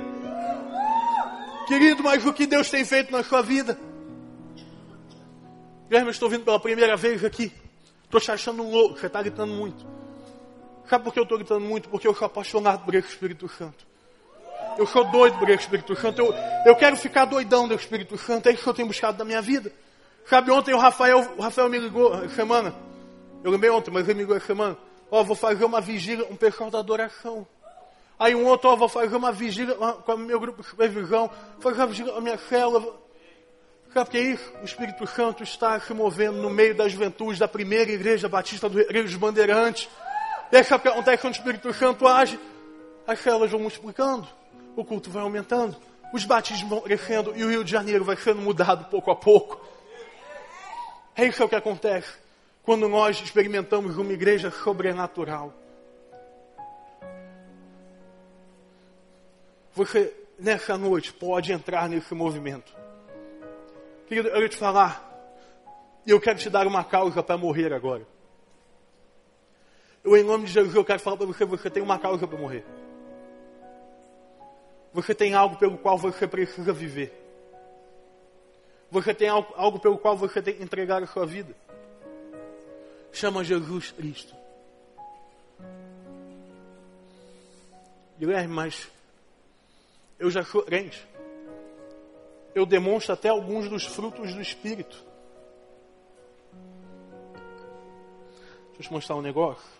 Querido, 1.67 2.03
mas 2.03 2.25
o 2.25 2.33
que 2.33 2.47
Deus 2.47 2.69
tem 2.69 2.83
feito 2.83 3.11
na 3.11 3.23
sua 3.23 3.41
vida? 3.41 3.79
Guilherme, 5.87 6.11
estou 6.11 6.29
vindo 6.29 6.43
pela 6.43 6.59
primeira 6.59 6.95
vez 6.95 7.23
aqui. 7.23 7.51
Estou 8.03 8.19
te 8.19 8.31
achando 8.31 8.63
um 8.63 8.71
louco, 8.71 8.99
você 8.99 9.07
está 9.07 9.21
gritando 9.21 9.53
muito. 9.53 9.98
Sabe 10.89 11.03
por 11.03 11.13
que 11.13 11.19
eu 11.19 11.23
estou 11.23 11.37
gritando 11.37 11.61
muito? 11.61 11.87
Porque 11.87 12.07
eu 12.07 12.15
sou 12.15 12.25
apaixonado 12.25 12.83
por 12.83 12.95
esse 12.95 13.09
Espírito 13.09 13.47
Santo. 13.47 13.85
Eu 14.75 14.87
sou 14.87 15.03
doido 15.05 15.37
por 15.37 15.47
esse 15.49 15.63
Espírito 15.63 15.95
Santo. 15.95 16.19
Eu, 16.19 16.33
eu 16.65 16.75
quero 16.75 16.97
ficar 16.97 17.25
doidão 17.25 17.67
do 17.67 17.75
Espírito 17.75 18.17
Santo. 18.17 18.49
É 18.49 18.53
isso 18.53 18.63
que 18.63 18.69
eu 18.69 18.73
tenho 18.73 18.87
buscado 18.87 19.17
da 19.17 19.23
minha 19.23 19.41
vida. 19.41 19.71
Sabe, 20.25 20.49
ontem 20.51 20.73
o 20.73 20.79
Rafael, 20.79 21.35
o 21.37 21.41
Rafael 21.41 21.69
me 21.69 21.77
ligou 21.77 22.27
semana. 22.29 22.73
Eu 23.43 23.51
lembrei 23.51 23.69
ontem, 23.69 23.91
mas 23.91 24.05
ele 24.05 24.15
me 24.15 24.19
ligou 24.21 24.35
essa 24.35 24.47
semana. 24.47 24.77
Ó, 25.11 25.21
oh, 25.21 25.23
vou 25.23 25.35
fazer 25.35 25.63
uma 25.63 25.79
vigília, 25.79 26.25
um 26.29 26.35
pessoal 26.35 26.71
da 26.71 26.79
adoração. 26.79 27.47
Aí 28.17 28.33
um 28.33 28.45
outro, 28.45 28.69
ó, 28.69 28.73
oh, 28.73 28.77
vou 28.77 28.89
fazer 28.89 29.15
uma 29.15 29.31
vigília 29.31 29.75
com 29.75 30.13
o 30.13 30.17
meu 30.17 30.39
grupo 30.39 30.63
de 30.63 30.69
supervisão. 30.69 31.29
Fazer 31.59 31.81
uma 31.81 31.87
vigília 31.87 32.11
com 32.13 32.17
a 32.17 32.21
minha 32.21 32.37
célula. 32.37 32.95
Sabe 33.93 34.07
o 34.07 34.11
que 34.11 34.17
é 34.17 34.21
isso? 34.21 34.53
O 34.61 34.65
Espírito 34.65 35.05
Santo 35.07 35.43
está 35.43 35.79
se 35.79 35.93
movendo 35.93 36.41
no 36.41 36.49
meio 36.49 36.73
da 36.73 36.87
juventude 36.87 37.39
da 37.39 37.47
primeira 37.47 37.91
igreja 37.91 38.27
batista 38.27 38.67
do 38.67 38.77
Rio 38.77 39.03
dos 39.03 39.15
Bandeirantes. 39.15 39.87
O 40.49 40.79
que 40.79 40.87
acontece 40.89 41.21
quando 41.21 41.33
o 41.33 41.37
Espírito 41.37 41.73
Santo 41.73 42.07
age? 42.07 42.39
As 43.05 43.19
células 43.19 43.51
vão 43.51 43.59
multiplicando, 43.59 44.27
o 44.75 44.83
culto 44.83 45.09
vai 45.09 45.21
aumentando, 45.21 45.77
os 46.11 46.25
batismos 46.25 46.69
vão 46.69 46.81
crescendo 46.81 47.33
e 47.35 47.43
o 47.43 47.49
Rio 47.49 47.63
de 47.63 47.71
Janeiro 47.71 48.03
vai 48.03 48.17
sendo 48.17 48.41
mudado 48.41 48.85
pouco 48.85 49.11
a 49.11 49.15
pouco. 49.15 49.63
É 51.15 51.25
isso 51.25 51.47
que 51.47 51.55
acontece 51.55 52.11
quando 52.63 52.87
nós 52.87 53.21
experimentamos 53.21 53.97
uma 53.97 54.11
igreja 54.11 54.49
sobrenatural. 54.49 55.53
Você, 59.73 60.13
nessa 60.37 60.77
noite, 60.77 61.13
pode 61.13 61.51
entrar 61.51 61.87
nesse 61.87 62.13
movimento. 62.13 62.73
Querido, 64.07 64.29
eu 64.29 64.33
quero 64.33 64.49
te 64.49 64.57
falar, 64.57 65.07
e 66.05 66.11
eu 66.11 66.19
quero 66.19 66.39
te 66.39 66.49
dar 66.49 66.65
uma 66.65 66.83
causa 66.83 67.21
para 67.21 67.37
morrer 67.37 67.71
agora. 67.71 68.05
Eu, 70.09 70.17
em 70.17 70.23
nome 70.23 70.45
de 70.45 70.51
Jesus, 70.51 70.73
eu 70.73 70.83
quero 70.83 70.99
falar 70.99 71.17
para 71.17 71.27
você: 71.27 71.45
você 71.45 71.69
tem 71.69 71.83
uma 71.83 71.99
causa 71.99 72.27
para 72.27 72.35
morrer. 72.35 72.65
Você 74.91 75.13
tem 75.13 75.35
algo 75.35 75.55
pelo 75.55 75.77
qual 75.77 75.99
você 75.99 76.27
precisa 76.27 76.73
viver. 76.73 77.13
Você 78.89 79.13
tem 79.13 79.29
algo, 79.29 79.53
algo 79.55 79.79
pelo 79.79 79.99
qual 79.99 80.17
você 80.17 80.41
tem 80.41 80.55
que 80.55 80.63
entregar 80.63 81.03
a 81.03 81.05
sua 81.05 81.27
vida. 81.27 81.55
Chama 83.13 83.43
Jesus 83.43 83.91
Cristo. 83.91 84.35
Guilherme, 88.17 88.51
mas 88.51 88.89
eu 90.17 90.31
já 90.31 90.43
sou 90.43 90.63
crente. 90.63 91.07
Eu 92.55 92.65
demonstro 92.65 93.13
até 93.13 93.29
alguns 93.29 93.69
dos 93.69 93.85
frutos 93.85 94.33
do 94.33 94.41
Espírito. 94.41 95.05
Deixa 98.69 98.79
eu 98.79 98.83
te 98.85 98.91
mostrar 98.91 99.15
um 99.15 99.21
negócio. 99.21 99.78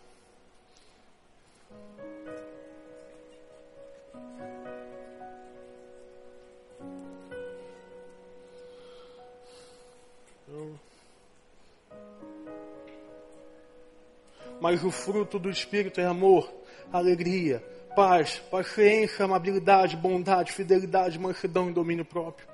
Mas 14.61 14.83
o 14.83 14.91
fruto 14.91 15.39
do 15.39 15.49
Espírito 15.49 16.01
é 16.01 16.05
amor, 16.05 16.51
alegria, 16.91 17.63
paz, 17.95 18.39
paciência, 18.51 19.25
amabilidade, 19.25 19.95
bondade, 19.95 20.51
fidelidade, 20.51 21.19
mansidão 21.19 21.69
e 21.69 21.73
domínio 21.73 22.05
próprio. 22.05 22.47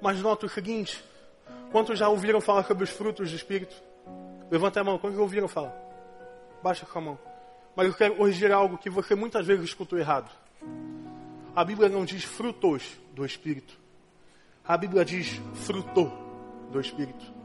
Mas 0.00 0.20
nota 0.20 0.46
o 0.46 0.48
seguinte: 0.48 1.02
quantos 1.72 1.98
já 1.98 2.08
ouviram 2.08 2.40
falar 2.40 2.64
sobre 2.64 2.84
os 2.84 2.90
frutos 2.90 3.30
do 3.30 3.36
Espírito? 3.36 3.74
Levanta 4.50 4.80
a 4.80 4.84
mão, 4.84 4.98
quantos 4.98 5.16
já 5.16 5.22
ouviram 5.22 5.48
falar? 5.48 5.74
Baixa 6.62 6.86
com 6.86 6.98
a 6.98 7.02
mão. 7.02 7.18
Mas 7.74 7.88
eu 7.88 7.94
quero 7.94 8.16
corrigir 8.16 8.52
algo 8.52 8.78
que 8.78 8.88
você 8.88 9.14
muitas 9.14 9.46
vezes 9.46 9.64
escutou 9.64 9.98
errado. 9.98 10.30
A 11.54 11.64
Bíblia 11.64 11.88
não 11.88 12.04
diz 12.04 12.24
frutos 12.24 12.98
do 13.12 13.24
Espírito. 13.24 13.78
A 14.64 14.76
Bíblia 14.76 15.04
diz 15.04 15.40
fruto 15.54 16.10
do 16.70 16.80
Espírito. 16.80 17.35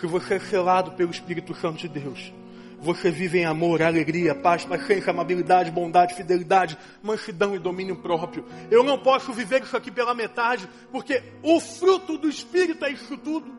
Se 0.00 0.06
você 0.06 0.34
é 0.34 0.40
selado 0.40 0.92
pelo 0.92 1.10
Espírito 1.10 1.54
Santo 1.54 1.78
de 1.78 1.88
Deus, 1.88 2.32
você 2.80 3.10
vive 3.10 3.38
em 3.38 3.44
amor, 3.44 3.82
alegria, 3.82 4.34
paz, 4.34 4.64
paciência, 4.64 5.10
amabilidade, 5.10 5.70
bondade, 5.72 6.14
fidelidade, 6.14 6.78
mansidão 7.02 7.54
e 7.54 7.58
domínio 7.58 7.96
próprio. 7.96 8.44
Eu 8.70 8.84
não 8.84 8.98
posso 8.98 9.32
viver 9.32 9.62
isso 9.62 9.76
aqui 9.76 9.90
pela 9.90 10.14
metade, 10.14 10.68
porque 10.92 11.20
o 11.42 11.58
fruto 11.58 12.16
do 12.16 12.28
Espírito 12.28 12.84
é 12.84 12.92
isso 12.92 13.16
tudo. 13.18 13.52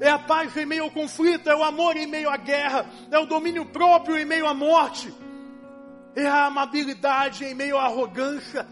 É 0.00 0.08
a 0.08 0.18
paz 0.18 0.56
em 0.56 0.64
meio 0.64 0.84
ao 0.84 0.90
conflito, 0.90 1.50
é 1.50 1.56
o 1.56 1.64
amor 1.64 1.96
em 1.96 2.06
meio 2.06 2.30
à 2.30 2.36
guerra, 2.36 2.86
é 3.10 3.18
o 3.18 3.26
domínio 3.26 3.66
próprio 3.66 4.16
em 4.16 4.24
meio 4.24 4.46
à 4.46 4.54
morte, 4.54 5.12
é 6.14 6.26
a 6.26 6.46
amabilidade 6.46 7.44
em 7.44 7.54
meio 7.54 7.76
à 7.76 7.86
arrogância. 7.86 8.64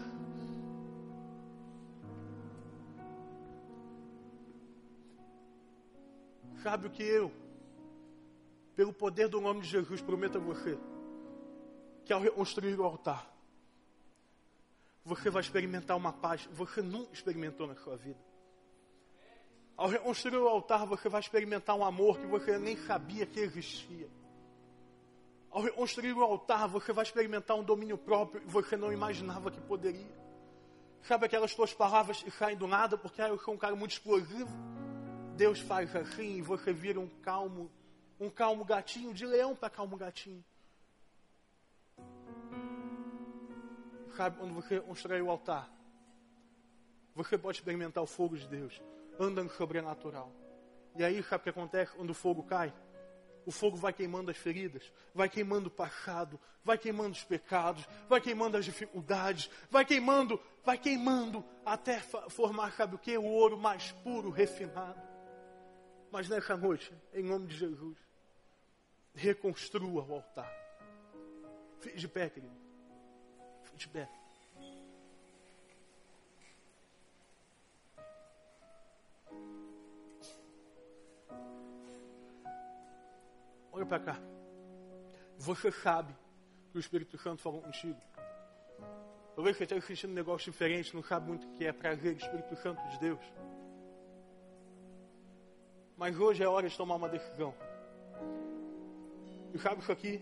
Sabe 6.61 6.87
o 6.87 6.91
que 6.91 7.01
eu, 7.01 7.31
pelo 8.75 8.93
poder 8.93 9.27
do 9.27 9.41
nome 9.41 9.61
de 9.61 9.67
Jesus, 9.67 9.99
prometo 10.01 10.37
a 10.37 10.41
você? 10.41 10.77
Que 12.05 12.13
ao 12.13 12.21
reconstruir 12.21 12.79
o 12.79 12.83
altar, 12.83 13.31
você 15.03 15.31
vai 15.31 15.41
experimentar 15.41 15.97
uma 15.97 16.13
paz 16.13 16.45
que 16.45 16.53
você 16.53 16.81
nunca 16.81 17.13
experimentou 17.13 17.65
na 17.65 17.75
sua 17.75 17.97
vida. 17.97 18.19
Ao 19.75 19.87
reconstruir 19.87 20.37
o 20.37 20.47
altar, 20.47 20.85
você 20.85 21.09
vai 21.09 21.21
experimentar 21.21 21.75
um 21.75 21.83
amor 21.83 22.19
que 22.19 22.27
você 22.27 22.59
nem 22.59 22.77
sabia 22.77 23.25
que 23.25 23.39
existia. 23.39 24.07
Ao 25.49 25.63
reconstruir 25.63 26.13
o 26.13 26.21
altar, 26.21 26.67
você 26.67 26.93
vai 26.93 27.03
experimentar 27.03 27.57
um 27.57 27.63
domínio 27.63 27.97
próprio 27.97 28.41
que 28.41 28.47
você 28.47 28.77
não 28.77 28.93
imaginava 28.93 29.49
que 29.49 29.59
poderia. 29.61 30.21
Sabe 31.01 31.25
aquelas 31.25 31.55
tuas 31.55 31.73
palavras 31.73 32.21
que 32.21 32.29
saem 32.29 32.55
do 32.55 32.67
nada 32.67 32.95
porque 32.95 33.19
ah, 33.19 33.29
eu 33.29 33.39
sou 33.39 33.55
um 33.55 33.57
cara 33.57 33.75
muito 33.75 33.91
explosivo? 33.91 34.51
Deus 35.35 35.59
faz 35.59 35.95
assim 35.95 36.37
e 36.37 36.41
você 36.41 36.71
vira 36.71 36.99
um 36.99 37.07
calmo, 37.07 37.71
um 38.19 38.29
calmo 38.29 38.63
gatinho, 38.63 39.13
de 39.13 39.25
leão 39.25 39.55
para 39.55 39.69
calmo 39.69 39.97
gatinho. 39.97 40.43
Sabe 44.15 44.37
quando 44.37 44.53
você 44.53 44.79
constrói 44.79 45.21
o 45.21 45.29
altar? 45.29 45.69
Você 47.15 47.37
pode 47.37 47.57
experimentar 47.57 48.03
o 48.03 48.07
fogo 48.07 48.37
de 48.37 48.47
Deus 48.47 48.81
anda 49.19 49.43
no 49.43 49.49
sobrenatural. 49.51 50.31
E 50.95 51.03
aí, 51.03 51.21
sabe 51.23 51.41
o 51.41 51.43
que 51.43 51.49
acontece 51.49 51.93
quando 51.95 52.09
o 52.09 52.13
fogo 52.13 52.43
cai? 52.43 52.73
O 53.45 53.51
fogo 53.51 53.75
vai 53.75 53.91
queimando 53.91 54.29
as 54.29 54.37
feridas, 54.37 54.91
vai 55.13 55.27
queimando 55.27 55.67
o 55.67 55.71
passado, 55.71 56.39
vai 56.63 56.77
queimando 56.77 57.11
os 57.11 57.23
pecados, 57.23 57.87
vai 58.07 58.21
queimando 58.21 58.57
as 58.57 58.65
dificuldades, 58.65 59.49
vai 59.69 59.83
queimando, 59.83 60.39
vai 60.63 60.77
queimando 60.77 61.43
até 61.65 61.99
formar, 62.29 62.71
sabe 62.73 62.95
o 62.95 62.99
que? 62.99 63.17
O 63.17 63.23
ouro 63.23 63.57
mais 63.57 63.91
puro, 64.03 64.29
refinado. 64.29 65.10
Mas 66.11 66.27
nessa 66.27 66.57
noite, 66.57 66.93
em 67.13 67.23
nome 67.23 67.47
de 67.47 67.55
Jesus, 67.55 67.97
reconstrua 69.15 70.03
o 70.03 70.13
altar. 70.15 70.51
Fique 71.79 71.97
de 71.97 72.07
pé, 72.07 72.29
querido. 72.29 72.53
Fique 73.63 73.77
de 73.77 73.87
pé. 73.87 74.09
Olha 83.71 83.85
para 83.85 83.99
cá. 83.99 84.19
Você 85.37 85.71
sabe 85.71 86.13
que 86.71 86.77
o 86.77 86.79
Espírito 86.79 87.17
Santo 87.17 87.41
falou 87.41 87.61
contigo. 87.61 87.99
Talvez 89.33 89.55
você 89.55 89.63
esteja 89.63 89.81
sentindo 89.87 90.11
um 90.11 90.15
negócio 90.15 90.51
diferente, 90.51 90.93
não 90.93 91.01
sabe 91.01 91.29
muito 91.29 91.47
o 91.47 91.51
que 91.53 91.65
é 91.65 91.71
prazer 91.71 92.15
do 92.15 92.21
Espírito 92.21 92.55
Santo 92.57 92.81
de 92.89 92.99
Deus. 92.99 93.19
Mas 95.97 96.19
hoje 96.19 96.43
é 96.43 96.47
hora 96.47 96.67
de 96.67 96.75
tomar 96.75 96.95
uma 96.95 97.09
decisão. 97.09 97.53
E 99.53 99.59
sabe 99.59 99.81
isso 99.81 99.91
aqui? 99.91 100.21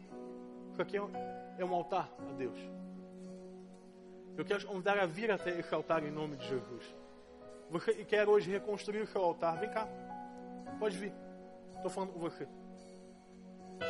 Isso 0.72 0.82
aqui 0.82 0.98
é 0.98 1.66
um 1.66 1.74
altar 1.74 2.10
a 2.30 2.34
Deus. 2.34 2.58
Eu 4.38 4.46
quero 4.46 4.60
te 4.60 4.66
convidar 4.66 4.98
a 4.98 5.06
vir 5.06 5.32
até 5.32 5.58
esse 5.60 5.74
altar 5.74 6.04
em 6.04 6.12
nome 6.12 6.38
de 6.38 6.48
Jesus. 6.48 6.96
Você 7.70 7.94
quer 8.06 8.28
hoje 8.28 8.50
reconstruir 8.50 9.02
o 9.02 9.08
seu 9.08 9.22
altar? 9.22 9.60
Vem 9.60 9.70
cá. 9.70 9.88
Pode 10.80 10.98
vir. 10.98 11.14
Estou 11.76 11.92
falando 11.92 12.14
com 12.14 12.20
você. 12.20 12.48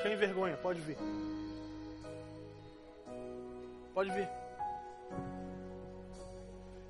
Sem 0.04 0.16
vergonha, 0.16 0.58
pode 0.58 0.82
vir. 0.82 0.98
Pode 3.94 4.12
vir. 4.12 4.30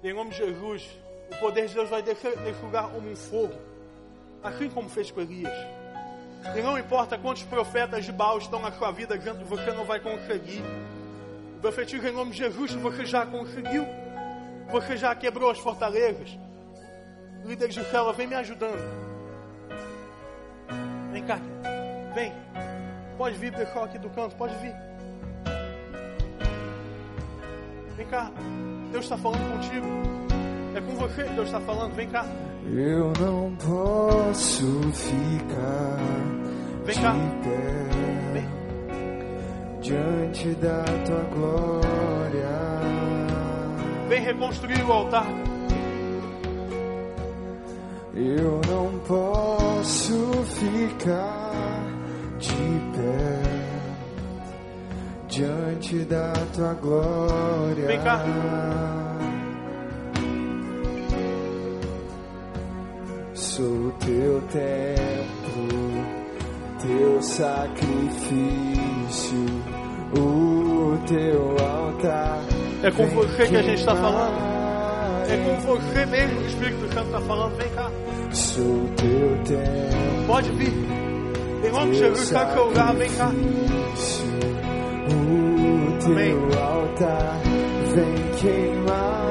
E 0.01 0.09
em 0.09 0.13
nome 0.13 0.31
de 0.31 0.37
Jesus, 0.37 0.89
o 1.31 1.39
poder 1.39 1.67
de 1.67 1.73
Deus 1.73 1.89
vai 1.89 2.01
descer 2.01 2.39
nesse 2.39 2.61
lugar 2.61 2.89
como 2.91 3.09
um 3.09 3.15
fogo. 3.15 3.68
Assim 4.43 4.69
como 4.69 4.89
fez 4.89 5.11
com 5.11 5.21
Elias. 5.21 5.53
E 6.55 6.61
não 6.61 6.77
importa 6.77 7.17
quantos 7.17 7.43
profetas 7.43 8.05
de 8.05 8.11
Baal 8.11 8.37
estão 8.37 8.61
na 8.61 8.71
sua 8.71 8.91
vida 8.91 9.17
dizendo 9.17 9.39
que 9.39 9.45
você 9.45 9.71
não 9.71 9.85
vai 9.85 9.99
conseguir. 9.99 10.63
Profetiza 11.61 12.09
em 12.09 12.13
nome 12.13 12.31
de 12.31 12.37
Jesus 12.37 12.73
você 12.73 13.05
já 13.05 13.25
conseguiu. 13.25 13.85
Você 14.71 14.95
já 14.95 15.13
quebrou 15.13 15.49
as 15.51 15.59
fortalezas. 15.59 16.37
Líderes 17.43 17.75
de 17.75 17.83
célula, 17.85 18.13
vem 18.13 18.27
me 18.27 18.35
ajudando. 18.35 18.79
Vem 21.11 21.25
cá. 21.25 21.39
Vem. 22.13 22.31
Pode 23.17 23.37
vir, 23.37 23.53
pessoal 23.53 23.85
aqui 23.85 23.97
do 23.97 24.09
canto, 24.09 24.35
pode 24.35 24.55
vir. 24.55 24.73
Vem 27.97 28.07
cá. 28.07 28.31
Deus 28.91 29.03
está 29.03 29.17
falando 29.17 29.51
contigo. 29.51 29.87
É 30.75 30.81
com 30.81 30.95
você 30.95 31.23
que 31.23 31.33
Deus 31.33 31.47
está 31.47 31.59
falando. 31.59 31.93
Vem 31.93 32.09
cá. 32.09 32.25
Eu 32.71 33.11
não 33.19 33.55
posso 33.55 34.81
ficar 34.93 35.97
Vem 36.85 36.95
cá. 36.95 37.11
de 37.13 37.19
pé 37.43 37.89
Vem. 38.33 38.45
diante 39.81 40.49
da 40.55 40.83
tua 41.05 41.23
glória. 41.35 42.59
Vem 44.07 44.21
reconstruir 44.23 44.83
o 44.83 44.91
altar. 44.91 45.25
Eu 48.15 48.61
não 48.67 48.99
posso 49.07 50.31
ficar 50.45 51.83
de 52.37 52.81
pé 52.95 53.41
diante 55.27 55.99
da 56.05 56.33
tua 56.53 56.73
glória. 56.75 57.87
Vem 57.87 57.99
cá. 58.01 58.23
Sou 63.59 63.91
teu 63.99 64.41
templo, 64.53 65.67
teu 66.81 67.21
sacrifício, 67.21 67.85
o 70.17 70.97
teu 71.05 71.57
altar. 71.67 72.39
É 72.83 72.89
com 72.89 73.05
você 73.07 73.47
que 73.47 73.57
a 73.57 73.61
gente 73.61 73.79
está 73.79 73.93
falando. 73.97 74.37
É 75.27 75.35
com 75.43 75.59
você 75.59 76.05
mesmo 76.05 76.37
que 76.37 76.43
o 76.43 76.47
Espírito 76.47 76.93
Santo 76.93 77.07
está 77.07 77.19
falando. 77.19 77.57
Vem 77.57 77.69
cá. 77.71 77.91
Sou 78.31 78.89
teu 78.95 79.43
templo. 79.43 80.25
Pode 80.25 80.51
vir. 80.51 80.73
Em 81.65 81.71
nome 81.73 81.91
de 81.91 81.97
Jesus, 81.97 82.21
está 82.21 82.45
no 82.45 82.53
seu 82.53 82.63
lugar. 82.63 82.95
Vem 82.95 83.11
cá. 83.11 83.29
O 85.09 85.99
teu 85.99 86.11
Amém. 86.13 86.33
altar 86.61 87.41
vem 87.93 88.15
queimar 88.39 89.28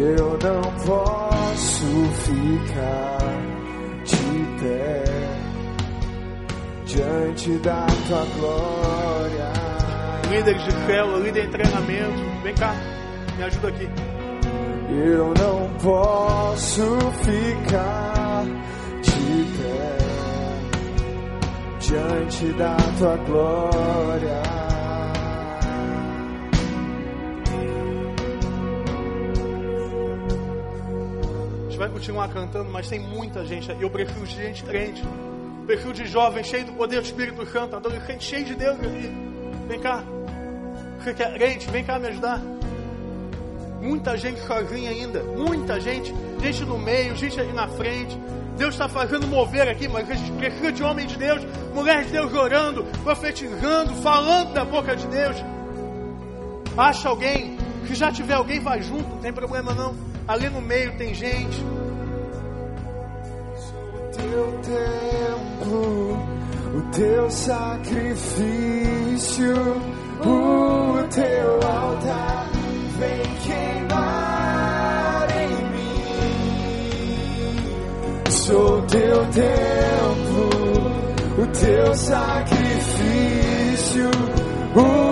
eu 0.00 0.38
não 0.42 0.62
posso 0.86 1.86
ficar 2.22 3.18
de 4.04 4.60
pé 4.60 5.04
diante 6.86 7.58
da 7.58 7.86
tua 8.06 8.24
glória. 8.38 9.52
Líderes 10.30 10.64
de 10.64 10.72
célula, 10.86 11.18
líder 11.18 11.46
em 11.46 11.50
treinamento. 11.50 12.42
Vem 12.42 12.54
cá. 12.54 12.74
Me 13.36 13.44
ajuda 13.44 13.68
aqui. 13.68 13.88
Eu 14.90 15.34
não 15.34 15.68
posso 15.82 16.98
ficar 17.24 18.44
de 19.02 19.44
pé 19.58 19.98
diante 21.80 22.52
da 22.52 22.76
tua 22.98 23.16
glória. 23.16 24.57
Vai 31.88 31.90
continuar 31.90 32.28
cantando, 32.28 32.70
mas 32.70 32.88
tem 32.88 33.00
muita 33.00 33.44
gente. 33.44 33.70
Eu 33.80 33.90
prefiro 33.90 34.26
de 34.26 34.36
gente 34.36 34.62
crente. 34.62 35.02
Prefiro 35.66 35.92
de 35.92 36.06
jovem, 36.06 36.44
cheio 36.44 36.64
do 36.64 36.72
poder 36.72 37.00
do 37.00 37.04
Espírito 37.04 37.44
Santo, 37.46 37.76
adolescente, 37.76 38.24
cheio 38.24 38.44
de 38.44 38.54
Deus 38.54 38.78
ali. 38.78 39.10
Vem 39.66 39.80
cá. 39.80 40.04
Crente? 41.34 41.70
Vem 41.70 41.84
cá 41.84 41.98
me 41.98 42.08
ajudar. 42.08 42.40
Muita 43.80 44.16
gente 44.16 44.40
sozinha 44.40 44.90
ainda. 44.90 45.22
Muita 45.22 45.80
gente. 45.80 46.14
Gente 46.40 46.64
no 46.64 46.78
meio, 46.78 47.16
gente 47.16 47.40
ali 47.40 47.52
na 47.52 47.68
frente. 47.68 48.18
Deus 48.56 48.74
está 48.74 48.88
fazendo 48.88 49.26
mover 49.26 49.68
aqui, 49.68 49.86
mas 49.88 50.10
a 50.10 50.14
gente 50.14 50.32
precisa 50.32 50.72
de 50.72 50.82
homem 50.82 51.06
de 51.06 51.16
Deus, 51.16 51.46
mulher 51.72 52.04
de 52.04 52.10
Deus 52.10 52.34
orando, 52.34 52.84
profetizando, 53.04 53.94
falando 54.02 54.52
da 54.52 54.64
boca 54.64 54.96
de 54.96 55.06
Deus. 55.06 55.36
Acha 56.76 57.08
alguém. 57.08 57.56
Se 57.86 57.94
já 57.94 58.10
tiver 58.10 58.34
alguém, 58.34 58.58
vai 58.58 58.82
junto, 58.82 59.08
não 59.08 59.18
tem 59.18 59.32
problema 59.32 59.72
não. 59.72 59.94
Ali 60.26 60.48
no 60.50 60.60
meio 60.60 60.96
tem 60.96 61.14
gente. 61.14 61.64
Teu 64.18 64.44
templo, 64.62 66.18
o 66.74 66.80
teu 66.92 67.30
sacrifício, 67.30 68.34
o 70.20 71.04
teu 71.08 71.54
altar 71.68 72.50
vem 72.98 73.22
queimar 73.46 75.28
em 75.40 75.54
mim. 75.72 75.88
sou 78.28 78.82
teu 78.82 79.26
templo, 79.30 80.50
o 81.42 81.46
teu 81.46 81.94
sacrifício, 81.94 82.80
o 84.74 85.07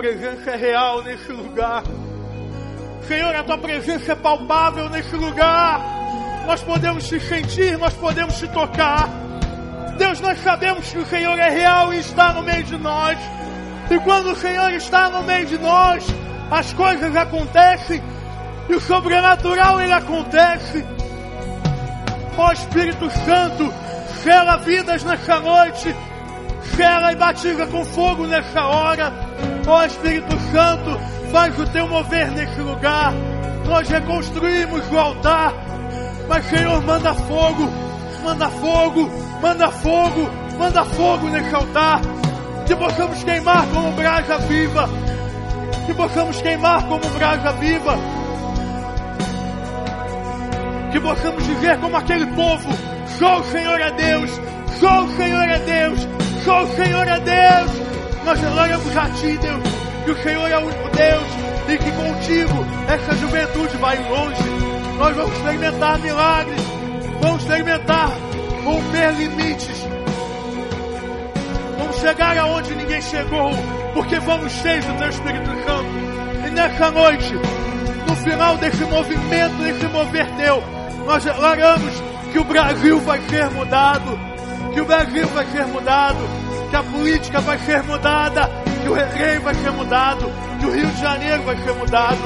presença 0.00 0.52
é 0.52 0.56
real 0.56 1.02
nesse 1.02 1.30
lugar. 1.30 1.82
Senhor, 3.06 3.36
a 3.36 3.44
tua 3.44 3.58
presença 3.58 4.12
é 4.12 4.14
palpável 4.14 4.88
nesse 4.88 5.14
lugar. 5.14 5.78
Nós 6.46 6.62
podemos 6.62 7.06
te 7.06 7.20
sentir, 7.20 7.76
nós 7.76 7.92
podemos 7.92 8.38
te 8.38 8.48
tocar. 8.48 9.10
Deus, 9.98 10.18
nós 10.22 10.42
sabemos 10.42 10.90
que 10.90 10.96
o 10.96 11.04
Senhor 11.04 11.38
é 11.38 11.50
real 11.50 11.92
e 11.92 11.98
está 11.98 12.32
no 12.32 12.42
meio 12.42 12.62
de 12.62 12.78
nós. 12.78 13.18
E 13.90 13.98
quando 13.98 14.30
o 14.30 14.36
Senhor 14.36 14.72
está 14.72 15.10
no 15.10 15.22
meio 15.22 15.44
de 15.44 15.58
nós, 15.58 16.06
as 16.50 16.72
coisas 16.72 17.14
acontecem 17.14 18.02
e 18.70 18.74
o 18.74 18.80
sobrenatural 18.80 19.82
ele 19.82 19.92
acontece. 19.92 20.82
Ó 22.38 22.52
Espírito 22.52 23.10
Santo, 23.10 23.70
sela 24.24 24.56
vidas 24.56 25.04
nessa 25.04 25.38
noite, 25.40 25.94
sela 26.74 27.12
e 27.12 27.16
batiza 27.16 27.66
com 27.66 27.84
fogo 27.84 28.26
nessa 28.26 28.64
hora. 28.64 29.29
Ó 29.66 29.84
Espírito 29.84 30.38
Santo, 30.52 30.98
faz 31.30 31.58
o 31.58 31.66
teu 31.66 31.88
mover 31.88 32.30
nesse 32.32 32.60
lugar. 32.60 33.12
Nós 33.66 33.88
reconstruímos 33.88 34.90
o 34.90 34.98
altar, 34.98 35.54
mas 36.28 36.44
Senhor, 36.46 36.82
manda 36.82 37.14
fogo, 37.14 37.68
manda 38.24 38.48
fogo, 38.48 39.10
manda 39.40 39.70
fogo, 39.70 40.30
manda 40.58 40.84
fogo 40.84 41.28
nesse 41.28 41.54
altar. 41.54 42.00
Que 42.66 42.76
possamos 42.76 43.22
queimar 43.22 43.66
como 43.68 43.92
brasa 43.92 44.38
viva, 44.38 44.88
que 45.86 45.94
possamos 45.94 46.40
queimar 46.40 46.82
como 46.86 47.08
brasa 47.10 47.52
viva 47.52 48.20
que 50.90 51.00
possamos 51.00 51.46
dizer 51.46 51.78
como 51.78 51.96
aquele 51.96 52.26
povo: 52.28 52.68
só 53.18 53.38
o 53.38 53.44
Senhor 53.44 53.80
é 53.80 53.90
Deus, 53.92 54.30
só 54.80 55.04
o 55.04 55.16
Senhor 55.16 55.48
é 55.48 55.58
Deus, 55.60 56.08
só 56.44 56.62
o 56.64 56.66
Senhor 56.74 57.06
é 57.06 57.20
Deus. 57.20 57.89
Nós 58.24 58.40
gloriamos 58.40 58.96
a 58.96 59.10
Ti, 59.10 59.38
Deus, 59.38 59.62
que 60.04 60.10
o 60.10 60.22
Senhor 60.22 60.50
é 60.50 60.58
o 60.58 60.66
único 60.66 60.90
Deus 60.90 61.50
e 61.68 61.78
que 61.78 61.90
contigo 61.92 62.66
essa 62.88 63.16
juventude 63.16 63.76
vai 63.78 63.98
longe. 64.08 64.42
Nós 64.98 65.16
vamos 65.16 65.36
experimentar 65.36 65.98
milagres, 65.98 66.60
vamos 67.20 67.42
experimentar 67.42 68.10
romper 68.64 69.12
limites, 69.12 69.86
vamos 71.78 71.96
chegar 71.96 72.36
aonde 72.38 72.74
ninguém 72.74 73.00
chegou, 73.00 73.50
porque 73.94 74.18
vamos 74.20 74.52
cheios 74.52 74.84
do 74.84 74.98
Teu 74.98 75.08
Espírito 75.08 75.50
Santo. 75.64 76.46
E 76.46 76.50
nessa 76.50 76.90
noite, 76.90 77.34
no 78.06 78.16
final 78.16 78.56
desse 78.58 78.84
movimento, 78.84 79.54
desse 79.62 79.86
mover 79.86 80.26
teu, 80.36 80.62
nós 81.06 81.24
declaramos 81.24 82.02
que 82.32 82.38
o 82.38 82.44
Brasil 82.44 83.00
vai 83.00 83.20
ser 83.28 83.50
mudado, 83.50 84.18
que 84.74 84.80
o 84.80 84.84
Brasil 84.84 85.26
vai 85.28 85.46
ser 85.46 85.66
mudado, 85.66 86.18
que 86.70 86.76
a 86.76 86.82
política 86.84 87.40
vai 87.40 87.58
ser 87.58 87.82
mudada, 87.82 88.48
que 88.82 88.88
o 88.88 88.94
recreio 88.94 89.42
vai 89.42 89.54
ser 89.54 89.72
mudado, 89.72 90.30
que 90.60 90.66
o 90.66 90.72
Rio 90.72 90.86
de 90.86 91.00
Janeiro 91.00 91.42
vai 91.42 91.56
ser 91.56 91.72
mudado. 91.74 92.18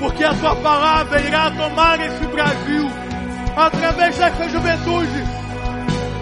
Porque 0.00 0.24
a 0.24 0.34
tua 0.34 0.56
palavra 0.56 1.20
irá 1.20 1.50
tomar 1.52 2.00
esse 2.00 2.26
Brasil 2.26 2.90
através 3.56 4.18
dessa 4.18 4.48
juventude. 4.48 5.24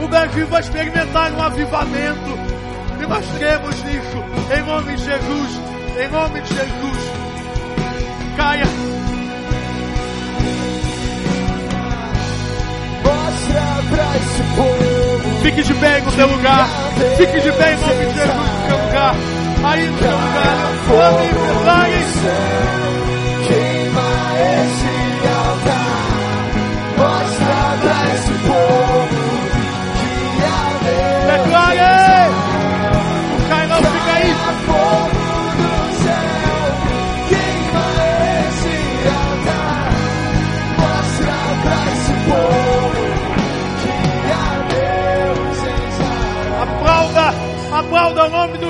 O 0.05 0.09
Brasil 0.09 0.47
vai 0.49 0.61
experimentar 0.61 1.33
um 1.33 1.43
avivamento 1.43 2.39
e 3.03 3.07
nós 3.07 3.25
cremos 3.39 3.83
nisso, 3.85 4.25
em 4.57 4.63
nome 4.63 4.97
de 4.97 5.05
Jesus. 5.05 5.61
Em 5.99 6.09
nome 6.09 6.41
de 6.41 6.49
Jesus. 6.49 6.99
Caia. 8.37 8.92
Fique 15.43 15.63
de 15.63 15.75
pé 15.75 16.01
no 16.01 16.13
teu 16.13 16.27
lugar. 16.29 16.69
Fique 17.17 17.41
de 17.41 17.53
pé 17.53 17.73
em 17.73 17.77
nome 17.79 18.07
de 18.07 18.15
Jesus 18.15 18.37
no 18.37 18.67
teu 18.69 18.87
lugar. 18.87 19.15
Aí 19.65 19.87
no 19.89 19.99
teu 19.99 20.11
lugar. 20.11 20.73
Ame, 20.93 21.29
vai. 21.65 21.93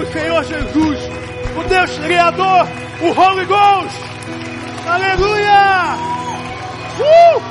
O 0.03 0.13
Senhor 0.13 0.45
Jesus, 0.45 0.99
o 1.57 1.63
Deus 1.69 1.99
Criador, 1.99 2.67
o 3.03 3.13
Holy 3.13 3.47
Ghost. 3.47 3.97
Aleluia! 4.87 5.97
Uh! 6.99 7.42